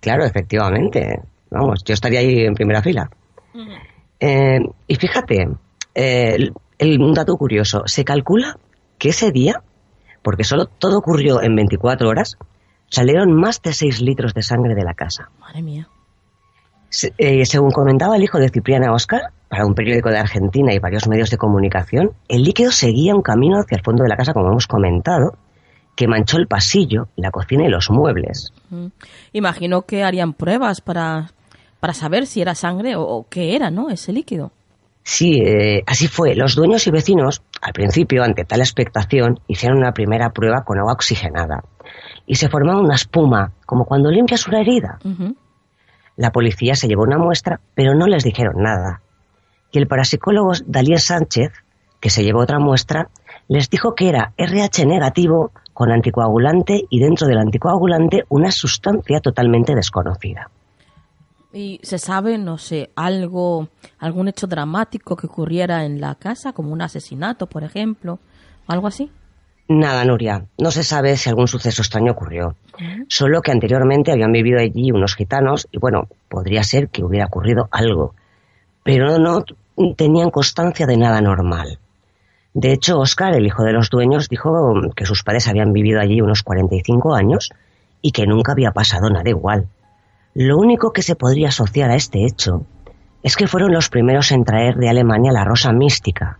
Claro, 0.00 0.24
efectivamente. 0.24 1.20
Vamos, 1.52 1.84
yo 1.84 1.92
estaría 1.92 2.20
ahí 2.20 2.46
en 2.46 2.54
primera 2.54 2.82
fila. 2.82 3.10
eh, 4.18 4.58
y 4.86 4.94
fíjate, 4.94 5.48
eh, 5.94 6.50
el, 6.78 7.00
un 7.00 7.12
dato 7.12 7.36
curioso, 7.36 7.82
se 7.86 8.04
calcula 8.04 8.58
que 8.98 9.10
ese 9.10 9.30
día, 9.30 9.62
porque 10.22 10.44
solo 10.44 10.66
todo 10.66 10.98
ocurrió 10.98 11.42
en 11.42 11.54
24 11.54 12.08
horas, 12.08 12.38
salieron 12.88 13.32
más 13.32 13.60
de 13.62 13.72
6 13.72 14.00
litros 14.00 14.32
de 14.34 14.42
sangre 14.42 14.74
de 14.74 14.84
la 14.84 14.94
casa. 14.94 15.30
Madre 15.40 15.62
mía. 15.62 15.88
Se, 16.88 17.12
eh, 17.18 17.44
según 17.46 17.70
comentaba 17.70 18.16
el 18.16 18.22
hijo 18.22 18.38
de 18.38 18.48
Cipriana 18.48 18.92
Oscar, 18.92 19.32
para 19.48 19.66
un 19.66 19.74
periódico 19.74 20.08
de 20.08 20.18
Argentina 20.18 20.72
y 20.72 20.78
varios 20.78 21.08
medios 21.08 21.30
de 21.30 21.36
comunicación, 21.36 22.12
el 22.28 22.42
líquido 22.42 22.70
seguía 22.70 23.14
un 23.14 23.22
camino 23.22 23.58
hacia 23.58 23.76
el 23.76 23.82
fondo 23.82 24.02
de 24.02 24.08
la 24.08 24.16
casa, 24.16 24.32
como 24.32 24.48
hemos 24.48 24.66
comentado, 24.66 25.36
que 25.94 26.08
manchó 26.08 26.38
el 26.38 26.46
pasillo, 26.46 27.08
la 27.16 27.30
cocina 27.30 27.64
y 27.64 27.68
los 27.68 27.90
muebles. 27.90 28.52
Imagino 29.32 29.82
que 29.82 30.04
harían 30.04 30.32
pruebas 30.32 30.80
para, 30.80 31.30
para 31.82 31.94
saber 31.94 32.28
si 32.28 32.40
era 32.40 32.54
sangre 32.54 32.94
o, 32.94 33.02
o 33.02 33.26
qué 33.28 33.56
era, 33.56 33.68
¿no? 33.68 33.90
Ese 33.90 34.12
líquido. 34.12 34.52
Sí, 35.02 35.40
eh, 35.44 35.82
así 35.84 36.06
fue. 36.06 36.36
Los 36.36 36.54
dueños 36.54 36.86
y 36.86 36.92
vecinos, 36.92 37.42
al 37.60 37.72
principio, 37.72 38.22
ante 38.22 38.44
tal 38.44 38.60
expectación, 38.60 39.40
hicieron 39.48 39.78
una 39.78 39.90
primera 39.90 40.30
prueba 40.30 40.62
con 40.62 40.78
agua 40.78 40.92
oxigenada. 40.92 41.64
Y 42.24 42.36
se 42.36 42.48
formaba 42.48 42.80
una 42.80 42.94
espuma, 42.94 43.50
como 43.66 43.84
cuando 43.84 44.12
limpias 44.12 44.46
una 44.46 44.60
herida. 44.60 45.00
Uh 45.02 45.08
-huh. 45.08 45.36
La 46.14 46.30
policía 46.30 46.76
se 46.76 46.86
llevó 46.86 47.02
una 47.02 47.18
muestra, 47.18 47.58
pero 47.74 47.96
no 47.96 48.06
les 48.06 48.22
dijeron 48.22 48.62
nada. 48.62 49.02
Y 49.72 49.78
el 49.78 49.88
parapsicólogo 49.88 50.52
Dalier 50.64 51.00
Sánchez, 51.00 51.50
que 51.98 52.10
se 52.10 52.22
llevó 52.22 52.42
otra 52.42 52.60
muestra, 52.60 53.08
les 53.48 53.68
dijo 53.68 53.96
que 53.96 54.08
era 54.08 54.34
RH 54.36 54.86
negativo 54.86 55.50
con 55.72 55.90
anticoagulante 55.90 56.84
y 56.88 57.00
dentro 57.00 57.26
del 57.26 57.38
anticoagulante 57.38 58.22
una 58.28 58.52
sustancia 58.52 59.18
totalmente 59.18 59.74
desconocida. 59.74 60.48
¿Y 61.52 61.80
se 61.82 61.98
sabe, 61.98 62.38
no 62.38 62.56
sé, 62.56 62.90
algo, 62.96 63.68
algún 63.98 64.28
hecho 64.28 64.46
dramático 64.46 65.16
que 65.16 65.26
ocurriera 65.26 65.84
en 65.84 66.00
la 66.00 66.14
casa, 66.14 66.52
como 66.52 66.72
un 66.72 66.80
asesinato, 66.80 67.46
por 67.46 67.62
ejemplo, 67.62 68.18
algo 68.66 68.86
así? 68.86 69.10
Nada, 69.68 70.04
Nuria. 70.04 70.46
No 70.58 70.70
se 70.70 70.82
sabe 70.82 71.16
si 71.16 71.28
algún 71.28 71.48
suceso 71.48 71.82
extraño 71.82 72.12
ocurrió. 72.12 72.56
Solo 73.08 73.42
que 73.42 73.52
anteriormente 73.52 74.12
habían 74.12 74.32
vivido 74.32 74.58
allí 74.58 74.90
unos 74.90 75.14
gitanos 75.14 75.68
y, 75.70 75.78
bueno, 75.78 76.08
podría 76.28 76.62
ser 76.64 76.88
que 76.88 77.04
hubiera 77.04 77.26
ocurrido 77.26 77.68
algo. 77.70 78.14
Pero 78.82 79.18
no 79.18 79.44
tenían 79.96 80.30
constancia 80.30 80.86
de 80.86 80.96
nada 80.96 81.20
normal. 81.20 81.78
De 82.54 82.72
hecho, 82.72 82.98
Oscar, 82.98 83.34
el 83.34 83.46
hijo 83.46 83.62
de 83.62 83.72
los 83.72 83.88
dueños, 83.88 84.28
dijo 84.28 84.72
que 84.94 85.06
sus 85.06 85.22
padres 85.22 85.48
habían 85.48 85.72
vivido 85.72 86.00
allí 86.00 86.20
unos 86.20 86.42
45 86.42 87.14
años 87.14 87.50
y 88.02 88.12
que 88.12 88.26
nunca 88.26 88.52
había 88.52 88.72
pasado 88.72 89.08
nada 89.08 89.28
igual. 89.28 89.68
Lo 90.34 90.56
único 90.58 90.92
que 90.92 91.02
se 91.02 91.16
podría 91.16 91.48
asociar 91.48 91.90
a 91.90 91.96
este 91.96 92.24
hecho 92.24 92.64
es 93.22 93.36
que 93.36 93.46
fueron 93.46 93.72
los 93.72 93.88
primeros 93.88 94.32
en 94.32 94.44
traer 94.44 94.76
de 94.76 94.88
Alemania 94.88 95.32
la 95.32 95.44
rosa 95.44 95.72
mística, 95.72 96.38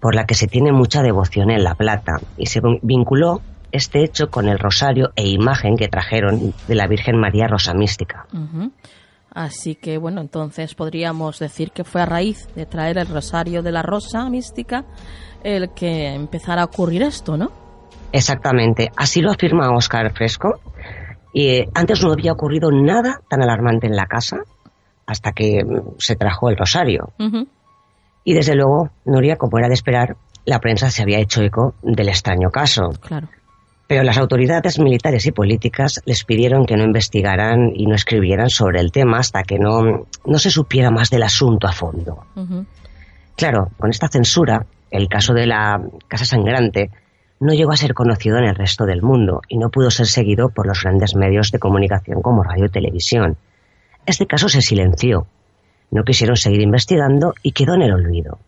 por 0.00 0.14
la 0.14 0.24
que 0.24 0.34
se 0.34 0.46
tiene 0.46 0.72
mucha 0.72 1.02
devoción 1.02 1.50
en 1.50 1.62
La 1.62 1.74
Plata, 1.74 2.20
y 2.36 2.46
se 2.46 2.60
vinculó 2.82 3.40
este 3.70 4.04
hecho 4.04 4.30
con 4.30 4.48
el 4.48 4.58
rosario 4.58 5.10
e 5.16 5.28
imagen 5.28 5.76
que 5.76 5.88
trajeron 5.88 6.54
de 6.68 6.74
la 6.74 6.86
Virgen 6.86 7.18
María 7.18 7.48
Rosa 7.48 7.74
Mística. 7.74 8.26
Uh 8.32 8.38
-huh. 8.38 8.70
Así 9.34 9.74
que 9.74 9.98
bueno, 9.98 10.20
entonces 10.20 10.74
podríamos 10.74 11.40
decir 11.40 11.72
que 11.72 11.82
fue 11.82 12.00
a 12.00 12.06
raíz 12.06 12.48
de 12.54 12.66
traer 12.66 12.98
el 12.98 13.08
rosario 13.08 13.62
de 13.62 13.72
la 13.72 13.82
Rosa 13.82 14.28
Mística 14.30 14.84
el 15.42 15.70
que 15.70 16.14
empezara 16.14 16.62
a 16.62 16.66
ocurrir 16.66 17.02
esto, 17.02 17.36
¿no? 17.36 17.50
Exactamente, 18.12 18.92
así 18.96 19.20
lo 19.20 19.32
afirma 19.32 19.74
Oscar 19.74 20.12
Fresco. 20.12 20.60
Y 21.34 21.48
eh, 21.48 21.68
antes 21.74 22.00
no 22.02 22.12
había 22.12 22.32
ocurrido 22.32 22.70
nada 22.70 23.20
tan 23.28 23.42
alarmante 23.42 23.88
en 23.88 23.96
la 23.96 24.06
casa 24.06 24.38
hasta 25.04 25.32
que 25.32 25.64
mm, 25.64 25.96
se 25.98 26.14
trajo 26.14 26.48
el 26.48 26.56
rosario. 26.56 27.12
Uh 27.18 27.24
-huh. 27.24 27.46
Y 28.22 28.34
desde 28.34 28.54
luego, 28.54 28.90
Nuria, 29.04 29.36
como 29.36 29.58
era 29.58 29.68
de 29.68 29.74
esperar, 29.74 30.16
la 30.46 30.60
prensa 30.60 30.90
se 30.90 31.02
había 31.02 31.18
hecho 31.18 31.42
eco 31.42 31.74
del 31.82 32.08
extraño 32.08 32.50
caso. 32.50 32.90
Claro. 33.00 33.28
Pero 33.88 34.04
las 34.04 34.16
autoridades 34.16 34.78
militares 34.78 35.26
y 35.26 35.32
políticas 35.32 36.00
les 36.06 36.24
pidieron 36.24 36.64
que 36.66 36.76
no 36.76 36.84
investigaran 36.84 37.72
y 37.74 37.86
no 37.86 37.96
escribieran 37.96 38.48
sobre 38.48 38.80
el 38.80 38.92
tema 38.92 39.18
hasta 39.18 39.42
que 39.42 39.58
no, 39.58 40.06
no 40.24 40.38
se 40.38 40.50
supiera 40.50 40.90
más 40.90 41.10
del 41.10 41.24
asunto 41.24 41.66
a 41.66 41.72
fondo. 41.72 42.24
Uh 42.36 42.40
-huh. 42.40 42.66
Claro, 43.36 43.70
con 43.78 43.90
esta 43.90 44.08
censura, 44.08 44.64
el 44.90 45.08
caso 45.08 45.34
de 45.34 45.46
la 45.46 45.82
Casa 46.06 46.24
Sangrante 46.24 46.90
no 47.44 47.52
llegó 47.52 47.72
a 47.72 47.76
ser 47.76 47.92
conocido 47.92 48.38
en 48.38 48.44
el 48.44 48.54
resto 48.54 48.86
del 48.86 49.02
mundo 49.02 49.42
y 49.48 49.58
no 49.58 49.68
pudo 49.68 49.90
ser 49.90 50.06
seguido 50.06 50.48
por 50.48 50.66
los 50.66 50.82
grandes 50.82 51.14
medios 51.14 51.50
de 51.50 51.58
comunicación 51.58 52.22
como 52.22 52.42
radio 52.42 52.64
y 52.64 52.70
televisión. 52.70 53.36
Este 54.06 54.26
caso 54.26 54.48
se 54.48 54.62
silenció. 54.62 55.26
No 55.90 56.04
quisieron 56.04 56.36
seguir 56.36 56.62
investigando 56.62 57.34
y 57.42 57.52
quedó 57.52 57.74
en 57.74 57.82
el 57.82 57.92
olvido. 57.92 58.38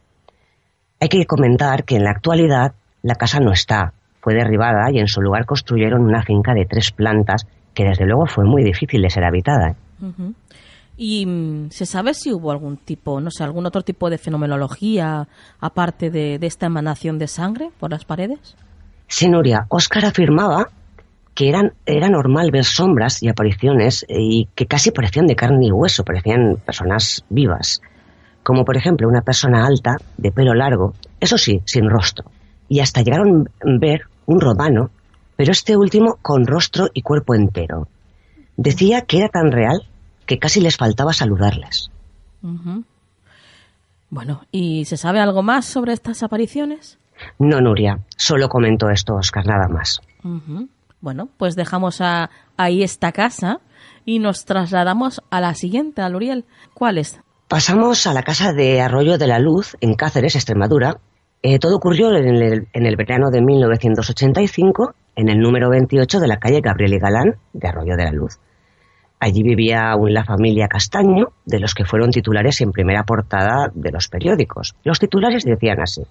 Hay 0.98 1.10
que 1.10 1.26
comentar 1.26 1.84
que 1.84 1.96
en 1.96 2.04
la 2.04 2.10
actualidad 2.10 2.72
la 3.02 3.16
casa 3.16 3.38
no 3.38 3.52
está, 3.52 3.92
fue 4.22 4.32
derribada 4.32 4.90
y 4.90 4.98
en 4.98 5.08
su 5.08 5.20
lugar 5.20 5.44
construyeron 5.44 6.00
una 6.00 6.22
finca 6.22 6.54
de 6.54 6.64
tres 6.64 6.90
plantas 6.90 7.46
que 7.74 7.84
desde 7.84 8.06
luego 8.06 8.24
fue 8.24 8.44
muy 8.44 8.64
difícil 8.64 9.02
de 9.02 9.10
ser 9.10 9.24
habitada. 9.24 9.76
¿Y 10.96 11.26
mm, 11.26 11.68
se 11.70 11.84
sabe 11.84 12.14
si 12.14 12.32
hubo 12.32 12.50
algún 12.50 12.78
tipo, 12.78 13.20
no 13.20 13.30
sé, 13.30 13.44
algún 13.44 13.66
otro 13.66 13.82
tipo 13.82 14.08
de 14.08 14.16
fenomenología 14.16 15.28
aparte 15.60 16.10
de, 16.10 16.38
esta 16.40 16.64
emanación 16.64 17.18
de 17.18 17.28
sangre 17.28 17.70
por 17.78 17.90
las 17.90 18.06
paredes? 18.06 18.56
Sí, 19.08 19.28
Nuria. 19.28 19.66
Oscar 19.68 20.04
afirmaba 20.04 20.68
que 21.34 21.48
eran, 21.48 21.74
era 21.84 22.08
normal 22.08 22.50
ver 22.50 22.64
sombras 22.64 23.22
y 23.22 23.28
apariciones 23.28 24.04
y 24.08 24.48
que 24.54 24.66
casi 24.66 24.90
parecían 24.90 25.26
de 25.26 25.36
carne 25.36 25.66
y 25.66 25.72
hueso, 25.72 26.04
parecían 26.04 26.56
personas 26.64 27.24
vivas. 27.28 27.82
Como 28.42 28.64
por 28.64 28.76
ejemplo 28.76 29.08
una 29.08 29.22
persona 29.22 29.66
alta, 29.66 29.96
de 30.16 30.32
pelo 30.32 30.54
largo, 30.54 30.94
eso 31.20 31.36
sí, 31.36 31.60
sin 31.66 31.90
rostro. 31.90 32.30
Y 32.68 32.80
hasta 32.80 33.02
llegaron 33.02 33.50
a 33.60 33.78
ver 33.78 34.02
un 34.26 34.40
romano 34.40 34.90
pero 35.36 35.52
este 35.52 35.76
último 35.76 36.18
con 36.22 36.46
rostro 36.46 36.88
y 36.92 37.02
cuerpo 37.02 37.34
entero. 37.34 37.88
Decía 38.56 39.02
que 39.02 39.18
era 39.18 39.28
tan 39.28 39.52
real 39.52 39.86
que 40.24 40.38
casi 40.38 40.60
les 40.60 40.76
faltaba 40.76 41.12
saludarles. 41.12 41.90
Bueno, 44.08 44.42
¿y 44.50 44.86
se 44.86 44.96
sabe 44.96 45.20
algo 45.20 45.42
más 45.42 45.66
sobre 45.66 45.92
estas 45.92 46.22
apariciones? 46.22 46.98
No, 47.38 47.60
Nuria, 47.60 48.00
solo 48.16 48.48
comentó 48.48 48.90
esto 48.90 49.14
Oscar, 49.14 49.46
nada 49.46 49.68
más. 49.68 50.00
Bueno, 51.00 51.28
pues 51.36 51.54
dejamos 51.56 52.00
ahí 52.56 52.82
esta 52.82 53.12
casa 53.12 53.60
y 54.04 54.18
nos 54.18 54.44
trasladamos 54.44 55.22
a 55.30 55.40
la 55.40 55.54
siguiente, 55.54 56.02
a 56.02 56.08
Luriel. 56.08 56.44
¿Cuál 56.74 56.98
es? 56.98 57.20
Pasamos 57.48 58.06
a 58.06 58.12
la 58.12 58.22
casa 58.22 58.52
de 58.52 58.80
Arroyo 58.80 59.18
de 59.18 59.26
la 59.26 59.38
Luz, 59.38 59.76
en 59.80 59.94
Cáceres, 59.94 60.34
Extremadura. 60.34 60.98
Eh, 61.42 61.58
todo 61.58 61.76
ocurrió 61.76 62.10
en 62.16 62.26
el, 62.26 62.68
en 62.72 62.86
el 62.86 62.96
verano 62.96 63.30
de 63.30 63.40
1985 63.40 64.94
en 65.16 65.30
el 65.30 65.38
número 65.38 65.70
28 65.70 66.20
de 66.20 66.28
la 66.28 66.36
calle 66.36 66.60
Gabriel 66.60 66.94
y 66.94 66.98
Galán 66.98 67.36
de 67.52 67.68
Arroyo 67.68 67.96
de 67.96 68.04
la 68.04 68.12
Luz. 68.12 68.38
Allí 69.18 69.42
vivía 69.42 69.90
aún 69.90 70.12
la 70.12 70.24
familia 70.24 70.68
Castaño, 70.68 71.28
de 71.46 71.58
los 71.58 71.74
que 71.74 71.86
fueron 71.86 72.10
titulares 72.10 72.60
en 72.60 72.70
primera 72.70 73.02
portada 73.04 73.70
de 73.74 73.90
los 73.90 74.08
periódicos. 74.08 74.74
Los 74.84 74.98
titulares 74.98 75.44
decían 75.44 75.80
así: 75.80 76.02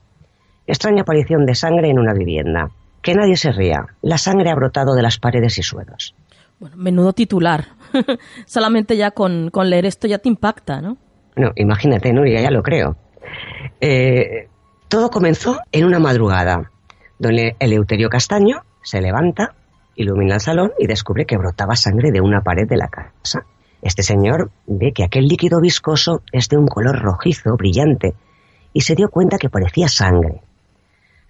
Extraña 0.67 1.01
aparición 1.01 1.45
de 1.45 1.55
sangre 1.55 1.89
en 1.89 1.99
una 1.99 2.13
vivienda. 2.13 2.69
Que 3.01 3.13
nadie 3.13 3.37
se 3.37 3.51
ría. 3.51 3.85
La 4.01 4.17
sangre 4.17 4.49
ha 4.49 4.55
brotado 4.55 4.95
de 4.95 5.03
las 5.03 5.19
paredes 5.19 5.57
y 5.59 5.63
suelos. 5.63 6.15
Bueno, 6.59 6.75
menudo 6.77 7.13
titular. 7.13 7.65
Solamente 8.45 8.97
ya 8.97 9.11
con, 9.11 9.51
leer 9.53 9.85
esto 9.85 10.07
ya 10.07 10.17
te 10.17 10.29
impacta, 10.29 10.81
¿no? 10.81 10.97
No, 11.35 11.51
imagínate, 11.55 12.13
Nuria, 12.13 12.41
ya 12.41 12.49
lo 12.49 12.63
creo. 12.63 12.95
Eh, 13.81 14.47
todo 14.87 15.09
comenzó 15.09 15.59
en 15.71 15.85
una 15.85 15.99
madrugada, 15.99 16.71
donde 17.19 17.55
Eleuterio 17.59 18.09
Castaño 18.09 18.61
se 18.81 19.01
levanta, 19.01 19.53
ilumina 19.95 20.35
el 20.35 20.41
salón 20.41 20.71
y 20.79 20.87
descubre 20.87 21.25
que 21.25 21.37
brotaba 21.37 21.75
sangre 21.75 22.11
de 22.11 22.21
una 22.21 22.41
pared 22.41 22.67
de 22.67 22.77
la 22.77 22.87
casa. 22.87 23.45
Este 23.81 24.01
señor 24.01 24.49
ve 24.65 24.93
que 24.93 25.03
aquel 25.03 25.27
líquido 25.27 25.59
viscoso 25.59 26.21
es 26.31 26.49
de 26.49 26.57
un 26.57 26.67
color 26.67 26.99
rojizo, 26.99 27.55
brillante, 27.55 28.15
y 28.73 28.81
se 28.81 28.95
dio 28.95 29.09
cuenta 29.09 29.37
que 29.37 29.49
parecía 29.49 29.87
sangre. 29.87 30.41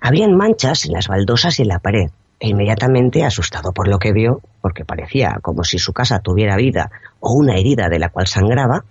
Habían 0.08 0.36
manchas 0.36 0.86
en 0.86 0.92
las 0.92 1.08
baldosas 1.08 1.58
y 1.58 1.64
en 1.64 1.70
la 1.70 1.80
pared, 1.80 2.12
e 2.40 2.50
inmediatamente, 2.50 3.26
asustado 3.26 3.72
por 3.72 3.88
lo 3.88 3.98
que 3.98 4.14
vio, 4.14 4.40
porque 4.62 4.86
parecía 4.86 5.40
como 5.42 5.64
si 5.64 5.80
su 5.80 5.94
casa 5.94 6.20
tuviera 6.20 6.58
vida 6.58 6.92
o 7.20 7.34
una 7.34 7.56
herida 7.56 7.90
de 7.90 7.98
la 7.98 8.10
cual 8.10 8.28
sangraba, 8.28 8.86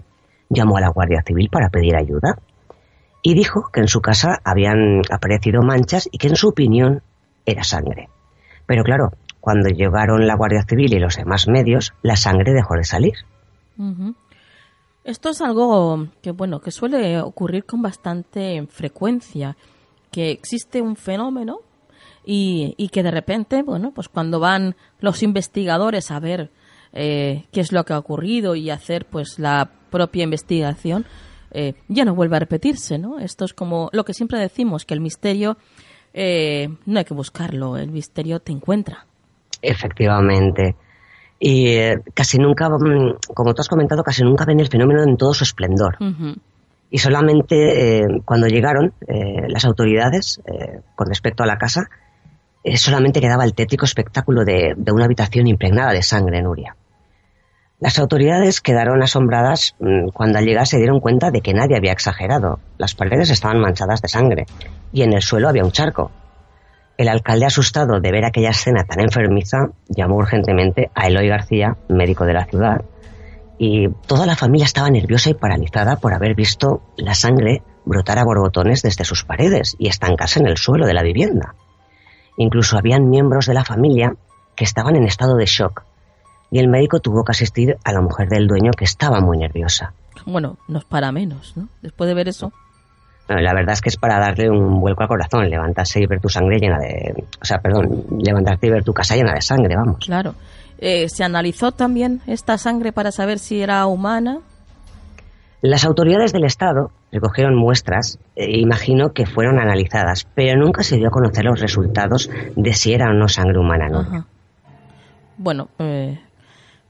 llamó 0.48 0.76
a 0.76 0.80
la 0.80 0.88
Guardia 0.88 1.22
Civil 1.24 1.50
para 1.50 1.68
pedir 1.68 1.94
ayuda 1.94 2.36
y 3.22 3.34
dijo 3.34 3.70
que 3.72 3.78
en 3.78 3.86
su 3.86 4.00
casa 4.00 4.40
habían 4.42 5.02
aparecido 5.08 5.62
manchas 5.62 6.08
y 6.10 6.18
que 6.18 6.26
en 6.26 6.34
su 6.34 6.48
opinión 6.48 7.00
era 7.46 7.62
sangre. 7.62 8.08
Pero 8.66 8.82
claro, 8.82 9.12
cuando 9.38 9.68
llegaron 9.68 10.26
la 10.26 10.34
Guardia 10.34 10.64
Civil 10.68 10.94
y 10.94 10.98
los 10.98 11.14
demás 11.14 11.46
medios, 11.46 11.94
la 12.02 12.16
sangre 12.16 12.54
dejó 12.54 12.74
de 12.74 12.82
salir. 12.82 13.14
Esto 15.04 15.28
es 15.28 15.40
algo 15.40 16.08
que 16.22 16.32
bueno 16.32 16.58
que 16.58 16.72
suele 16.72 17.20
ocurrir 17.20 17.66
con 17.66 17.82
bastante 17.82 18.66
frecuencia, 18.68 19.56
que 20.14 20.30
existe 20.30 20.80
un 20.80 20.94
fenómeno 20.94 21.58
y, 22.24 22.88
que 22.92 23.02
de 23.02 23.10
repente, 23.10 23.64
bueno, 23.64 23.90
pues 23.92 24.08
cuando 24.08 24.38
van 24.38 24.76
los 25.00 25.24
investigadores 25.24 26.12
a 26.12 26.20
ver 26.20 26.52
eh, 26.92 27.46
qué 27.50 27.60
es 27.60 27.72
lo 27.72 27.84
que 27.84 27.94
ha 27.94 27.98
ocurrido 27.98 28.54
y 28.54 28.70
hacer 28.70 29.06
pues 29.06 29.40
la 29.40 29.72
propia 29.90 30.22
investigación, 30.22 31.04
eh, 31.50 31.74
ya 31.88 32.04
no 32.04 32.14
vuelve 32.14 32.36
a 32.36 32.38
repetirse, 32.38 32.96
¿no? 32.96 33.18
Esto 33.18 33.44
es 33.44 33.54
como 33.54 33.90
lo 33.92 34.04
que 34.04 34.14
siempre 34.14 34.38
decimos, 34.38 34.84
que 34.84 34.94
el 34.94 35.00
misterio 35.00 35.56
eh, 36.12 36.68
no 36.86 37.00
hay 37.00 37.04
que 37.04 37.14
buscarlo, 37.14 37.76
el 37.76 37.90
misterio 37.90 38.38
te 38.38 38.52
encuentra. 38.52 39.06
Efectivamente. 39.60 40.76
Y 41.40 41.66
eh, 41.70 41.96
casi 42.14 42.38
nunca, 42.38 42.68
mm, 42.68 43.34
como 43.34 43.52
tú 43.52 43.62
has 43.62 43.68
comentado, 43.68 44.04
casi 44.04 44.22
nunca 44.22 44.44
ven 44.44 44.60
el 44.60 44.68
fenómeno 44.68 45.02
en 45.02 45.16
todo 45.16 45.34
su 45.34 45.42
esplendor. 45.42 45.96
Y 46.94 46.98
solamente 46.98 48.02
eh, 48.02 48.06
cuando 48.24 48.46
llegaron 48.46 48.94
las 49.48 49.64
autoridades 49.64 50.40
con 50.94 51.08
respecto 51.08 51.42
a 51.42 51.46
la 51.46 51.58
casa, 51.58 51.88
solamente 52.76 53.20
quedaba 53.20 53.42
el 53.42 53.52
tétrico 53.52 53.84
espectáculo 53.84 54.44
de, 54.44 54.74
de, 54.76 54.92
una 54.92 55.06
habitación 55.06 55.48
impregnada 55.48 55.90
de 55.90 56.04
sangre, 56.04 56.40
Nuria. 56.40 56.76
Las 57.80 57.98
autoridades 57.98 58.60
quedaron 58.60 59.02
asombradas 59.02 59.74
mm, 59.80 60.10
cuando 60.12 60.38
al 60.38 60.44
llegar 60.44 60.68
se 60.68 60.78
dieron 60.78 61.00
cuenta 61.00 61.32
de 61.32 61.40
que 61.40 61.52
nadie 61.52 61.76
había 61.76 61.90
exagerado. 61.90 62.60
Las 62.78 62.94
paredes 62.94 63.28
estaban 63.30 63.60
manchadas 63.60 64.00
de 64.00 64.06
sangre 64.06 64.46
y 64.92 65.02
en 65.02 65.14
el 65.14 65.22
suelo 65.22 65.48
había 65.48 65.64
un 65.64 65.72
charco. 65.72 66.12
El 66.96 67.08
alcalde, 67.08 67.46
asustado 67.46 67.98
de 67.98 68.12
ver 68.12 68.24
aquella 68.24 68.50
escena 68.50 68.84
tan 68.84 69.00
enfermiza, 69.00 69.66
llamó 69.88 70.14
urgentemente 70.14 70.92
a 70.94 71.08
Eloy 71.08 71.26
García, 71.26 71.76
médico 71.88 72.24
de 72.24 72.34
la 72.34 72.44
ciudad, 72.44 72.84
y 73.58 73.88
toda 74.06 74.26
la 74.26 74.36
familia 74.36 74.64
estaba 74.64 74.90
nerviosa 74.90 75.30
y 75.30 75.34
paralizada 75.34 75.96
por 75.96 76.12
haber 76.12 76.34
visto 76.34 76.82
la 76.96 77.14
sangre 77.14 77.62
brotar 77.84 78.18
a 78.18 78.24
borbotones 78.24 78.82
desde 78.82 79.04
sus 79.04 79.24
paredes 79.24 79.76
y 79.78 79.88
estancarse 79.88 80.40
en 80.40 80.46
el 80.46 80.56
suelo 80.56 80.86
de 80.86 80.94
la 80.94 81.02
vivienda. 81.02 81.54
Incluso 82.36 82.76
habían 82.76 83.08
miembros 83.08 83.46
de 83.46 83.54
la 83.54 83.64
familia 83.64 84.16
que 84.56 84.64
estaban 84.64 84.96
en 84.96 85.04
estado 85.04 85.36
de 85.36 85.46
shock 85.46 85.84
y 86.50 86.58
el 86.58 86.68
médico 86.68 87.00
tuvo 87.00 87.24
que 87.24 87.32
asistir 87.32 87.76
a 87.84 87.92
la 87.92 88.00
mujer 88.00 88.28
del 88.28 88.46
dueño 88.46 88.70
que 88.76 88.84
estaba 88.84 89.20
muy 89.20 89.38
nerviosa. 89.38 89.92
Bueno, 90.26 90.56
no 90.68 90.78
es 90.78 90.84
para 90.84 91.12
menos, 91.12 91.56
¿no? 91.56 91.68
Después 91.82 92.08
de 92.08 92.14
ver 92.14 92.28
eso. 92.28 92.52
la 93.28 93.54
verdad 93.54 93.72
es 93.74 93.80
que 93.80 93.88
es 93.88 93.96
para 93.96 94.18
darle 94.18 94.48
un 94.50 94.80
vuelco 94.80 95.02
al 95.02 95.08
corazón, 95.08 95.48
levantarse 95.48 96.00
y 96.00 96.06
ver 96.06 96.20
tu 96.20 96.28
sangre 96.28 96.58
llena 96.58 96.78
de... 96.78 97.24
O 97.40 97.44
sea, 97.44 97.58
perdón, 97.58 98.04
levantarte 98.18 98.66
y 98.66 98.70
ver 98.70 98.84
tu 98.84 98.92
casa 98.92 99.16
llena 99.16 99.34
de 99.34 99.42
sangre, 99.42 99.74
vamos. 99.76 99.98
Claro. 100.04 100.34
Eh, 100.86 101.08
¿Se 101.08 101.24
analizó 101.24 101.72
también 101.72 102.20
esta 102.26 102.58
sangre 102.58 102.92
para 102.92 103.10
saber 103.10 103.38
si 103.38 103.62
era 103.62 103.86
humana? 103.86 104.40
Las 105.62 105.86
autoridades 105.86 106.34
del 106.34 106.44
Estado 106.44 106.90
recogieron 107.10 107.56
muestras, 107.56 108.18
e 108.36 108.58
imagino 108.60 109.14
que 109.14 109.24
fueron 109.24 109.58
analizadas, 109.58 110.28
pero 110.34 110.60
nunca 110.60 110.82
se 110.82 110.98
dio 110.98 111.08
a 111.08 111.10
conocer 111.10 111.46
los 111.46 111.58
resultados 111.58 112.28
de 112.54 112.74
si 112.74 112.92
era 112.92 113.08
o 113.08 113.14
no 113.14 113.28
sangre 113.28 113.58
humana, 113.58 113.88
¿no? 113.88 114.26
Bueno, 115.38 115.70
eh, 115.78 116.20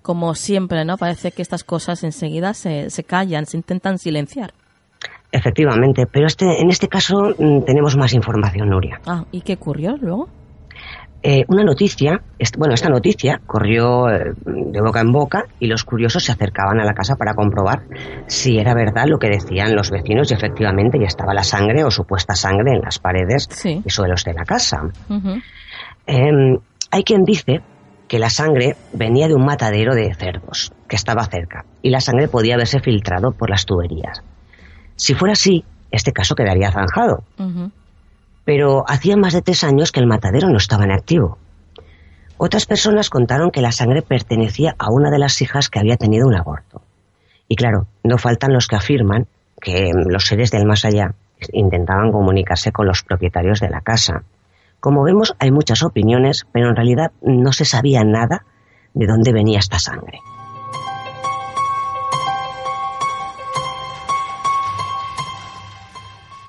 como 0.02 0.34
siempre, 0.34 0.84
¿no? 0.84 0.98
Parece 0.98 1.30
que 1.30 1.42
estas 1.42 1.62
cosas 1.62 2.02
enseguida 2.02 2.52
se, 2.52 2.90
se 2.90 3.04
callan, 3.04 3.46
se 3.46 3.58
intentan 3.58 3.98
silenciar. 3.98 4.54
Efectivamente, 5.30 6.08
pero 6.10 6.26
este, 6.26 6.60
en 6.60 6.68
este 6.68 6.88
caso 6.88 7.32
mm, 7.38 7.60
tenemos 7.60 7.96
más 7.96 8.12
información, 8.12 8.70
Nuria. 8.70 9.00
Ah, 9.06 9.24
¿y 9.30 9.42
qué 9.42 9.52
ocurrió 9.52 9.96
luego? 9.96 10.28
Eh, 11.26 11.46
una 11.48 11.64
noticia, 11.64 12.20
bueno, 12.58 12.74
esta 12.74 12.90
noticia 12.90 13.40
corrió 13.46 14.10
eh, 14.10 14.34
de 14.44 14.80
boca 14.82 15.00
en 15.00 15.10
boca 15.10 15.46
y 15.58 15.68
los 15.68 15.82
curiosos 15.82 16.22
se 16.22 16.32
acercaban 16.32 16.78
a 16.80 16.84
la 16.84 16.92
casa 16.92 17.16
para 17.16 17.32
comprobar 17.32 17.84
si 18.26 18.58
era 18.58 18.74
verdad 18.74 19.06
lo 19.06 19.18
que 19.18 19.30
decían 19.30 19.74
los 19.74 19.90
vecinos 19.90 20.30
y 20.30 20.34
efectivamente 20.34 20.98
ya 21.00 21.06
estaba 21.06 21.32
la 21.32 21.42
sangre 21.42 21.82
o 21.82 21.90
supuesta 21.90 22.34
sangre 22.34 22.72
en 22.74 22.82
las 22.82 22.98
paredes 22.98 23.48
y 23.64 23.88
suelos 23.88 24.22
de 24.24 24.34
la 24.34 24.44
casa. 24.44 24.82
Em, 26.06 26.58
hay 26.90 27.02
quien 27.04 27.22
dice 27.22 27.62
que 28.06 28.18
la 28.18 28.28
sangre 28.28 28.76
venía 28.92 29.26
de 29.26 29.34
un 29.34 29.46
matadero 29.46 29.94
de 29.94 30.12
cerdos 30.12 30.74
que 30.86 30.96
estaba 30.96 31.24
cerca 31.24 31.64
y 31.80 31.88
la 31.88 32.02
sangre 32.02 32.28
podía 32.28 32.56
haberse 32.56 32.80
filtrado 32.80 33.32
por 33.32 33.48
las 33.48 33.64
tuberías. 33.64 34.20
Si 34.96 35.14
fuera 35.14 35.32
así, 35.32 35.64
este 35.90 36.12
caso 36.12 36.34
quedaría 36.34 36.70
zanjado. 36.70 37.24
Pero 38.44 38.84
hacía 38.86 39.16
más 39.16 39.32
de 39.32 39.42
tres 39.42 39.64
años 39.64 39.92
que 39.92 40.00
el 40.00 40.06
matadero 40.06 40.48
no 40.48 40.58
estaba 40.58 40.84
en 40.84 40.92
activo. 40.92 41.38
Otras 42.36 42.66
personas 42.66 43.10
contaron 43.10 43.50
que 43.50 43.62
la 43.62 43.72
sangre 43.72 44.02
pertenecía 44.02 44.74
a 44.78 44.90
una 44.90 45.10
de 45.10 45.18
las 45.18 45.40
hijas 45.40 45.70
que 45.70 45.78
había 45.78 45.96
tenido 45.96 46.26
un 46.26 46.34
aborto. 46.34 46.82
Y 47.48 47.56
claro, 47.56 47.86
no 48.02 48.18
faltan 48.18 48.52
los 48.52 48.66
que 48.66 48.76
afirman 48.76 49.26
que 49.60 49.92
los 49.94 50.26
seres 50.26 50.50
del 50.50 50.66
más 50.66 50.84
allá 50.84 51.14
intentaban 51.52 52.12
comunicarse 52.12 52.72
con 52.72 52.86
los 52.86 53.02
propietarios 53.02 53.60
de 53.60 53.70
la 53.70 53.80
casa. 53.80 54.24
Como 54.80 55.04
vemos, 55.04 55.34
hay 55.38 55.50
muchas 55.50 55.82
opiniones, 55.82 56.46
pero 56.52 56.68
en 56.68 56.76
realidad 56.76 57.12
no 57.22 57.52
se 57.52 57.64
sabía 57.64 58.02
nada 58.04 58.44
de 58.92 59.06
dónde 59.06 59.32
venía 59.32 59.58
esta 59.58 59.78
sangre. 59.78 60.18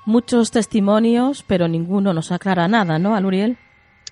Muchos 0.06 0.52
testimonios, 0.52 1.44
pero 1.48 1.68
ninguno 1.68 2.14
nos 2.14 2.32
aclara 2.32 2.68
nada, 2.68 3.00
¿no, 3.00 3.16
Aluriel? 3.16 3.58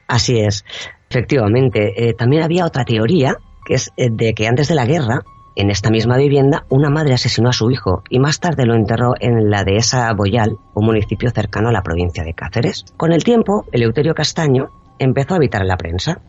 Así 0.08 0.40
es, 0.40 0.66
efectivamente. 1.10 2.10
Eh, 2.10 2.14
también 2.14 2.44
había 2.44 2.66
otra 2.66 2.84
teoría, 2.84 3.38
que 3.66 3.76
es 3.76 3.92
eh, 3.98 4.10
de 4.12 4.34
que 4.34 4.48
antes 4.48 4.68
de 4.68 4.76
la 4.76 4.86
guerra, 4.86 5.22
en 5.56 5.70
esta 5.70 5.92
misma 5.92 6.18
vivienda, 6.18 6.66
una 6.70 6.90
madre 6.90 7.14
asesinó 7.14 7.50
a 7.50 7.54
su 7.54 7.70
hijo 7.70 8.04
y 8.10 8.20
más 8.20 8.40
tarde 8.40 8.66
lo 8.66 8.74
enterró 8.74 9.14
en 9.20 9.52
la 9.52 9.64
dehesa 9.64 10.12
Boyal, 10.14 10.58
un 10.74 10.86
municipio 10.86 11.30
cercano 11.30 11.70
a 11.70 11.72
la 11.72 11.84
provincia 11.84 12.24
de 12.24 12.34
Cáceres. 12.34 12.86
Con 12.98 13.14
el 13.14 13.24
tiempo, 13.24 13.66
Eleuterio 13.72 14.16
Castaño 14.16 14.70
empezó 14.98 15.34
a 15.34 15.38
habitar 15.38 15.62
en 15.62 15.68
la 15.68 15.78
prensa. 15.78 16.22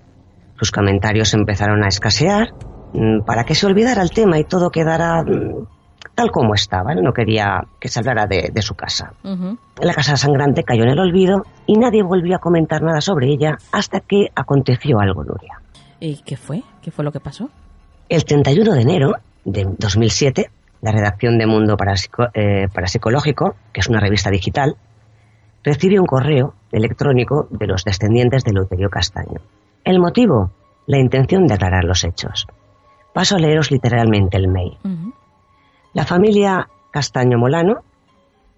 Sus 0.56 0.70
comentarios 0.70 1.32
empezaron 1.32 1.82
a 1.82 1.88
escasear 1.88 2.52
mm, 2.92 3.24
para 3.24 3.44
que 3.44 3.54
se 3.54 3.66
olvidara 3.66 4.02
el 4.02 4.10
tema 4.10 4.38
y 4.38 4.44
todo 4.44 4.70
quedara 4.70 5.22
mm, 5.22 5.66
tal 6.14 6.30
como 6.30 6.54
estaba. 6.54 6.92
Él 6.92 7.02
no 7.02 7.12
quería 7.12 7.62
que 7.80 7.88
se 7.88 8.00
hablara 8.00 8.26
de, 8.26 8.50
su 8.62 8.74
casa. 8.74 9.12
La 9.80 9.94
casa 9.94 10.16
sangrante 10.16 10.64
cayó 10.64 10.84
en 10.84 10.90
el 10.90 10.98
olvido 10.98 11.42
y 11.66 11.74
nadie 11.74 12.02
volvió 12.02 12.36
a 12.36 12.38
comentar 12.38 12.82
nada 12.82 13.00
sobre 13.00 13.28
ella 13.28 13.58
hasta 13.72 14.00
que 14.00 14.28
aconteció 14.34 15.00
algo, 15.00 15.24
Nuria. 15.24 15.60
¿Y 16.00 16.22
qué 16.22 16.36
fue? 16.36 16.62
¿Qué 16.82 16.90
fue 16.90 17.04
lo 17.04 17.12
que 17.12 17.20
pasó? 17.20 17.48
El 18.08 18.24
31 18.24 18.74
de 18.74 18.82
enero 18.82 19.12
de 19.44 19.66
2007, 19.78 20.50
la 20.82 20.92
redacción 20.92 21.38
de 21.38 21.46
Mundo 21.46 21.76
eh, 22.34 22.68
Parapsicológico, 22.72 23.54
que 23.72 23.80
es 23.80 23.88
una 23.88 24.00
revista 24.00 24.30
digital, 24.30 24.76
recibe 25.62 25.98
un 25.98 26.06
correo 26.06 26.54
electrónico 26.72 27.48
de 27.50 27.66
los 27.66 27.84
descendientes 27.84 28.44
de 28.44 28.52
Luterio 28.52 28.90
Castaño. 28.90 29.40
El 29.82 29.98
motivo, 29.98 30.50
la 30.86 30.98
intención 30.98 31.46
de 31.46 31.54
aclarar 31.54 31.84
los 31.84 32.04
hechos. 32.04 32.46
Paso 33.14 33.36
a 33.36 33.38
leeros 33.38 33.70
literalmente 33.70 34.36
el 34.36 34.48
mail. 34.48 34.76
La 35.94 36.04
familia 36.04 36.68
Castaño 36.90 37.38
Molano, 37.38 37.84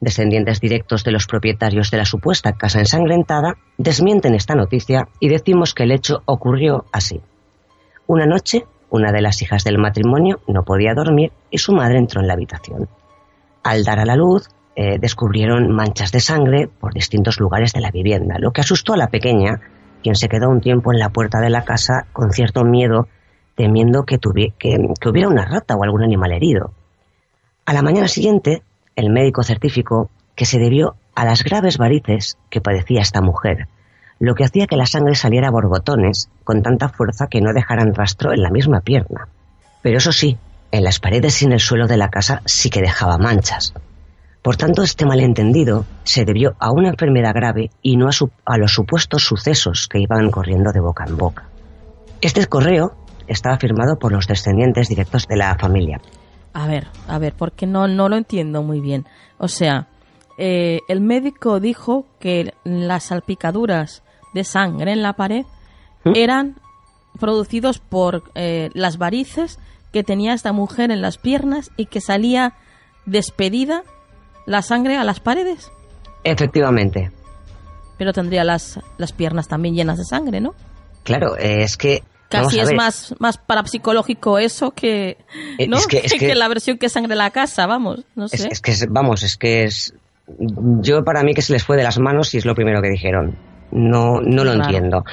descendientes 0.01 0.59
directos 0.59 1.05
de 1.05 1.13
los 1.13 1.27
propietarios 1.27 1.91
de 1.91 1.99
la 1.99 2.07
supuesta 2.07 2.55
casa 2.55 2.79
ensangrentada, 2.79 3.57
desmienten 3.77 4.35
esta 4.35 4.55
noticia 4.55 5.09
y 5.21 5.29
decimos 5.29 5.75
que 5.75 5.83
el 5.83 5.93
hecho 5.93 6.23
ocurrió 6.25 6.87
así. 6.93 7.21
Una 8.07 8.25
noche, 8.25 8.65
una 8.89 9.13
de 9.13 9.21
las 9.21 9.43
hijas 9.43 9.65
del 9.65 9.77
matrimonio 9.77 10.41
no 10.49 10.63
podía 10.63 10.95
dormir 10.95 11.31
y 11.51 11.59
su 11.59 11.73
madre 11.73 11.99
entró 11.99 12.23
en 12.23 12.27
la 12.27 12.33
habitación. 12.33 12.89
Al 13.63 13.85
dar 13.85 14.01
a 14.01 14.07
la 14.07 14.17
luz, 14.17 14.49
eh, 14.75 14.97
descubrieron 14.99 15.71
manchas 15.71 16.13
de 16.13 16.21
sangre 16.21 16.69
por 16.69 16.95
distintos 16.95 17.39
lugares 17.39 17.75
de 17.75 17.83
la 17.83 17.91
vivienda, 17.91 18.37
lo 18.39 18.53
que 18.53 18.63
asustó 18.63 18.95
a 18.95 18.97
la 18.97 19.09
pequeña, 19.09 19.61
quien 20.03 20.15
se 20.15 20.31
quedó 20.31 20.49
un 20.49 20.63
tiempo 20.63 20.91
en 20.91 20.99
la 20.99 21.11
puerta 21.11 21.41
de 21.41 21.51
la 21.51 21.67
casa 21.67 22.07
con 22.15 22.31
cierto 22.31 22.65
miedo, 22.65 23.09
temiendo 23.57 24.05
que, 24.05 24.19
que 24.19 24.79
hubiera 25.07 25.29
una 25.29 25.45
rata 25.45 25.77
o 25.77 25.85
algún 25.85 26.03
animal 26.03 26.33
herido. 26.33 26.73
A 27.67 27.73
la 27.73 27.83
mañana 27.83 28.07
siguiente, 28.07 28.63
el 28.95 29.11
médico 29.11 29.43
certificó 29.43 30.09
que 30.37 30.47
se 30.47 30.61
debió 30.61 30.95
a 31.17 31.25
las 31.25 31.43
graves 31.43 31.79
varices 31.79 32.39
que 32.49 32.61
padecía 32.61 33.01
esta 33.01 33.21
mujer, 33.21 33.67
lo 34.21 34.37
que 34.37 34.45
hacía 34.45 34.69
que 34.69 34.77
la 34.77 34.87
sangre 34.87 35.17
saliera 35.17 35.49
a 35.49 35.51
borbotones 35.51 36.31
con 36.45 36.63
tanta 36.63 36.89
fuerza 36.89 37.27
que 37.27 37.41
no 37.41 37.53
dejaran 37.53 37.93
rastro 37.93 38.33
en 38.33 38.43
la 38.43 38.51
misma 38.51 38.83
pierna. 38.83 39.27
Pero 39.83 39.99
eso 39.99 40.13
sí, 40.13 40.39
en 40.71 40.85
las 40.85 41.01
paredes 41.01 41.43
y 41.43 41.47
en 41.47 41.53
el 41.53 41.59
suelo 41.59 41.89
de 41.89 41.97
la 41.97 42.09
casa 42.09 42.41
sí 42.45 42.71
que 42.71 42.81
dejaba 42.81 43.19
manchas. 43.19 43.75
Por 44.43 44.57
tanto, 44.57 44.85
este 44.85 45.05
malentendido 45.05 45.87
se 46.05 46.25
debió 46.25 46.55
a 46.61 46.71
una 46.71 46.91
enfermedad 46.91 47.35
grave 47.35 47.73
y 47.83 47.97
no 47.97 48.07
a, 48.07 48.13
a 48.45 48.59
los 48.59 48.73
supuestos 48.73 49.25
sucesos 49.25 49.89
que 49.89 49.99
iban 49.99 50.31
corriendo 50.31 50.71
de 50.71 50.79
boca 50.79 51.05
en 51.05 51.17
boca. 51.17 51.49
Este 52.21 52.47
correo 52.47 52.95
estaba 53.27 53.59
firmado 53.59 53.99
por 53.99 54.13
los 54.13 54.29
descendientes 54.29 54.89
directos 54.89 55.27
de 55.27 55.37
la 55.37 55.59
familia, 55.59 56.01
a 56.57 56.67
ver, 56.67 56.87
a 57.07 57.19
ver, 57.19 57.35
porque 57.35 57.67
no, 57.67 57.87
no 57.87 58.09
lo 58.09 58.17
entiendo 58.17 58.63
muy 58.63 58.81
bien. 58.81 59.05
O 59.37 59.47
sea, 59.47 59.89
eh, 60.39 60.81
el 60.89 61.03
médico 61.03 61.61
dijo 61.61 62.07
que 62.19 62.55
las 62.65 63.05
salpicaduras 63.05 64.03
de 64.33 64.43
sangre 64.43 64.93
en 64.93 65.03
la 65.03 65.13
pared 65.13 65.45
¿Mm? 66.05 66.13
eran 66.15 66.57
producidos 67.21 67.79
por 67.79 68.23
eh, 68.35 68.71
las 68.73 68.97
varices 68.97 69.59
que 69.93 70.03
tenía 70.03 70.33
esta 70.33 70.55
mujer 70.55 70.91
en 70.91 71.03
las 71.03 71.19
piernas 71.19 71.71
y 71.77 71.87
que 71.87 72.01
salía 72.01 72.55
despedida 73.05 73.83
la 74.47 74.63
sangre 74.63 74.97
a 74.97 75.05
las 75.05 75.21
paredes. 75.21 75.71
Efectivamente. 76.25 77.13
Pero 77.99 78.15
tendría 78.15 78.45
las, 78.45 78.81
las 78.97 79.13
piernas 79.13 79.47
también 79.47 79.75
llenas 79.75 79.99
de 79.99 80.07
sangre, 80.07 80.41
¿no? 80.41 80.55
Claro, 81.05 81.37
es 81.37 81.77
que 81.77 82.03
Casi 82.29 82.59
es 82.59 82.73
más, 82.75 83.15
más 83.19 83.39
parapsicológico 83.39 84.39
eso 84.39 84.73
que, 84.73 85.19
eh, 85.59 85.69
¿no? 85.69 85.79
que, 85.89 86.35
la 86.35 86.49
versión 86.49 86.79
que 86.79 86.89
sangre 86.89 87.15
la 87.15 87.31
casa, 87.31 87.67
vamos, 87.67 88.05
no 88.15 88.29
sé. 88.29 88.49
Es, 88.51 88.61
que, 88.61 88.73
vamos, 88.89 89.23
es 89.23 89.37
que 89.37 89.65
es... 89.65 89.95
Yo 90.81 91.05
para 91.05 91.23
mí 91.23 91.35
que 91.35 91.43
se 91.43 91.53
les 91.53 91.63
fue 91.63 91.77
de 91.77 91.85
las 91.85 91.99
manos 91.99 92.35
y 92.35 92.39
es 92.39 92.45
lo 92.45 92.55
primero 92.55 92.83
que 92.83 92.89
dijeron. 92.91 93.39
No, 93.71 94.21
no 94.21 94.45
lo 94.45 94.53
entiendo. 94.53 95.05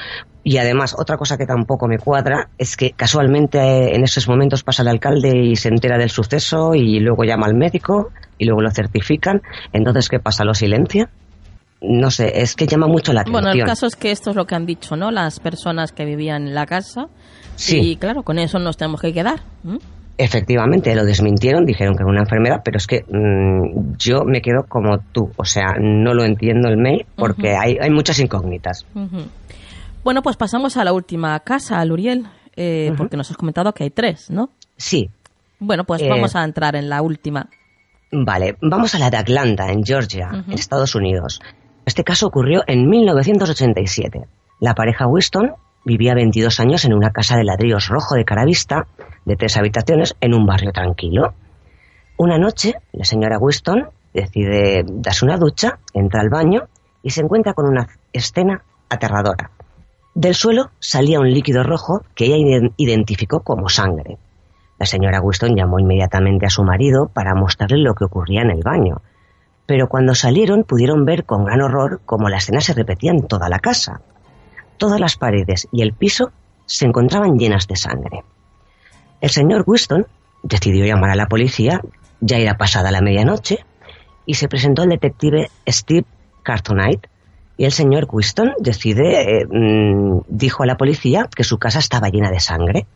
Y 0.42 0.58
además, 0.58 0.94
otra 0.98 1.16
cosa 1.16 1.38
que 1.38 1.46
tampoco 1.46 1.88
me 1.88 1.98
cuadra 1.98 2.50
es 2.58 2.76
que 2.76 2.90
casualmente 2.90 3.94
en 3.94 4.02
esos 4.04 4.28
momentos 4.28 4.62
pasa 4.62 4.82
el 4.82 4.88
alcalde 4.88 5.38
y 5.38 5.56
se 5.56 5.68
entera 5.68 5.96
del 5.96 6.10
suceso 6.10 6.74
y 6.74 7.00
luego 7.00 7.24
llama 7.24 7.46
al 7.46 7.54
médico 7.54 8.10
y 8.36 8.44
luego 8.44 8.60
lo 8.60 8.70
certifican. 8.70 9.40
Entonces, 9.72 10.10
¿qué 10.10 10.18
pasa? 10.18 10.44
¿Lo 10.44 10.52
silencia? 10.52 11.08
No 11.88 12.10
sé, 12.10 12.32
es 12.40 12.54
que 12.54 12.66
llama 12.66 12.86
mucho 12.86 13.12
la 13.12 13.22
atención. 13.22 13.42
Bueno, 13.44 13.58
el 13.58 13.66
caso 13.66 13.86
es 13.86 13.96
que 13.96 14.10
esto 14.10 14.30
es 14.30 14.36
lo 14.36 14.46
que 14.46 14.54
han 14.54 14.66
dicho, 14.66 14.96
¿no? 14.96 15.10
Las 15.10 15.40
personas 15.40 15.92
que 15.92 16.04
vivían 16.04 16.46
en 16.48 16.54
la 16.54 16.66
casa. 16.66 17.08
Sí. 17.56 17.80
Y 17.80 17.96
claro, 17.96 18.22
con 18.22 18.38
eso 18.38 18.58
nos 18.58 18.76
tenemos 18.76 19.00
que 19.00 19.12
quedar. 19.12 19.40
Efectivamente, 20.16 20.94
lo 20.94 21.04
desmintieron, 21.04 21.64
dijeron 21.64 21.94
que 21.94 22.02
era 22.02 22.10
una 22.10 22.20
enfermedad, 22.20 22.62
pero 22.64 22.78
es 22.78 22.86
que 22.86 23.04
mm, 23.08 23.96
yo 23.98 24.24
me 24.24 24.40
quedo 24.40 24.64
como 24.68 24.98
tú. 25.12 25.30
O 25.36 25.44
sea, 25.44 25.74
no 25.80 26.14
lo 26.14 26.24
entiendo 26.24 26.68
el 26.68 26.76
mail 26.76 27.06
porque 27.16 27.56
hay, 27.56 27.76
hay, 27.80 27.90
muchas 27.90 28.18
incógnitas. 28.20 28.86
Bueno, 30.04 30.22
pues 30.22 30.36
pasamos 30.36 30.76
a 30.76 30.84
la 30.84 30.92
última 30.92 31.38
casa, 31.40 31.84
Luriel, 31.84 32.26
eh, 32.56 32.92
porque 32.96 33.16
nos 33.16 33.30
has 33.30 33.36
comentado 33.36 33.72
que 33.72 33.84
hay 33.84 33.90
tres, 33.90 34.30
¿no? 34.30 34.50
Sí. 34.76 35.08
Bueno, 35.58 35.84
pues 35.84 36.02
vamos 36.08 36.34
eh, 36.34 36.38
a 36.38 36.44
entrar 36.44 36.76
en 36.76 36.88
la 36.88 37.02
última. 37.02 37.48
Vale, 38.12 38.56
vamos 38.60 38.94
a 38.94 38.98
la 38.98 39.10
de 39.10 39.16
Atlanta, 39.16 39.72
en 39.72 39.82
Georgia, 39.82 40.28
en 40.46 40.52
Estados 40.52 40.94
Unidos. 40.94 41.40
Este 41.86 42.04
caso 42.04 42.26
ocurrió 42.26 42.62
en 42.66 42.88
1987. 42.88 44.26
La 44.60 44.74
pareja 44.74 45.06
Winston 45.06 45.52
vivía 45.84 46.14
22 46.14 46.60
años 46.60 46.84
en 46.84 46.94
una 46.94 47.10
casa 47.10 47.36
de 47.36 47.44
ladrillos 47.44 47.88
rojo 47.88 48.14
de 48.14 48.24
cara 48.24 48.44
vista, 48.44 48.86
de 49.24 49.36
tres 49.36 49.56
habitaciones, 49.56 50.16
en 50.20 50.34
un 50.34 50.46
barrio 50.46 50.72
tranquilo. 50.72 51.34
Una 52.16 52.38
noche, 52.38 52.74
la 52.92 53.04
señora 53.04 53.38
Winston 53.38 53.88
decide 54.14 54.84
darse 54.86 55.24
una 55.24 55.36
ducha, 55.36 55.78
entra 55.92 56.20
al 56.20 56.30
baño 56.30 56.62
y 57.02 57.10
se 57.10 57.20
encuentra 57.20 57.52
con 57.52 57.66
una 57.66 57.88
escena 58.12 58.62
aterradora. 58.88 59.50
Del 60.14 60.34
suelo 60.34 60.70
salía 60.78 61.20
un 61.20 61.30
líquido 61.30 61.64
rojo 61.64 62.02
que 62.14 62.26
ella 62.26 62.70
identificó 62.76 63.40
como 63.40 63.68
sangre. 63.68 64.16
La 64.78 64.86
señora 64.86 65.20
Winston 65.20 65.56
llamó 65.56 65.78
inmediatamente 65.80 66.46
a 66.46 66.50
su 66.50 66.62
marido 66.62 67.10
para 67.12 67.34
mostrarle 67.34 67.78
lo 67.78 67.94
que 67.94 68.04
ocurría 68.04 68.42
en 68.42 68.50
el 68.50 68.62
baño, 68.62 69.02
pero 69.66 69.88
cuando 69.88 70.14
salieron 70.14 70.64
pudieron 70.64 71.04
ver 71.04 71.24
con 71.24 71.44
gran 71.44 71.62
horror 71.62 72.00
cómo 72.04 72.28
la 72.28 72.38
escena 72.38 72.60
se 72.60 72.74
repetía 72.74 73.12
en 73.12 73.26
toda 73.26 73.48
la 73.48 73.58
casa. 73.58 74.00
Todas 74.76 75.00
las 75.00 75.16
paredes 75.16 75.68
y 75.72 75.82
el 75.82 75.92
piso 75.92 76.32
se 76.66 76.86
encontraban 76.86 77.38
llenas 77.38 77.66
de 77.66 77.76
sangre. 77.76 78.24
El 79.20 79.30
señor 79.30 79.64
Winston 79.66 80.06
decidió 80.42 80.84
llamar 80.84 81.10
a 81.10 81.16
la 81.16 81.26
policía, 81.26 81.80
ya 82.20 82.36
era 82.36 82.56
pasada 82.56 82.90
la 82.90 83.00
medianoche, 83.00 83.64
y 84.26 84.34
se 84.34 84.48
presentó 84.48 84.82
el 84.82 84.90
detective 84.90 85.50
Steve 85.66 86.06
Cartonite, 86.42 87.08
y 87.56 87.64
el 87.64 87.72
señor 87.72 88.06
Winston 88.10 88.52
decide, 88.58 89.40
eh, 89.40 89.46
mm, 89.46 90.22
dijo 90.28 90.64
a 90.64 90.66
la 90.66 90.76
policía 90.76 91.28
que 91.34 91.44
su 91.44 91.58
casa 91.58 91.78
estaba 91.78 92.08
llena 92.08 92.30
de 92.30 92.40
sangre, 92.40 92.86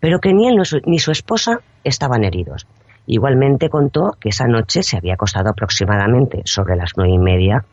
pero 0.00 0.18
que 0.18 0.32
ni 0.32 0.48
él 0.48 0.56
ni 0.86 0.98
su 0.98 1.10
esposa 1.10 1.60
estaban 1.84 2.24
heridos 2.24 2.66
Igualmente 3.10 3.70
contó 3.70 4.10
que 4.20 4.28
esa 4.28 4.46
noche 4.46 4.82
se 4.82 4.98
había 4.98 5.14
acostado 5.14 5.48
aproximadamente 5.48 6.42
sobre 6.44 6.76
las 6.76 6.92
nueve 6.94 7.14
y 7.14 7.18
media 7.18 7.64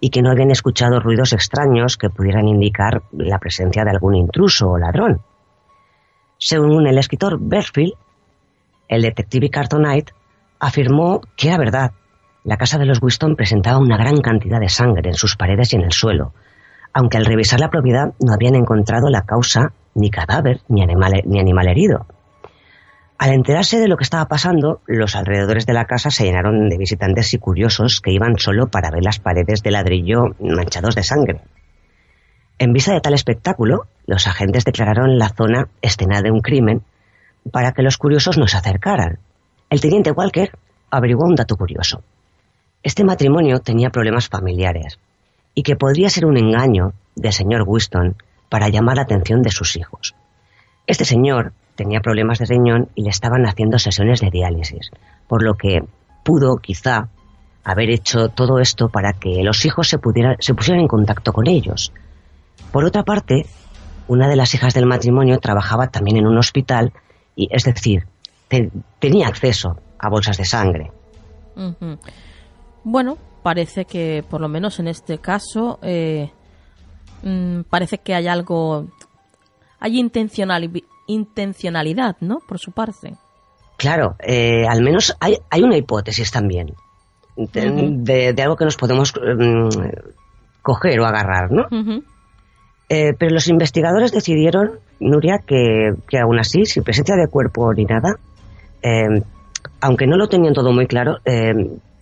y 0.00 0.10
que 0.10 0.20
no 0.20 0.30
habían 0.30 0.50
escuchado 0.50 1.00
ruidos 1.00 1.32
extraños 1.32 1.96
que 1.96 2.10
pudieran 2.10 2.46
indicar 2.46 3.00
la 3.12 3.38
presencia 3.38 3.84
de 3.84 3.90
algún 3.90 4.16
intruso 4.16 4.68
o 4.68 4.76
ladrón. 4.76 5.22
Según 6.36 6.86
el 6.86 6.98
escritor 6.98 7.38
Berfield, 7.40 7.94
el 8.86 9.00
detective 9.00 9.48
Cartonite 9.48 10.12
afirmó 10.60 11.22
que 11.38 11.48
era 11.48 11.56
verdad. 11.56 11.92
La 12.44 12.58
casa 12.58 12.76
de 12.76 12.84
los 12.84 13.00
Winston 13.00 13.34
presentaba 13.34 13.78
una 13.78 13.96
gran 13.96 14.20
cantidad 14.20 14.60
de 14.60 14.68
sangre 14.68 15.08
en 15.08 15.16
sus 15.16 15.36
paredes 15.36 15.72
y 15.72 15.76
en 15.76 15.84
el 15.84 15.92
suelo, 15.92 16.34
aunque 16.92 17.16
al 17.16 17.24
revisar 17.24 17.60
la 17.60 17.70
propiedad 17.70 18.12
no 18.20 18.34
habían 18.34 18.56
encontrado 18.56 19.08
la 19.08 19.22
causa 19.22 19.72
ni 19.94 20.10
cadáver 20.10 20.60
ni 20.68 20.82
animal, 20.82 21.22
ni 21.24 21.40
animal 21.40 21.68
herido. 21.68 22.04
Al 23.22 23.34
enterarse 23.34 23.78
de 23.78 23.86
lo 23.86 23.96
que 23.96 24.02
estaba 24.02 24.26
pasando, 24.26 24.80
los 24.88 25.14
alrededores 25.14 25.64
de 25.64 25.72
la 25.72 25.84
casa 25.84 26.10
se 26.10 26.24
llenaron 26.24 26.68
de 26.68 26.76
visitantes 26.76 27.32
y 27.32 27.38
curiosos 27.38 28.00
que 28.00 28.10
iban 28.10 28.36
solo 28.36 28.66
para 28.66 28.90
ver 28.90 29.04
las 29.04 29.20
paredes 29.20 29.62
de 29.62 29.70
ladrillo 29.70 30.34
manchados 30.40 30.96
de 30.96 31.04
sangre. 31.04 31.40
En 32.58 32.72
vista 32.72 32.92
de 32.92 33.00
tal 33.00 33.14
espectáculo, 33.14 33.86
los 34.08 34.26
agentes 34.26 34.64
declararon 34.64 35.18
la 35.18 35.28
zona 35.28 35.68
escena 35.82 36.20
de 36.20 36.32
un 36.32 36.40
crimen 36.40 36.82
para 37.52 37.70
que 37.70 37.82
los 37.82 37.96
curiosos 37.96 38.38
no 38.38 38.48
se 38.48 38.56
acercaran. 38.56 39.20
El 39.70 39.80
teniente 39.80 40.10
Walker 40.10 40.50
averiguó 40.90 41.24
un 41.24 41.36
dato 41.36 41.54
curioso. 41.54 42.02
Este 42.82 43.04
matrimonio 43.04 43.60
tenía 43.60 43.90
problemas 43.90 44.28
familiares 44.28 44.98
y 45.54 45.62
que 45.62 45.76
podría 45.76 46.10
ser 46.10 46.26
un 46.26 46.38
engaño 46.38 46.92
del 47.14 47.32
señor 47.32 47.62
Winston 47.68 48.16
para 48.48 48.68
llamar 48.68 48.96
la 48.96 49.02
atención 49.02 49.42
de 49.42 49.52
sus 49.52 49.76
hijos. 49.76 50.16
Este 50.88 51.04
señor 51.04 51.52
tenía 51.74 52.00
problemas 52.00 52.38
de 52.38 52.46
riñón 52.46 52.88
y 52.94 53.02
le 53.02 53.10
estaban 53.10 53.46
haciendo 53.46 53.78
sesiones 53.78 54.20
de 54.20 54.30
diálisis, 54.30 54.90
por 55.26 55.42
lo 55.42 55.54
que 55.54 55.82
pudo 56.24 56.56
quizá 56.56 57.08
haber 57.64 57.90
hecho 57.90 58.28
todo 58.28 58.58
esto 58.58 58.88
para 58.88 59.12
que 59.12 59.42
los 59.42 59.64
hijos 59.64 59.88
se, 59.88 59.98
se 60.38 60.54
pusieran 60.54 60.80
en 60.80 60.88
contacto 60.88 61.32
con 61.32 61.48
ellos. 61.48 61.92
Por 62.70 62.84
otra 62.84 63.02
parte, 63.02 63.46
una 64.08 64.28
de 64.28 64.36
las 64.36 64.54
hijas 64.54 64.74
del 64.74 64.86
matrimonio 64.86 65.38
trabajaba 65.38 65.88
también 65.88 66.18
en 66.18 66.26
un 66.26 66.38
hospital 66.38 66.92
y, 67.36 67.48
es 67.50 67.64
decir, 67.64 68.06
tenía 68.98 69.28
acceso 69.28 69.76
a 69.98 70.08
bolsas 70.08 70.36
de 70.36 70.44
sangre. 70.44 70.90
Bueno, 72.84 73.16
parece 73.42 73.84
que 73.84 74.24
por 74.28 74.40
lo 74.40 74.48
menos 74.48 74.78
en 74.80 74.88
este 74.88 75.18
caso 75.18 75.78
eh, 75.82 76.30
mm, 77.22 77.62
parece 77.70 77.98
que 77.98 78.14
hay 78.14 78.26
algo, 78.26 78.86
hay 79.78 79.98
intencional, 79.98 80.70
intencionalidad, 81.12 82.16
¿no? 82.20 82.38
Por 82.46 82.58
su 82.58 82.72
parte. 82.72 83.14
Claro, 83.82 84.14
eh, 84.20 84.64
al 84.68 84.82
menos 84.82 85.16
hay, 85.18 85.38
hay, 85.50 85.62
una 85.62 85.76
hipótesis 85.76 86.30
también 86.30 86.72
de, 87.36 88.34
algo 88.40 88.56
que 88.56 88.64
nos 88.64 88.76
podemos 88.76 89.12
mm, 89.12 89.68
coger 90.62 91.00
o 91.00 91.04
agarrar, 91.04 91.50
¿no? 91.50 91.66
Eh, 92.88 93.12
pero 93.18 93.32
los 93.32 93.48
investigadores 93.48 94.12
decidieron, 94.12 94.78
Nuria, 95.00 95.38
que, 95.44 95.94
que, 96.08 96.18
aún 96.18 96.38
así, 96.38 96.64
sin 96.64 96.84
presencia 96.84 97.16
de 97.16 97.26
cuerpo 97.26 97.72
ni 97.74 97.84
nada, 97.84 98.14
eh, 98.82 99.22
aunque 99.80 100.06
no 100.06 100.16
lo 100.16 100.28
tenían 100.28 100.54
todo 100.54 100.72
muy 100.72 100.86
claro, 100.86 101.18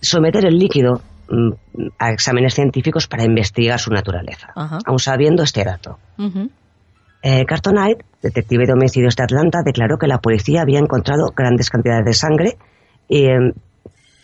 someter 0.02 0.44
el 0.44 0.58
líquido 0.58 1.00
mm, 1.30 1.50
a 1.98 2.10
exámenes 2.10 2.54
científicos 2.54 3.06
para 3.06 3.24
investigar 3.24 3.78
su 3.78 3.90
naturaleza, 3.90 4.52
aún 4.84 4.98
sabiendo 4.98 5.44
este 5.44 5.64
dato. 5.64 5.98
Eh, 7.22 7.44
Cartonite, 7.44 8.04
detective 8.22 8.66
de 8.66 8.72
homicidios 8.72 9.14
de 9.14 9.24
Atlanta, 9.24 9.60
declaró 9.64 9.98
que 9.98 10.06
la 10.06 10.18
policía 10.18 10.62
había 10.62 10.78
encontrado 10.78 11.32
grandes 11.36 11.68
cantidades 11.68 12.04
de 12.04 12.14
sangre 12.14 12.56
eh, 13.08 13.52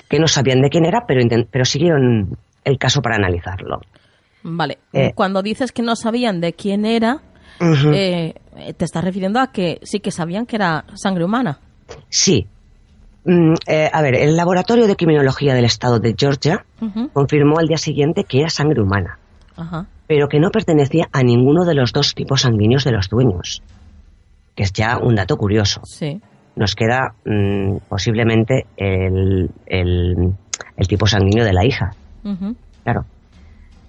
que 0.08 0.18
no 0.18 0.28
sabían 0.28 0.62
de 0.62 0.70
quién 0.70 0.86
era, 0.86 1.04
pero, 1.06 1.20
pero 1.50 1.64
siguieron 1.64 2.38
el 2.64 2.78
caso 2.78 3.02
para 3.02 3.16
analizarlo. 3.16 3.80
Vale, 4.42 4.78
eh, 4.92 5.12
cuando 5.14 5.42
dices 5.42 5.72
que 5.72 5.82
no 5.82 5.96
sabían 5.96 6.40
de 6.40 6.52
quién 6.52 6.86
era, 6.86 7.20
te 7.58 8.34
estás 8.78 9.04
refiriendo 9.04 9.40
a 9.40 9.48
que 9.48 9.80
sí 9.82 10.00
que 10.00 10.10
sabían 10.10 10.46
que 10.46 10.56
era 10.56 10.84
sangre 10.94 11.24
humana. 11.24 11.58
Sí. 12.08 12.46
Mm, 13.24 13.54
a 13.92 14.02
ver, 14.02 14.14
el 14.14 14.36
laboratorio 14.36 14.86
de 14.86 14.94
criminología 14.94 15.54
del 15.54 15.64
estado 15.64 15.98
de 15.98 16.14
Georgia 16.16 16.64
confirmó 17.12 17.58
al 17.58 17.66
día 17.66 17.78
siguiente 17.78 18.24
que 18.24 18.40
era 18.40 18.48
sangre 18.48 18.80
humana. 18.80 19.18
Ajá 19.56 19.88
pero 20.06 20.28
que 20.28 20.40
no 20.40 20.50
pertenecía 20.50 21.08
a 21.12 21.22
ninguno 21.22 21.64
de 21.64 21.74
los 21.74 21.92
dos 21.92 22.14
tipos 22.14 22.42
sanguíneos 22.42 22.84
de 22.84 22.92
los 22.92 23.08
dueños, 23.08 23.62
que 24.54 24.62
es 24.62 24.72
ya 24.72 24.98
un 24.98 25.14
dato 25.14 25.36
curioso. 25.36 25.80
Sí. 25.84 26.20
Nos 26.54 26.74
queda 26.74 27.14
mm, 27.24 27.78
posiblemente 27.88 28.66
el, 28.76 29.50
el, 29.66 30.34
tipo 30.88 31.06
sanguíneo 31.06 31.44
de 31.44 31.52
la 31.52 31.64
hija. 31.64 31.90
Claro. 32.82 33.04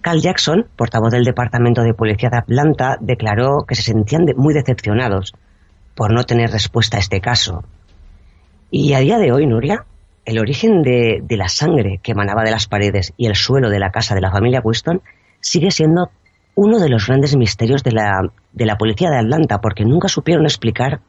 Carl 0.02 0.22
Jackson, 0.22 0.68
portavoz 0.76 1.12
del 1.12 1.24
Departamento 1.24 1.82
de 1.82 1.94
Policía 1.94 2.30
de 2.30 2.38
Atlanta, 2.38 2.98
declaró 3.00 3.66
que 3.68 3.76
se 3.76 3.84
sentían 3.84 4.26
muy 4.36 4.54
decepcionados 4.54 5.34
por 5.96 6.14
no 6.14 6.24
tener 6.24 6.52
respuesta 6.52 6.98
a 6.98 7.00
este 7.00 7.22
caso. 7.22 7.64
Y 8.70 8.94
a 8.94 9.00
día 9.00 9.18
de 9.18 9.32
hoy, 9.32 9.48
Nuria, 9.48 9.86
el 10.26 10.40
origen 10.40 10.82
de, 10.82 11.22
de 11.24 11.38
la 11.38 11.48
sangre 11.48 12.00
que 12.04 12.12
emanaba 12.12 12.44
de 12.44 12.52
las 12.52 12.68
paredes 12.68 13.14
y 13.18 13.28
el 13.28 13.36
suelo 13.36 13.70
de 13.70 13.80
la 13.80 13.92
casa 13.92 14.14
de 14.14 14.22
la 14.22 14.32
familia 14.32 14.62
Winston 14.64 15.02
sigue 15.48 15.72
siendo 15.72 16.10
uno 16.56 16.80
de 16.80 16.90
los 16.90 17.08
grandes 17.08 17.36
misterios 17.38 17.84
de 17.84 17.92
la, 17.92 18.22
de 18.52 18.66
la 18.66 18.78
policía 18.78 19.10
de 19.10 19.20
Atlanta, 19.20 19.60
porque 19.62 19.86
nunca 19.86 20.08
supieron 20.08 20.46
explicar 20.46 21.02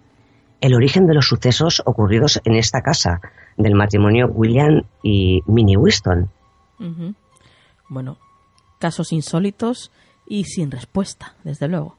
el 0.60 0.74
origen 0.74 1.06
de 1.06 1.14
los 1.14 1.26
sucesos 1.26 1.82
ocurridos 1.84 2.40
en 2.44 2.54
esta 2.54 2.80
casa 2.80 3.20
del 3.56 3.74
matrimonio 3.74 4.26
William 4.28 4.82
y 5.02 5.40
Minnie 5.46 5.76
Winston. 5.76 6.30
Bueno, 7.88 8.18
casos 8.78 9.12
insólitos 9.12 9.90
y 10.26 10.44
sin 10.44 10.70
respuesta, 10.70 11.34
desde 11.42 11.68
luego. 11.68 11.96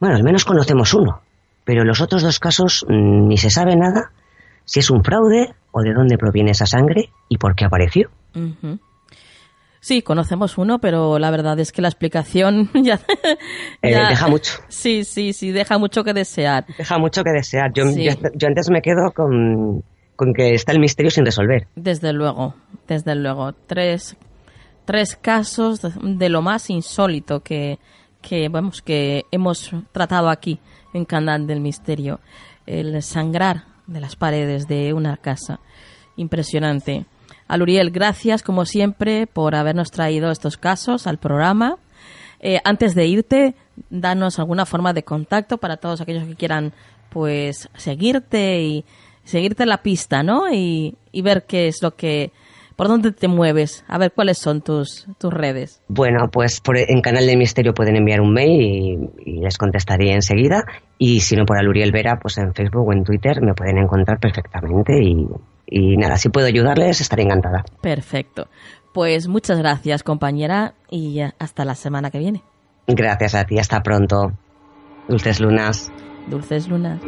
Bueno, 0.00 0.16
al 0.16 0.24
menos 0.24 0.44
conocemos 0.44 0.92
uno, 0.92 1.20
pero 1.64 1.84
los 1.84 2.00
otros 2.00 2.22
dos 2.22 2.38
casos 2.40 2.84
mm, 2.88 3.28
ni 3.28 3.38
se 3.38 3.50
sabe 3.50 3.76
nada 3.76 4.10
si 4.64 4.80
es 4.80 4.90
un 4.90 5.02
fraude 5.04 5.54
o 5.72 5.80
de 5.82 5.94
dónde 5.94 6.18
proviene 6.18 6.50
esa 6.50 6.66
sangre 6.66 7.10
y 7.28 7.38
por 7.38 7.54
qué 7.54 7.64
apareció. 7.64 8.10
Sí, 9.84 10.00
conocemos 10.00 10.56
uno, 10.56 10.78
pero 10.78 11.18
la 11.18 11.30
verdad 11.30 11.60
es 11.60 11.70
que 11.70 11.82
la 11.82 11.88
explicación 11.88 12.70
ya, 12.82 12.98
eh, 13.82 13.94
deja 14.08 14.28
mucho. 14.28 14.54
Sí, 14.68 15.04
sí, 15.04 15.34
sí, 15.34 15.52
deja 15.52 15.76
mucho 15.76 16.02
que 16.02 16.14
desear. 16.14 16.64
Deja 16.78 16.96
mucho 16.96 17.22
que 17.22 17.32
desear. 17.32 17.70
Yo, 17.74 17.84
yo, 17.94 18.48
antes 18.48 18.70
me 18.70 18.80
quedo 18.80 19.12
con, 19.12 19.84
que 20.34 20.54
está 20.54 20.72
el 20.72 20.80
misterio 20.80 21.10
sin 21.10 21.26
resolver. 21.26 21.68
Desde 21.76 22.14
luego, 22.14 22.54
desde 22.88 23.14
luego. 23.14 23.52
Tres, 23.52 24.16
tres 24.86 25.16
casos 25.16 25.82
de, 25.82 26.28
lo 26.30 26.40
más 26.40 26.70
insólito 26.70 27.40
que, 27.40 27.78
que, 28.22 28.48
vamos, 28.48 28.80
que 28.80 29.24
hemos 29.32 29.70
tratado 29.92 30.30
aquí 30.30 30.60
en 30.94 31.04
Canal 31.04 31.46
del 31.46 31.60
Misterio. 31.60 32.20
El 32.64 33.02
sangrar 33.02 33.64
de 33.86 34.00
las 34.00 34.16
paredes 34.16 34.66
de 34.66 34.94
una 34.94 35.18
casa. 35.18 35.60
Impresionante. 36.16 37.04
Aluriel, 37.48 37.90
gracias 37.90 38.42
como 38.42 38.64
siempre 38.64 39.26
por 39.26 39.54
habernos 39.54 39.90
traído 39.90 40.30
estos 40.30 40.56
casos 40.56 41.06
al 41.06 41.18
programa. 41.18 41.76
Eh, 42.40 42.60
antes 42.64 42.94
de 42.94 43.06
irte, 43.06 43.54
danos 43.90 44.38
alguna 44.38 44.66
forma 44.66 44.92
de 44.92 45.02
contacto 45.02 45.58
para 45.58 45.76
todos 45.76 46.00
aquellos 46.00 46.26
que 46.26 46.36
quieran 46.36 46.72
pues 47.10 47.68
seguirte 47.76 48.62
y 48.62 48.84
seguirte 49.24 49.66
la 49.66 49.82
pista, 49.82 50.22
¿no? 50.22 50.52
Y, 50.52 50.96
ver 51.22 51.44
qué 51.46 51.68
es 51.68 51.82
lo 51.82 51.94
que 51.96 52.32
por 52.76 52.88
dónde 52.88 53.12
te 53.12 53.28
mueves, 53.28 53.84
a 53.86 53.98
ver 53.98 54.12
cuáles 54.12 54.36
son 54.36 54.60
tus, 54.60 55.06
tus 55.18 55.32
redes. 55.32 55.80
Bueno, 55.86 56.28
pues 56.32 56.60
por, 56.60 56.76
en 56.76 57.00
Canal 57.00 57.24
de 57.24 57.36
Misterio 57.36 57.72
pueden 57.72 57.96
enviar 57.96 58.20
un 58.20 58.32
mail 58.32 58.60
y, 58.60 58.98
y, 59.24 59.40
les 59.40 59.56
contestaré 59.56 60.12
enseguida. 60.12 60.64
Y 60.98 61.20
si 61.20 61.36
no 61.36 61.46
por 61.46 61.56
Aluriel 61.56 61.92
Vera, 61.92 62.18
pues 62.20 62.36
en 62.38 62.52
Facebook 62.52 62.88
o 62.88 62.92
en 62.92 63.04
Twitter 63.04 63.40
me 63.42 63.54
pueden 63.54 63.78
encontrar 63.78 64.18
perfectamente 64.18 65.00
y, 65.00 65.24
y 65.76 65.96
nada, 65.96 66.18
si 66.18 66.28
puedo 66.28 66.46
ayudarles, 66.46 67.00
estaré 67.00 67.24
encantada. 67.24 67.64
Perfecto. 67.80 68.46
Pues 68.92 69.26
muchas 69.26 69.58
gracias, 69.58 70.04
compañera, 70.04 70.74
y 70.88 71.18
hasta 71.20 71.64
la 71.64 71.74
semana 71.74 72.12
que 72.12 72.20
viene. 72.20 72.44
Gracias 72.86 73.34
a 73.34 73.44
ti, 73.44 73.58
hasta 73.58 73.82
pronto. 73.82 74.30
Dulces 75.08 75.40
lunas. 75.40 75.90
Dulces 76.28 76.68
lunas. 76.68 77.00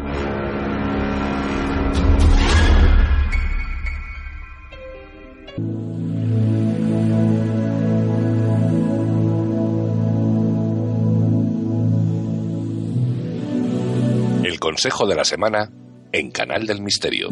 El 14.43 14.59
consejo 14.59 15.07
de 15.07 15.15
la 15.15 15.25
semana 15.25 15.71
en 16.11 16.33
Canal 16.33 16.67
del 16.67 16.83
Misterio. 16.83 17.29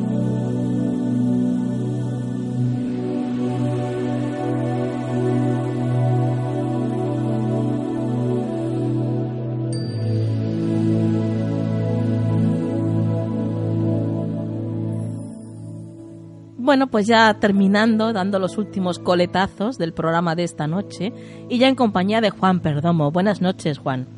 Bueno, 16.75 16.89
pues 16.89 17.07
ya 17.07 17.35
terminando, 17.35 18.13
dando 18.13 18.41
los 18.41 18.59
últimos 18.59 18.99
coletazos 18.99 19.79
del 19.79 19.93
programa 19.93 20.35
de 20.35 20.43
esta 20.43 20.67
noche 20.67 21.13
y 21.49 21.61
ya 21.61 21.69
en 21.69 21.77
compañía 21.77 22.21
de 22.21 22.31
Juan 22.31 22.59
Perdomo. 22.59 23.13
Buenas 23.13 23.41
noches, 23.41 23.79
Juan. 23.79 24.09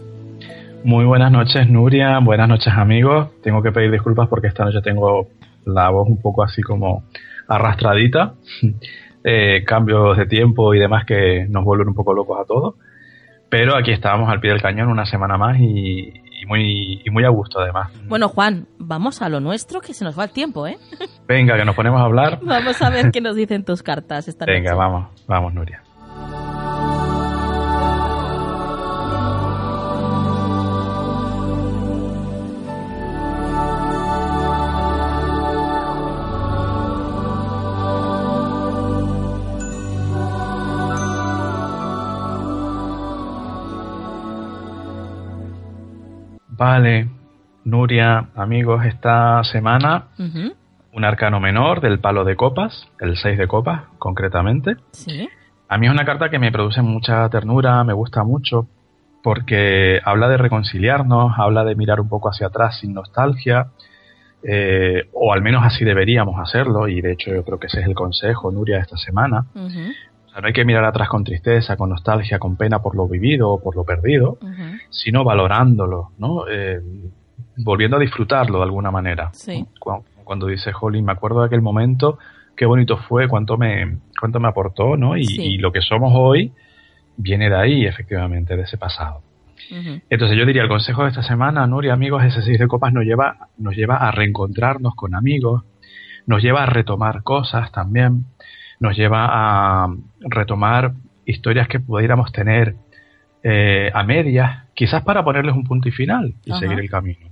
Muy 0.82 1.04
buenas 1.04 1.30
noches, 1.30 1.68
Nuria. 1.68 2.18
Buenas 2.20 2.48
noches, 2.48 2.72
amigos. 2.74 3.28
Tengo 3.42 3.62
que 3.62 3.72
pedir 3.72 3.90
disculpas 3.90 4.26
porque 4.28 4.46
esta 4.46 4.64
noche 4.64 4.80
tengo 4.80 5.26
la 5.66 5.90
voz 5.90 6.08
un 6.08 6.18
poco 6.18 6.42
así 6.42 6.62
como 6.62 7.04
arrastradita. 7.46 8.32
Eh, 9.28 9.64
cambios 9.64 10.16
de 10.16 10.26
tiempo 10.26 10.72
y 10.72 10.78
demás 10.78 11.04
que 11.04 11.46
nos 11.48 11.64
vuelven 11.64 11.88
un 11.88 11.94
poco 11.94 12.14
locos 12.14 12.38
a 12.40 12.44
todos. 12.44 12.76
Pero 13.50 13.76
aquí 13.76 13.90
estábamos 13.90 14.30
al 14.30 14.38
pie 14.38 14.52
del 14.52 14.62
cañón 14.62 14.88
una 14.88 15.04
semana 15.04 15.36
más 15.36 15.58
y, 15.58 16.12
muy, 16.46 17.02
y 17.04 17.10
muy 17.10 17.24
a 17.24 17.28
gusto 17.28 17.60
además. 17.60 17.92
Bueno, 18.08 18.28
Juan, 18.28 18.66
vamos 18.78 19.22
a 19.22 19.28
lo 19.28 19.40
nuestro, 19.40 19.80
que 19.80 19.94
se 19.94 20.04
nos 20.04 20.18
va 20.18 20.24
el 20.24 20.30
tiempo, 20.30 20.66
¿eh? 20.66 20.78
Venga, 21.26 21.56
que 21.56 21.64
nos 21.64 21.74
ponemos 21.74 22.00
a 22.00 22.04
hablar. 22.04 22.38
vamos 22.42 22.80
a 22.80 22.90
ver 22.90 23.10
qué 23.10 23.20
nos 23.20 23.36
dicen 23.36 23.64
tus 23.64 23.82
cartas 23.82 24.28
esta 24.28 24.46
Venga, 24.46 24.74
vamos, 24.74 25.08
vamos, 25.26 25.52
Nuria. 25.52 25.82
Vale, 46.68 47.08
Nuria, 47.64 48.30
amigos, 48.34 48.84
esta 48.84 49.44
semana 49.44 50.06
un 50.92 51.04
arcano 51.04 51.38
menor 51.38 51.80
del 51.80 52.00
palo 52.00 52.24
de 52.24 52.34
copas, 52.34 52.88
el 52.98 53.16
6 53.16 53.38
de 53.38 53.46
copas 53.46 53.82
concretamente. 53.98 54.74
Sí. 54.90 55.28
A 55.68 55.78
mí 55.78 55.86
es 55.86 55.92
una 55.92 56.04
carta 56.04 56.28
que 56.28 56.40
me 56.40 56.50
produce 56.50 56.82
mucha 56.82 57.28
ternura, 57.28 57.84
me 57.84 57.92
gusta 57.92 58.24
mucho, 58.24 58.66
porque 59.22 60.00
habla 60.04 60.28
de 60.28 60.38
reconciliarnos, 60.38 61.34
habla 61.38 61.62
de 61.62 61.76
mirar 61.76 62.00
un 62.00 62.08
poco 62.08 62.30
hacia 62.30 62.48
atrás 62.48 62.80
sin 62.80 62.94
nostalgia, 62.94 63.68
eh, 64.42 65.08
o 65.12 65.32
al 65.32 65.42
menos 65.42 65.62
así 65.64 65.84
deberíamos 65.84 66.34
hacerlo, 66.40 66.88
y 66.88 67.00
de 67.00 67.12
hecho 67.12 67.32
yo 67.32 67.44
creo 67.44 67.60
que 67.60 67.68
ese 67.68 67.78
es 67.78 67.86
el 67.86 67.94
consejo, 67.94 68.50
Nuria, 68.50 68.80
esta 68.80 68.96
semana 68.96 69.46
no 70.40 70.46
hay 70.46 70.52
que 70.52 70.64
mirar 70.64 70.84
atrás 70.84 71.08
con 71.08 71.24
tristeza, 71.24 71.76
con 71.76 71.90
nostalgia, 71.90 72.38
con 72.38 72.56
pena 72.56 72.80
por 72.80 72.94
lo 72.94 73.08
vivido 73.08 73.50
o 73.50 73.62
por 73.62 73.74
lo 73.76 73.84
perdido, 73.84 74.38
sino 74.90 75.24
valorándolo, 75.24 76.10
¿no? 76.18 76.46
Eh, 76.48 76.80
volviendo 77.56 77.96
a 77.96 78.00
disfrutarlo 78.00 78.58
de 78.58 78.64
alguna 78.64 78.90
manera. 78.90 79.30
Cuando, 80.24 80.48
dice 80.48 80.72
Holly, 80.78 81.02
me 81.02 81.12
acuerdo 81.12 81.40
de 81.40 81.46
aquel 81.46 81.62
momento, 81.62 82.18
qué 82.56 82.66
bonito 82.66 82.98
fue, 83.08 83.28
cuánto 83.28 83.56
me, 83.56 83.98
cuánto 84.18 84.40
me 84.40 84.48
aportó, 84.48 84.96
¿no? 84.96 85.16
Y, 85.16 85.58
lo 85.58 85.72
que 85.72 85.80
somos 85.80 86.12
hoy 86.14 86.52
viene 87.16 87.48
de 87.48 87.56
ahí, 87.56 87.86
efectivamente, 87.86 88.56
de 88.56 88.62
ese 88.62 88.76
pasado. 88.76 89.22
Entonces 90.10 90.36
yo 90.36 90.44
diría, 90.44 90.62
el 90.62 90.68
consejo 90.68 91.04
de 91.04 91.10
esta 91.10 91.22
semana, 91.22 91.66
Nuria, 91.66 91.94
amigos, 91.94 92.22
ese 92.24 92.42
seis 92.42 92.58
de 92.58 92.68
copas 92.68 92.92
nos 92.92 93.04
lleva, 93.04 93.48
nos 93.58 93.74
lleva 93.74 93.96
a 93.96 94.10
reencontrarnos 94.10 94.94
con 94.94 95.14
amigos, 95.14 95.64
nos 96.26 96.42
lleva 96.42 96.64
a 96.64 96.66
retomar 96.66 97.22
cosas 97.22 97.72
también, 97.72 98.26
nos 98.80 98.96
lleva 98.96 99.26
a 99.30 99.88
retomar 100.20 100.92
historias 101.24 101.68
que 101.68 101.80
pudiéramos 101.80 102.32
tener 102.32 102.76
eh, 103.42 103.90
a 103.94 104.02
medias, 104.02 104.64
quizás 104.74 105.02
para 105.02 105.24
ponerles 105.24 105.54
un 105.54 105.64
punto 105.64 105.88
y 105.88 105.92
final 105.92 106.34
y 106.44 106.52
seguir 106.52 106.78
el 106.78 106.90
camino. 106.90 107.28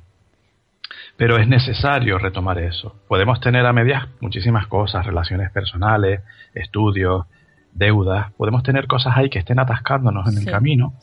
Pero 1.16 1.38
es 1.38 1.46
necesario 1.46 2.18
retomar 2.18 2.58
eso. 2.58 2.96
Podemos 3.08 3.40
tener 3.40 3.64
a 3.66 3.72
medias 3.72 4.08
muchísimas 4.20 4.66
cosas, 4.66 5.06
relaciones 5.06 5.50
personales, 5.50 6.22
estudios, 6.54 7.26
deudas. 7.72 8.32
Podemos 8.32 8.62
tener 8.62 8.86
cosas 8.86 9.16
ahí 9.16 9.30
que 9.30 9.38
estén 9.38 9.58
atascándonos 9.58 10.32
en 10.32 10.38
el 10.38 10.44
camino. 10.44 10.94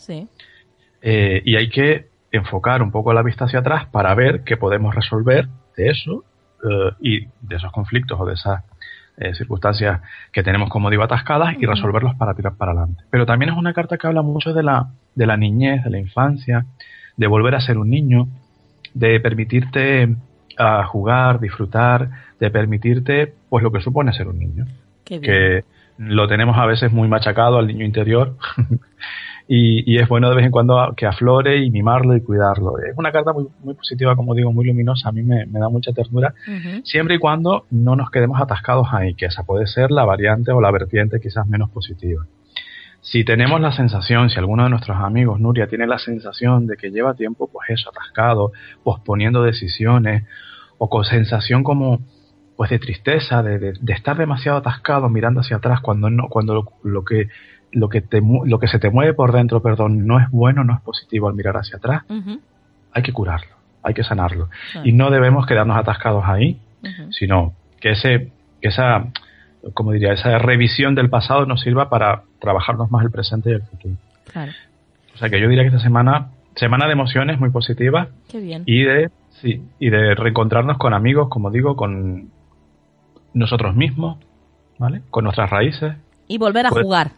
Eh, 1.01 1.41
y 1.45 1.55
hay 1.55 1.69
que 1.69 2.07
enfocar 2.31 2.81
un 2.81 2.91
poco 2.91 3.13
la 3.13 3.23
vista 3.23 3.45
hacia 3.45 3.59
atrás 3.59 3.87
para 3.87 4.13
ver 4.15 4.43
qué 4.43 4.57
podemos 4.57 4.95
resolver 4.95 5.47
de 5.75 5.89
eso 5.89 6.23
eh, 6.63 6.91
y 6.99 7.25
de 7.41 7.55
esos 7.55 7.71
conflictos 7.71 8.19
o 8.19 8.25
de 8.25 8.33
esas 8.33 8.63
eh, 9.17 9.33
circunstancias 9.35 10.01
que 10.31 10.43
tenemos, 10.43 10.69
como 10.69 10.89
digo, 10.89 11.03
atascadas 11.03 11.55
y 11.59 11.65
resolverlos 11.65 12.15
para 12.15 12.33
tirar 12.33 12.55
para 12.55 12.71
adelante. 12.71 13.03
Pero 13.09 13.25
también 13.25 13.51
es 13.51 13.57
una 13.57 13.73
carta 13.73 13.97
que 13.97 14.07
habla 14.07 14.21
mucho 14.21 14.53
de 14.53 14.63
la, 14.63 14.87
de 15.15 15.25
la 15.25 15.37
niñez, 15.37 15.83
de 15.83 15.89
la 15.89 15.99
infancia, 15.99 16.65
de 17.17 17.27
volver 17.27 17.55
a 17.55 17.61
ser 17.61 17.77
un 17.77 17.89
niño, 17.89 18.27
de 18.93 19.19
permitirte 19.19 20.15
a 20.57 20.83
jugar, 20.85 21.39
disfrutar, 21.39 22.09
de 22.39 22.49
permitirte 22.51 23.33
pues 23.49 23.63
lo 23.63 23.71
que 23.71 23.81
supone 23.81 24.13
ser 24.13 24.27
un 24.27 24.39
niño. 24.39 24.65
Que 25.03 25.63
lo 25.97 26.27
tenemos 26.27 26.57
a 26.57 26.65
veces 26.65 26.91
muy 26.91 27.07
machacado 27.07 27.57
al 27.57 27.67
niño 27.67 27.85
interior 27.85 28.37
y, 29.53 29.97
es 29.97 30.07
bueno 30.07 30.29
de 30.29 30.35
vez 30.37 30.45
en 30.45 30.51
cuando 30.51 30.93
que 30.95 31.05
aflore 31.05 31.57
y 31.57 31.71
mimarlo 31.71 32.15
y 32.15 32.21
cuidarlo. 32.21 32.79
Es 32.79 32.97
una 32.97 33.11
carta 33.11 33.33
muy, 33.33 33.47
muy 33.61 33.73
positiva, 33.73 34.15
como 34.15 34.33
digo, 34.33 34.53
muy 34.53 34.65
luminosa, 34.65 35.09
a 35.09 35.11
mí 35.11 35.23
me, 35.23 35.45
da 35.45 35.67
mucha 35.67 35.91
ternura, 35.91 36.33
siempre 36.85 37.15
y 37.15 37.17
cuando 37.17 37.65
no 37.69 37.97
nos 37.97 38.09
quedemos 38.11 38.39
atascados 38.39 38.87
ahí, 38.93 39.13
que 39.13 39.25
esa 39.25 39.43
puede 39.43 39.67
ser 39.67 39.91
la 39.91 40.05
variante 40.05 40.53
o 40.53 40.61
la 40.61 40.71
vertiente 40.71 41.19
quizás 41.19 41.47
menos 41.47 41.69
positiva. 41.69 42.25
Si 43.01 43.25
tenemos 43.25 43.59
la 43.59 43.73
sensación, 43.73 44.29
si 44.29 44.39
alguno 44.39 44.63
de 44.63 44.69
nuestros 44.69 44.95
amigos, 44.95 45.41
Nuria, 45.41 45.67
tiene 45.67 45.85
la 45.85 45.97
sensación 45.97 46.65
de 46.65 46.77
que 46.77 46.89
lleva 46.89 47.15
tiempo, 47.15 47.49
pues 47.51 47.71
eso, 47.71 47.89
atascado, 47.89 48.53
posponiendo 48.83 49.43
decisiones, 49.43 50.23
o 50.77 50.89
con 50.89 51.03
sensación 51.03 51.63
como 51.63 51.99
pues 52.55 52.69
de 52.69 52.79
tristeza, 52.79 53.43
de, 53.43 53.59
de, 53.59 53.93
estar 53.93 54.17
demasiado 54.17 54.59
atascado 54.59 55.09
mirando 55.09 55.41
hacia 55.41 55.57
atrás 55.57 55.81
cuando 55.81 56.09
no, 56.09 56.27
cuando 56.29 56.63
lo 56.83 57.03
que 57.03 57.27
lo 57.71 57.89
que, 57.89 58.01
te, 58.01 58.21
lo 58.21 58.59
que 58.59 58.67
se 58.67 58.79
te 58.79 58.89
mueve 58.89 59.13
por 59.13 59.31
dentro, 59.31 59.61
perdón, 59.61 60.05
no 60.05 60.19
es 60.19 60.29
bueno, 60.29 60.63
no 60.63 60.73
es 60.73 60.81
positivo 60.81 61.27
al 61.27 61.35
mirar 61.35 61.57
hacia 61.57 61.77
atrás, 61.77 62.03
hay 62.91 63.03
que 63.03 63.13
curarlo, 63.13 63.55
hay 63.83 63.93
que 63.93 64.03
sanarlo. 64.03 64.49
Y 64.83 64.91
no 64.93 65.09
debemos 65.09 65.45
quedarnos 65.45 65.77
atascados 65.77 66.23
ahí, 66.25 66.59
sino 67.11 67.53
que, 67.79 67.91
ese, 67.91 68.31
que 68.61 68.69
esa, 68.69 69.05
como 69.73 69.91
diría, 69.91 70.13
esa 70.13 70.37
revisión 70.37 70.95
del 70.95 71.09
pasado 71.09 71.45
nos 71.45 71.61
sirva 71.61 71.89
para 71.89 72.23
trabajarnos 72.39 72.91
más 72.91 73.03
el 73.03 73.11
presente 73.11 73.51
y 73.51 73.53
el 73.53 73.61
futuro. 73.63 73.95
O 75.13 75.17
sea 75.17 75.29
que 75.29 75.39
yo 75.39 75.47
diría 75.47 75.63
que 75.63 75.69
esta 75.69 75.79
semana, 75.79 76.29
semana 76.55 76.87
de 76.87 76.93
emociones 76.93 77.39
muy 77.39 77.49
positiva. 77.49 78.09
Y 78.65 78.83
de, 78.83 79.09
sí, 79.41 79.61
y 79.79 79.89
de 79.89 80.15
reencontrarnos 80.15 80.77
con 80.77 80.93
amigos, 80.93 81.29
como 81.29 81.51
digo, 81.51 81.75
con 81.75 82.29
nosotros 83.33 83.75
mismos, 83.75 84.17
¿vale? 84.77 85.01
Con 85.09 85.23
nuestras 85.23 85.49
raíces. 85.49 85.93
Y 86.27 86.37
volver 86.37 86.65
a 86.65 86.69
pues 86.69 86.83
jugar. 86.83 87.11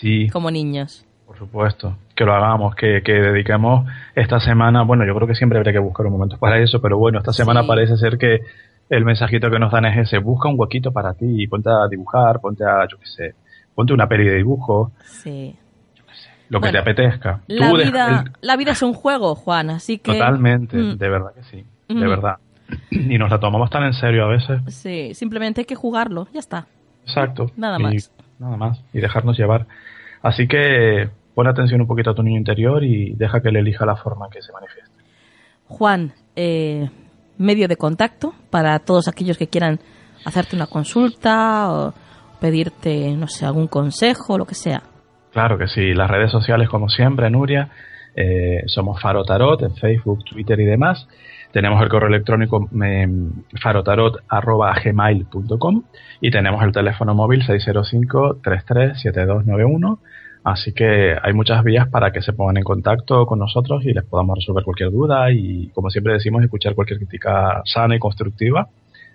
Sí. 0.00 0.28
Como 0.28 0.50
niños. 0.50 1.04
Por 1.26 1.36
supuesto, 1.36 1.96
que 2.14 2.24
lo 2.24 2.34
hagamos, 2.34 2.74
que, 2.74 3.02
dediquemos 3.04 3.86
esta 4.14 4.40
semana, 4.40 4.82
bueno, 4.82 5.04
yo 5.06 5.14
creo 5.14 5.28
que 5.28 5.34
siempre 5.34 5.58
habría 5.58 5.74
que 5.74 5.78
buscar 5.78 6.06
un 6.06 6.12
momento 6.12 6.38
para 6.38 6.58
eso, 6.58 6.80
pero 6.80 6.96
bueno, 6.96 7.18
esta 7.18 7.34
semana 7.34 7.66
parece 7.66 7.98
ser 7.98 8.16
que 8.16 8.40
el 8.88 9.04
mensajito 9.04 9.50
que 9.50 9.58
nos 9.58 9.70
dan 9.70 9.84
es 9.84 9.98
ese, 9.98 10.18
busca 10.18 10.48
un 10.48 10.58
huequito 10.58 10.90
para 10.90 11.12
ti, 11.12 11.46
ponte 11.46 11.68
a 11.68 11.86
dibujar, 11.86 12.40
ponte 12.40 12.64
a, 12.64 12.88
yo 12.88 12.98
qué 12.98 13.06
sé, 13.06 13.34
ponte 13.74 13.92
una 13.92 14.08
peli 14.08 14.24
de 14.24 14.36
dibujo. 14.36 14.92
Sí. 15.04 15.54
lo 16.48 16.62
que 16.62 16.70
te 16.70 16.78
apetezca. 16.78 17.42
La 17.46 17.74
vida, 17.74 18.24
la 18.40 18.56
vida 18.56 18.72
es 18.72 18.82
un 18.82 18.94
juego, 18.94 19.34
Juan, 19.34 19.68
así 19.68 19.98
que... 19.98 20.12
Totalmente, 20.12 20.78
mm. 20.78 20.96
de 20.96 21.08
verdad 21.10 21.34
que 21.34 21.42
sí, 21.42 21.64
de 21.88 21.94
mm. 21.94 22.08
verdad. 22.08 22.36
Y 22.90 23.18
nos 23.18 23.30
la 23.30 23.38
tomamos 23.38 23.68
tan 23.68 23.82
en 23.84 23.92
serio 23.92 24.24
a 24.24 24.28
veces. 24.28 24.62
Sí, 24.68 25.12
simplemente 25.12 25.60
hay 25.60 25.66
que 25.66 25.74
jugarlo, 25.74 26.26
ya 26.32 26.40
está. 26.40 26.66
Exacto. 27.04 27.50
Nada 27.54 27.78
más 27.78 28.10
nada 28.38 28.56
más, 28.56 28.82
y 28.92 29.00
dejarnos 29.00 29.38
llevar. 29.38 29.66
Así 30.22 30.48
que 30.48 31.10
pon 31.34 31.46
atención 31.46 31.80
un 31.80 31.86
poquito 31.86 32.10
a 32.10 32.14
tu 32.14 32.22
niño 32.22 32.38
interior 32.38 32.82
y 32.82 33.14
deja 33.14 33.40
que 33.40 33.48
él 33.48 33.56
elija 33.56 33.86
la 33.86 33.96
forma 33.96 34.28
que 34.30 34.42
se 34.42 34.52
manifieste. 34.52 35.04
Juan, 35.66 36.12
eh, 36.34 36.88
medio 37.36 37.68
de 37.68 37.76
contacto 37.76 38.34
para 38.50 38.78
todos 38.80 39.08
aquellos 39.08 39.38
que 39.38 39.46
quieran 39.46 39.78
hacerte 40.24 40.56
una 40.56 40.66
consulta 40.66 41.70
o 41.70 41.94
pedirte, 42.40 43.14
no 43.16 43.28
sé, 43.28 43.46
algún 43.46 43.68
consejo, 43.68 44.38
lo 44.38 44.46
que 44.46 44.54
sea. 44.54 44.82
Claro 45.32 45.58
que 45.58 45.68
sí, 45.68 45.94
las 45.94 46.10
redes 46.10 46.30
sociales 46.30 46.68
como 46.68 46.88
siempre, 46.88 47.30
Nuria, 47.30 47.70
eh, 48.20 48.64
somos 48.66 49.00
Faro 49.00 49.22
Tarot 49.22 49.62
en 49.62 49.76
Facebook, 49.76 50.24
Twitter 50.24 50.58
y 50.58 50.64
demás. 50.64 51.06
Tenemos 51.52 51.80
el 51.80 51.88
correo 51.88 52.08
electrónico 52.08 52.68
em, 52.82 53.30
farotarot.gmail.com 53.62 55.82
y 56.20 56.32
tenemos 56.32 56.64
el 56.64 56.72
teléfono 56.72 57.14
móvil 57.14 57.46
605-337291. 57.46 59.98
Así 60.42 60.72
que 60.72 61.16
hay 61.22 61.32
muchas 61.32 61.62
vías 61.62 61.88
para 61.88 62.10
que 62.10 62.20
se 62.20 62.32
pongan 62.32 62.56
en 62.56 62.64
contacto 62.64 63.24
con 63.24 63.38
nosotros 63.38 63.84
y 63.84 63.94
les 63.94 64.04
podamos 64.04 64.36
resolver 64.36 64.64
cualquier 64.64 64.90
duda 64.90 65.30
y, 65.30 65.68
como 65.68 65.88
siempre 65.88 66.14
decimos, 66.14 66.42
escuchar 66.42 66.74
cualquier 66.74 66.98
crítica 66.98 67.62
sana 67.66 67.94
y 67.94 68.00
constructiva 68.00 68.66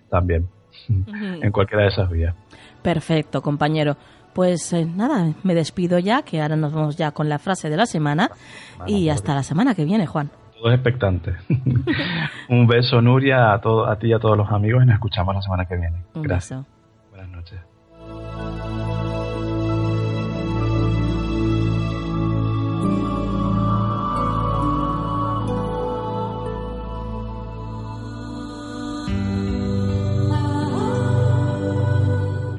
también 0.09 0.47
en 0.87 1.51
cualquiera 1.51 1.83
de 1.83 1.89
esas 1.89 2.09
vías. 2.09 2.33
Perfecto, 2.81 3.41
compañero. 3.41 3.97
Pues 4.33 4.73
eh, 4.73 4.85
nada, 4.85 5.33
me 5.43 5.53
despido 5.55 5.99
ya, 5.99 6.23
que 6.23 6.41
ahora 6.41 6.55
nos 6.55 6.73
vamos 6.73 6.97
ya 6.97 7.11
con 7.11 7.29
la 7.29 7.39
frase 7.39 7.69
de 7.69 7.77
la 7.77 7.85
semana 7.85 8.31
y 8.87 9.09
hasta 9.09 9.35
la 9.35 9.43
semana 9.43 9.75
que 9.75 9.85
viene, 9.85 10.07
Juan 10.07 10.31
expectante. 10.71 11.35
Un 12.49 12.67
beso, 12.67 13.01
Nuria, 13.01 13.53
a, 13.53 13.61
todo, 13.61 13.87
a 13.87 13.97
ti 13.97 14.07
y 14.07 14.13
a 14.13 14.19
todos 14.19 14.37
los 14.37 14.49
amigos 14.51 14.83
y 14.83 14.85
nos 14.85 14.95
escuchamos 14.95 15.35
la 15.35 15.41
semana 15.41 15.65
que 15.65 15.75
viene. 15.75 16.03
Gracias. 16.15 16.61
Buenas 16.61 16.72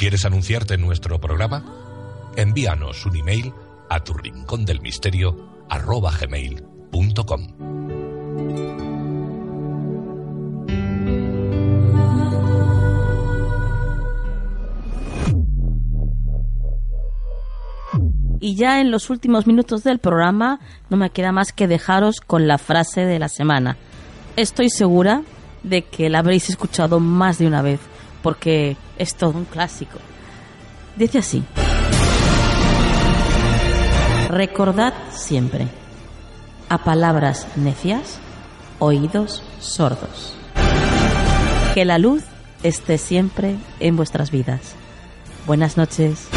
¿Quieres 0.04 0.26
anunciarte 0.26 0.74
en 0.74 0.82
nuestro 0.82 1.18
programa? 1.18 1.64
Envíanos 2.36 3.06
un 3.06 3.16
email 3.16 3.54
a 3.88 4.04
tu 4.04 4.12
rincón 4.12 4.66
del 4.66 4.82
misterio 4.82 5.64
arroba 5.70 6.12
gmail.com. 6.12 7.40
y 18.40 18.56
ya 18.56 18.82
en 18.82 18.90
los 18.90 19.08
últimos 19.08 19.46
minutos 19.46 19.84
del 19.84 20.00
programa 20.00 20.60
no 20.90 20.98
me 20.98 21.08
queda 21.08 21.32
más 21.32 21.54
que 21.54 21.66
dejaros 21.66 22.20
con 22.20 22.46
la 22.46 22.58
frase 22.58 23.06
de 23.06 23.18
la 23.18 23.30
semana. 23.30 23.78
Estoy 24.36 24.68
segura 24.68 25.22
de 25.62 25.80
que 25.80 26.10
la 26.10 26.18
habréis 26.18 26.50
escuchado 26.50 27.00
más 27.00 27.38
de 27.38 27.46
una 27.46 27.62
vez, 27.62 27.80
porque 28.22 28.76
es 28.98 29.14
todo 29.14 29.30
un 29.30 29.44
clásico. 29.44 29.98
Dice 30.96 31.18
así. 31.18 31.44
Recordad 34.28 34.94
siempre, 35.12 35.68
a 36.68 36.78
palabras 36.78 37.46
necias, 37.56 38.18
oídos 38.78 39.42
sordos. 39.60 40.34
Que 41.74 41.84
la 41.84 41.98
luz 41.98 42.24
esté 42.62 42.98
siempre 42.98 43.56
en 43.80 43.96
vuestras 43.96 44.30
vidas. 44.30 44.74
Buenas 45.46 45.76
noches. 45.76 46.28